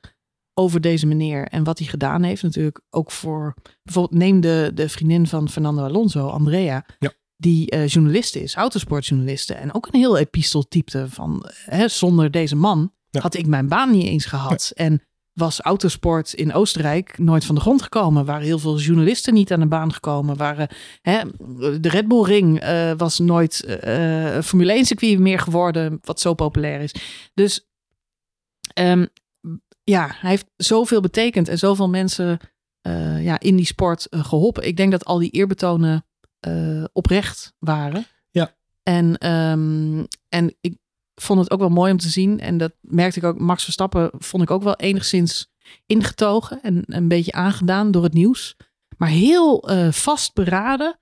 [0.54, 2.42] over deze meneer en wat hij gedaan heeft.
[2.42, 6.86] Natuurlijk ook voor, bijvoorbeeld neem de, de vriendin van Fernando Alonso, Andrea.
[6.98, 7.12] Ja.
[7.36, 9.54] Die eh journaliste is, autosportjournaliste.
[9.54, 13.22] En ook een heel epistel typte van, hè, zonder deze man Ja.
[13.22, 14.72] had ik mijn baan niet eens gehad.
[14.74, 15.02] En
[15.36, 18.24] was autosport in Oostenrijk nooit van de grond gekomen.
[18.24, 20.36] Waren heel veel journalisten niet aan de baan gekomen.
[20.36, 20.68] Waren,
[21.02, 21.20] hè,
[21.80, 26.34] de Red Bull Ring eh, was nooit een Formule 1 circuit meer geworden, wat zo
[26.34, 26.94] populair is.
[27.34, 27.68] Dus
[28.74, 29.06] ehm,
[29.84, 32.38] ja, hij heeft zoveel betekend en zoveel mensen
[32.80, 34.66] eh, ja, in die sport eh, geholpen.
[34.66, 36.04] Ik denk dat al die eerbetonen
[36.92, 38.06] oprecht waren.
[38.30, 38.54] Ja.
[38.82, 40.76] En, ehm, en ik
[41.22, 42.40] vond het ook wel mooi om te zien.
[42.40, 43.38] En dat merkte ik ook.
[43.38, 45.50] Max Verstappen vond ik ook wel enigszins
[45.86, 48.56] ingetogen en een beetje aangedaan door het nieuws.
[48.96, 50.98] Maar heel eh, vastberaden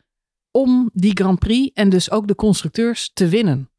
[0.50, 3.70] om die Grand Prix en dus ook de constructeurs te winnen.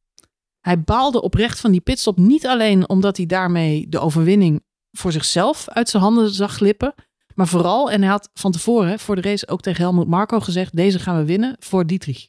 [0.60, 2.18] Hij baalde oprecht van die pitstop.
[2.18, 6.94] Niet alleen omdat hij daarmee de overwinning voor zichzelf uit zijn handen zag glippen.
[7.36, 10.76] Maar vooral, en hij had van tevoren voor de race ook tegen Helmut Marco gezegd:
[10.76, 12.28] deze gaan we winnen voor Dietrich.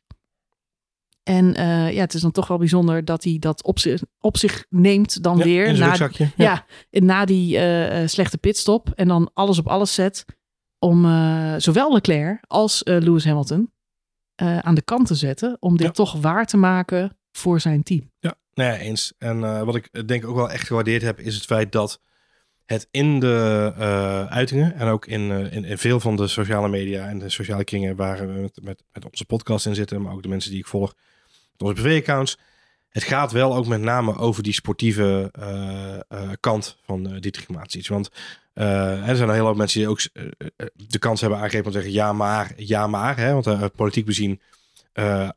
[1.29, 4.37] En eh, ja, het is dan toch wel bijzonder dat hij dat op zich, op
[4.37, 5.79] zich neemt dan Ja, weer.
[5.79, 6.31] na, rugzakje.
[6.37, 8.91] ja, na die eh, eh, slechte pitstop.
[8.95, 10.25] En dan alles op alles zet
[10.79, 11.03] om
[11.59, 13.73] zowel Leclerc als Lewis Hamilton
[14.37, 15.57] aan de kant te zetten.
[15.61, 15.93] Om dit Ja.
[15.93, 18.11] toch waar te maken voor zijn team.
[18.19, 19.13] Ja, nou ja, eens.
[19.19, 22.01] En wat ik denk ook wel echt gewaardeerd heb, is het feit dat
[22.65, 23.73] het in de
[24.29, 27.97] uitingen en ook in, in, in veel van de sociale media en de sociale kringen
[27.97, 30.95] waar we met, met, onze podcast in zitten, maar ook de mensen die ik volg,
[31.59, 32.39] onze privé-accounts.
[32.89, 37.49] Het gaat wel ook met name over die sportieve eh, eh, kant van uh, Dietrich
[37.49, 37.89] Mateschitz.
[37.89, 38.11] Want
[38.55, 40.01] uh, er zijn een hele hoop mensen die ook
[40.73, 43.17] de kans hebben aangegeven om te zeggen ja maar, ja maar.
[43.17, 43.33] Hè?
[43.33, 44.41] Want politiek bezien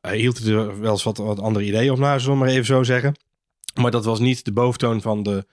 [0.02, 2.66] hield het er wel eens wat, wat andere ideeën op na, zullen we maar even
[2.66, 3.16] zo zeggen.
[3.76, 5.46] Maar dat was niet de boventoon van, de,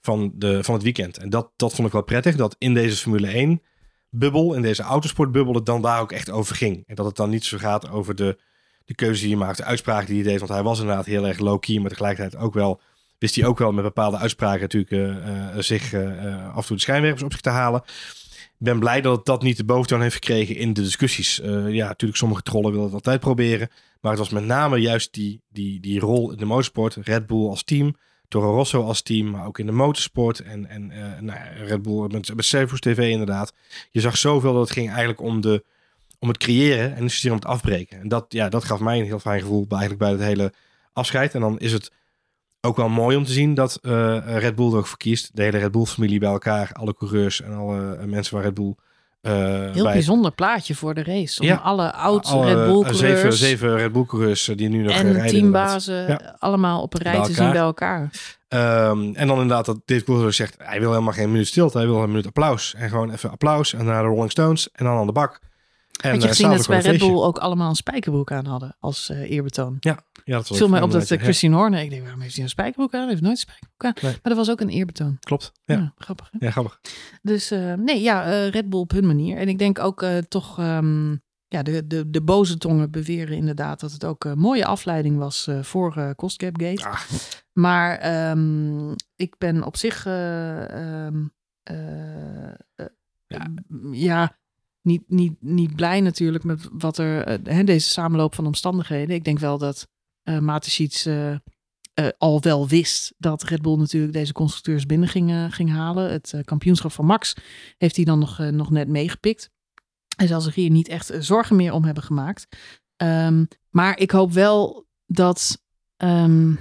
[0.00, 1.18] van, de, van het weekend.
[1.18, 3.62] En dat, dat vond ik wel prettig, dat in deze Formule 1
[4.10, 6.84] bubbel, in deze autosportbubbel, het dan daar ook echt over ging.
[6.86, 8.38] En dat het dan niet zo gaat over de,
[8.90, 10.38] de keuze die hij maakte, de uitspraken die hij deed.
[10.38, 12.80] Want hij was inderdaad heel erg low-key, maar tegelijkertijd ook wel,
[13.18, 16.82] wist hij ook wel met bepaalde uitspraken natuurlijk uh, zich uh, af en toe de
[16.82, 17.82] schijnwerpers op zich te halen.
[18.40, 21.40] Ik ben blij dat dat niet de boventoon heeft gekregen in de discussies.
[21.68, 23.68] Ja, natuurlijk, sommige trollen willen het altijd proberen.
[24.00, 26.94] Maar het was met name juist die, die, die rol in de motorsport.
[26.94, 27.96] Red Bull als team,
[28.28, 30.40] Toro Rosso als team, maar ook in de motorsport.
[30.40, 30.86] En, en
[31.20, 33.52] nou Red Bull met, met TV inderdaad.
[33.90, 35.64] Je zag zoveel dat het ging eigenlijk om, de,
[36.20, 38.00] om het creëren en niet zozeer om het afbreken.
[38.00, 40.52] En dat, ja, dat gaf mij een heel fijn gevoel bij, eigenlijk bij het hele
[40.92, 41.34] afscheid.
[41.34, 41.92] En dan is het
[42.60, 45.30] ook wel mooi om te zien dat uh, Red Bull er ook voor kiest.
[45.36, 48.54] De hele Red Bull familie bij elkaar, alle coureurs en alle uh, mensen waar Red
[48.54, 48.74] Bull
[49.20, 49.32] eh,
[49.72, 51.40] Heel bij bijzonder plaatje voor de race.
[51.40, 51.56] Om Ja.
[51.56, 54.92] alle oud Red Bull eh, zeven, coureurs zeven Red Bull coureurs eh, die nu nog
[54.92, 55.36] eh, en rijden.
[55.36, 55.84] inderdaad.
[55.84, 56.36] teambazen Ja.
[56.38, 58.10] allemaal op een rij te zien bij elkaar.
[58.48, 61.86] Ehm, en dan inderdaad dat Dave Coulthard zegt, hij wil helemaal geen minuut stilte, hij
[61.86, 62.74] wil een minuut applaus.
[62.74, 65.40] En gewoon even applaus en naar de Rolling Stones en dan aan de bak.
[66.02, 68.46] En Had je eh, gezien dat ze bij Red Bull ook allemaal een spijkerbroek aan
[68.46, 69.76] hadden als eh, eerbetoon?
[69.80, 70.04] feestje.
[70.24, 72.42] Ja, dat was viel mij op dat uh, Christian Horner, ik denk, waarom heeft hij
[72.42, 73.00] een spijkerbroek aan?
[73.00, 73.92] Hij heeft nooit een spijkerbroek aan.
[74.02, 74.12] Nee.
[74.12, 75.10] Maar dat was ook een eerbetoon.
[75.10, 75.52] ja, klopt.
[75.64, 75.92] Ja, Ja, ja.
[75.96, 76.30] grappig.
[76.38, 76.50] Hè?
[76.50, 76.80] grappig.
[77.22, 79.36] Dus eh, nee, ja, Red Bull op hun manier.
[79.36, 81.10] En ik denk ook toch, ehm,
[81.48, 85.48] ja, de, de, de boze tongen beweren inderdaad dat het ook een mooie afleiding was
[85.60, 86.84] voor Gap Gate.
[86.84, 87.00] Ah,
[87.52, 91.24] Maar ehm, ik ben op zich, eh, ehm,
[91.62, 92.86] eh, eh,
[93.26, 93.46] Ja.
[93.90, 94.38] ja,
[94.82, 99.14] niet, niet, niet blij natuurlijk met wat er, eh, hè, deze samenloop van omstandigheden.
[99.14, 99.88] Ik denk wel dat
[100.22, 101.36] eh Mateschitz eh,
[102.18, 106.10] al wel wist dat Red Bull natuurlijk deze constructeurs binnen ging, ging halen.
[106.10, 107.34] Het kampioenschap van Max
[107.78, 109.50] heeft hij dan nog, nog net meegepikt.
[110.16, 112.46] Hij zal zich hier niet echt zorgen meer om hebben gemaakt.
[112.96, 115.62] Ehm, maar ik hoop wel dat.
[115.96, 116.58] ehm, laat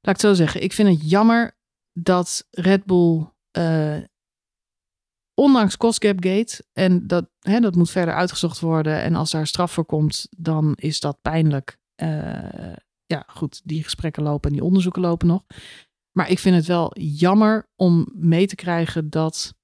[0.00, 0.62] ik het zo zeggen.
[0.62, 1.56] Ik vind het jammer
[1.92, 3.30] dat Red Bull.
[5.42, 6.64] Ondanks Cost-Gap Gate.
[6.72, 9.02] En dat, hè, dat moet verder uitgezocht worden.
[9.02, 11.78] En als daar straf voor komt, dan is dat pijnlijk.
[11.94, 12.72] Eh,
[13.06, 15.44] ja, goed, die gesprekken lopen en die onderzoeken lopen nog.
[16.12, 19.54] Maar ik vind het wel jammer om mee te krijgen dat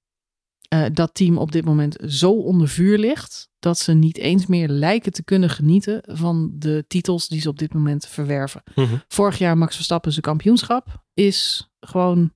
[0.67, 3.49] eh, dat team op dit moment zo onder vuur ligt.
[3.59, 7.59] Dat ze niet eens meer lijken te kunnen genieten van de titels die ze op
[7.59, 8.63] dit moment verwerven.
[8.75, 8.95] Mhm.
[9.07, 12.33] Vorig jaar Max Verstappen zijn kampioenschap is gewoon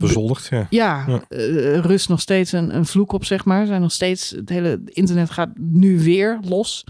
[0.00, 0.66] bezoldigd, ja.
[0.70, 1.22] ja, Ja.
[1.28, 3.66] eh, rust nog steeds een, een vloek op, zeg maar.
[3.66, 6.84] Zijn nog steeds, het hele internet gaat nu weer los.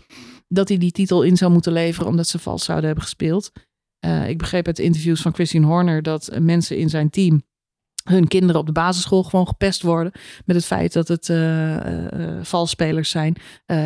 [0.49, 3.53] Dat hij die titel in zou moeten leveren omdat ze vals zouden hebben gespeeld.
[3.99, 7.43] Eh, ik begreep uit interviews van Christian Horner dat eh, mensen in zijn team
[8.11, 10.13] hun kinderen op de basisschool gewoon gepest worden
[10.45, 13.37] met het feit dat het eh eh, eh, valsspelers zijn.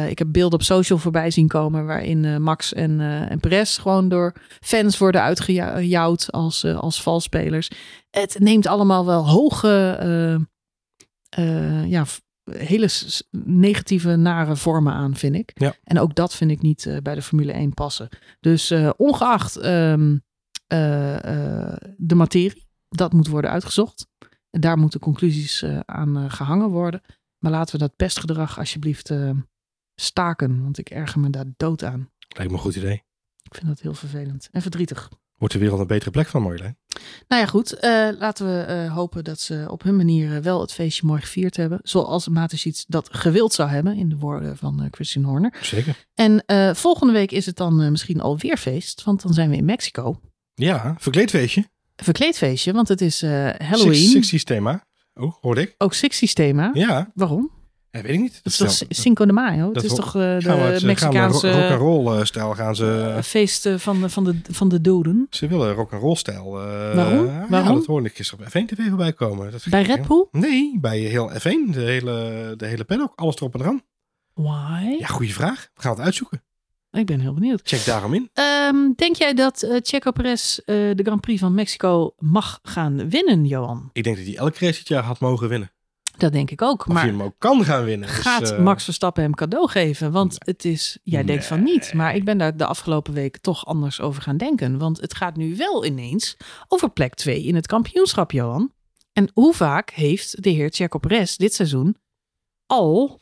[0.09, 4.32] Ik heb beelden op social voorbij zien komen waarin Max en, en Perez gewoon door
[4.60, 7.70] fans worden uitgejouwd als, als valsspelers.
[8.10, 10.38] Het neemt allemaal wel hoge,
[11.86, 12.05] ja,
[12.51, 12.88] hele
[13.44, 15.51] negatieve, nare vormen aan, vind ik.
[15.55, 15.74] Ja.
[15.84, 18.09] En ook dat vind ik niet bij de Formule 1 passen.
[18.40, 20.16] Dus ongeacht ehm,
[20.74, 24.06] eh, eh, de materie, dat moet worden uitgezocht.
[24.55, 27.02] En daar moeten conclusies eh, aan eh, gehangen worden.
[27.39, 29.31] Maar laten we dat pestgedrag alsjeblieft eh,
[29.94, 32.10] staken, want ik erger me daar dood aan.
[32.28, 33.02] Lijkt me een goed idee.
[33.43, 35.10] Ik vind dat heel vervelend en verdrietig.
[35.36, 36.78] Wordt de wereld een betere plek van, Marjolein?
[37.28, 37.78] Nou ja, goed.
[38.18, 41.78] laten we hopen dat ze op hun manier wel het feestje mooi gevierd hebben.
[41.82, 45.59] Zoals Mateschitz dat gewild zou hebben, in de woorden van Christian Horner.
[45.62, 46.06] Zeker.
[46.14, 46.44] En
[46.76, 50.20] volgende week is het dan misschien alweer feest, want dan zijn we in Mexico.
[50.55, 51.64] Ja, verkleedfeestje.
[51.97, 54.25] Verkleedfeestje, want het is eh, Halloween.
[54.25, 54.85] 60s thema.
[55.15, 55.75] Oh, hoorde ik.
[55.79, 56.71] Ook 60s thema.
[56.73, 57.51] Ja, Waarom?
[57.91, 58.41] ja weet ik niet.
[58.43, 59.73] Dat is toch Cinco de Mayo?
[59.73, 63.12] Het is toch eh, we de het, we Mexicaanse rock and roll stijl gaan ze.
[63.16, 65.27] eh, feest eh, van, de- van, de, van de doden.
[65.31, 66.61] Ze willen rock and roll stijl.
[66.61, 67.27] eh, Waarom?
[67.27, 67.75] Ja, Waarom?
[67.77, 69.51] dat hoorde ik gisteren op F1 TV voorbij komen.
[69.53, 70.07] Dat Bij Red?
[70.09, 70.27] Bull?
[70.31, 71.71] Nee, bij heel F1.
[71.71, 73.12] De hele, de hele paddock.
[73.15, 73.83] Alles erop en eraan.
[74.35, 74.97] Why?
[74.99, 75.69] Ja, goede vraag.
[75.75, 76.43] We gaan het uitzoeken.
[76.95, 77.61] Ik ben heel benieuwd.
[77.65, 78.31] Check daarom in.
[78.33, 83.09] Ehm, denk jij dat eh Checo Perez eh, de Grand Prix van Mexico mag gaan
[83.11, 83.91] winnen, Johan?
[83.93, 85.73] Ik denk dat hij elke race dit jaar had mogen winnen.
[86.16, 86.87] Dat denk ik ook.
[86.87, 88.09] Of Maar hem ook kan gaan winnen.
[88.09, 90.12] Dus, gaat eh, Max Verstappen hem cadeau geven?
[90.12, 93.66] Want het is, jij denkt van niet, maar ik ben daar de afgelopen weken toch
[93.66, 94.79] anders over gaan denken.
[94.79, 96.37] Want het gaat nu wel ineens
[96.69, 98.73] over plek 2 in het kampioenschap, Johan.
[99.12, 101.97] En hoe vaak heeft de heer Checo Perez dit seizoen
[102.66, 103.21] al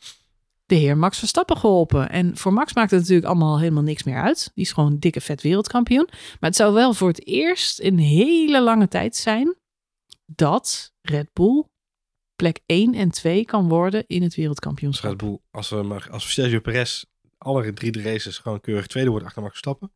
[0.65, 2.09] de heer Max Verstappen geholpen?
[2.09, 4.51] En voor Max maakt het natuurlijk allemaal helemaal niks meer uit.
[4.53, 6.07] Die is gewoon een dikke vet wereldkampioen.
[6.11, 9.55] Maar het zou wel voor het eerst in hele lange tijd zijn
[10.25, 11.65] dat Red Bull
[12.35, 15.17] plek 1 en 2 kan worden in het Red wereldkampioenschap.
[15.17, 17.03] Bull, als, we maar, als Sergio Perez
[17.37, 19.91] alle drie de races gewoon keurig tweede wordt achter Max Verstappen.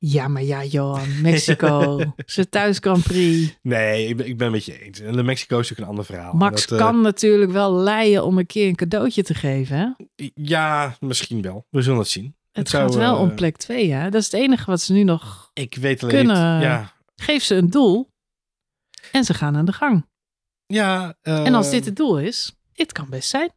[0.00, 3.56] Ja, maar ja, Johan, Mexico, zijn thuis Grand Prix.
[3.62, 5.00] Nee, ik ben, ik ben het met je eens.
[5.00, 6.32] En de Mexico is natuurlijk een ander verhaal.
[6.34, 9.76] Max Dat, eh, kan natuurlijk wel leien om een keer een cadeautje te geven.
[9.76, 10.14] Hè?
[10.34, 11.66] Ja, misschien wel.
[11.70, 12.36] We zullen het zien.
[12.52, 14.10] Het gaat wel eh, om plek 2, hè?
[14.10, 15.50] Dat is het enige wat ze nu nog...
[15.52, 16.62] Ik weet alleen Kunnen- niet.
[16.64, 18.10] Ja, Geef ze een doel
[19.12, 20.06] en ze gaan aan de gang.
[20.66, 23.50] ja, eh, En als dit het doel is, dit kan best zijn.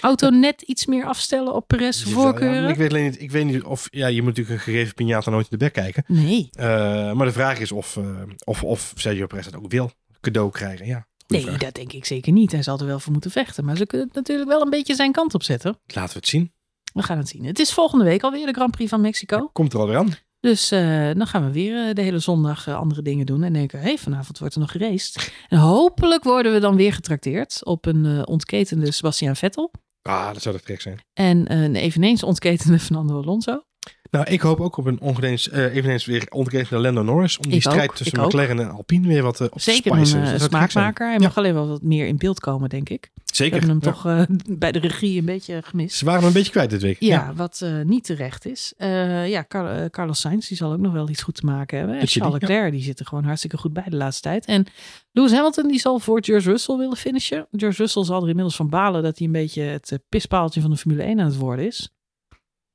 [0.00, 2.68] Auto net iets meer afstellen op Perez ja, voorkeuren?
[2.68, 5.30] ik weet alleen niet, ik weet niet of, ja, je moet natuurlijk een gegeven piñata
[5.30, 6.04] nooit in de bek kijken.
[6.06, 6.48] Nee.
[6.52, 6.66] Eh,
[7.12, 8.04] maar de vraag is of, eh,
[8.44, 9.90] of, of Sergio Perez dat ook wil.
[10.20, 11.06] Cadeau krijgen, ja.
[11.26, 11.58] Nee, vraag.
[11.58, 12.52] dat denk ik zeker niet.
[12.52, 13.64] Hij zal er wel voor moeten vechten.
[13.64, 15.78] Maar ze kunnen het natuurlijk wel een beetje zijn kant op zetten.
[15.86, 16.52] Laten we het zien.
[16.92, 17.44] We gaan het zien.
[17.44, 19.48] Het is volgende week alweer de Grand Prix van Mexico.
[19.52, 20.14] Komt er alweer aan.
[20.40, 23.42] Dus eh, dan gaan we weer de hele zondag andere dingen doen.
[23.42, 25.32] En denken, hé, hey, vanavond wordt er nog geraced.
[25.48, 29.72] En hopelijk worden we dan weer getrakteerd op een ontketende Sebastian Vettel.
[30.06, 31.00] Ah, dat zou toch gek zijn.
[31.12, 33.62] En een eveneens ontketende Fernando Alonso.
[34.10, 37.36] Nou, ik hoop ook op een ongedeens, eh, eveneens weer ontketende Lando Norris.
[37.38, 38.28] Om die Ik strijd ook, tussen ik ook.
[38.32, 40.26] McLaren en Alpine weer wat eh, op te Zeker spicen.
[40.26, 41.08] een eh, smaakmaker.
[41.08, 43.10] Hij mag alleen wel wat meer in beeld komen, denk ik.
[43.14, 43.58] We Zeker.
[43.58, 43.92] hebben hem Ja.
[43.92, 44.22] toch eh,
[44.58, 45.96] bij de regie een beetje gemist.
[45.96, 46.96] Ze waren hem een beetje kwijt dit week.
[47.00, 48.72] Ja, wat eh, niet terecht is.
[48.76, 51.98] Eh, ja, Car- Carlos Sainz die zal ook nog wel iets goed te maken hebben.
[51.98, 54.44] En Charles Leclerc die zit er gewoon hartstikke goed bij de laatste tijd.
[54.44, 54.66] En
[55.12, 57.46] Lewis Hamilton die zal voor George Russell willen finishen.
[57.52, 60.76] George Russell zal er inmiddels van balen dat hij een beetje het pispaaltje van de
[60.76, 61.90] Formule 1 aan het worden is.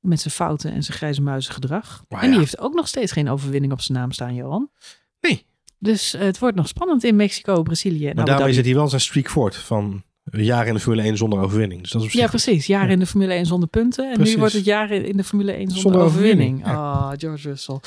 [0.02, 2.04] Met zijn fouten en zijn grijze muizen gedrag.
[2.08, 2.40] Maar en die ja.
[2.40, 4.70] heeft ook nog steeds geen overwinning op zijn naam staan, Johan.
[5.20, 5.46] Nee.
[5.78, 8.88] Dus eh, het wordt nog spannend in Mexico, Brazilië en Maar daarmee zit hij wel
[8.88, 11.80] zijn streak voort van jaren in de Formule 1 zonder overwinning.
[11.82, 12.66] Dus dat is Ja, precies.
[12.66, 14.08] Jaren in de Formule 1 zonder punten.
[14.08, 14.34] En Precies.
[14.34, 16.60] nu wordt het jaren in de Formule 1 zonder, Zonder overwinning.
[16.60, 17.78] overwinning, Ah, George Russell.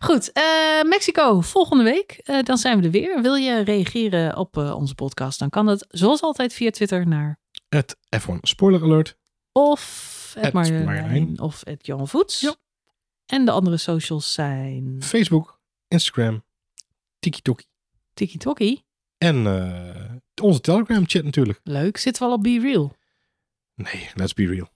[0.00, 0.42] Goed, eh,
[0.88, 2.20] Mexico volgende week.
[2.24, 3.22] Eh, dan zijn we er weer.
[3.22, 5.38] Wil je reageren op onze podcast?
[5.38, 7.38] Dan kan dat zoals altijd via Twitter naar
[7.68, 9.16] het F1 spoiler alert.
[9.52, 10.12] of
[10.52, 11.40] Marjolein Marjolein.
[11.40, 12.40] of het Johan Voets.
[12.40, 12.54] Ja.
[13.26, 16.44] En de andere socials zijn Facebook, Instagram,
[17.18, 17.62] TikTok
[18.14, 18.82] Tiki Toki.
[19.18, 21.60] en eh, onze Telegram chat natuurlijk.
[21.62, 21.96] Leuk.
[21.96, 22.96] Zitten we al op Be Real?
[23.74, 24.68] Nee, let's be real.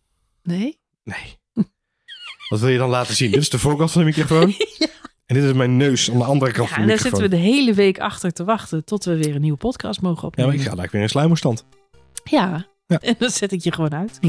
[0.43, 0.79] Nee?
[1.05, 1.39] Nee.
[2.49, 3.31] Wat wil je dan laten zien?
[3.31, 4.55] Dit is de voorkant van de microfoon.
[5.27, 7.21] En dit is mijn neus aan de andere kant Ja, van en de daar microfoon.
[7.31, 10.21] zitten we de hele week achter te wachten tot we weer een nieuwe podcast mogen
[10.23, 10.53] Ja, opnemen.
[10.55, 11.65] maar ik ga daar weer in sluimerstand.
[12.25, 12.67] Ja.
[12.89, 12.99] Ja.
[13.09, 14.19] En dan zet ik je gewoon uit.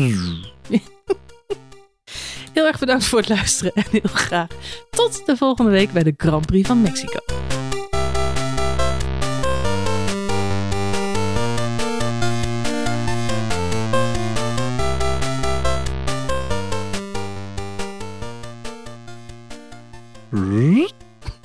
[2.53, 4.47] Heel erg bedankt voor het luisteren en heel graag
[4.89, 7.19] tot de volgende week bij de Grand Prix van Mexico.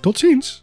[0.00, 0.60] Tot ziens.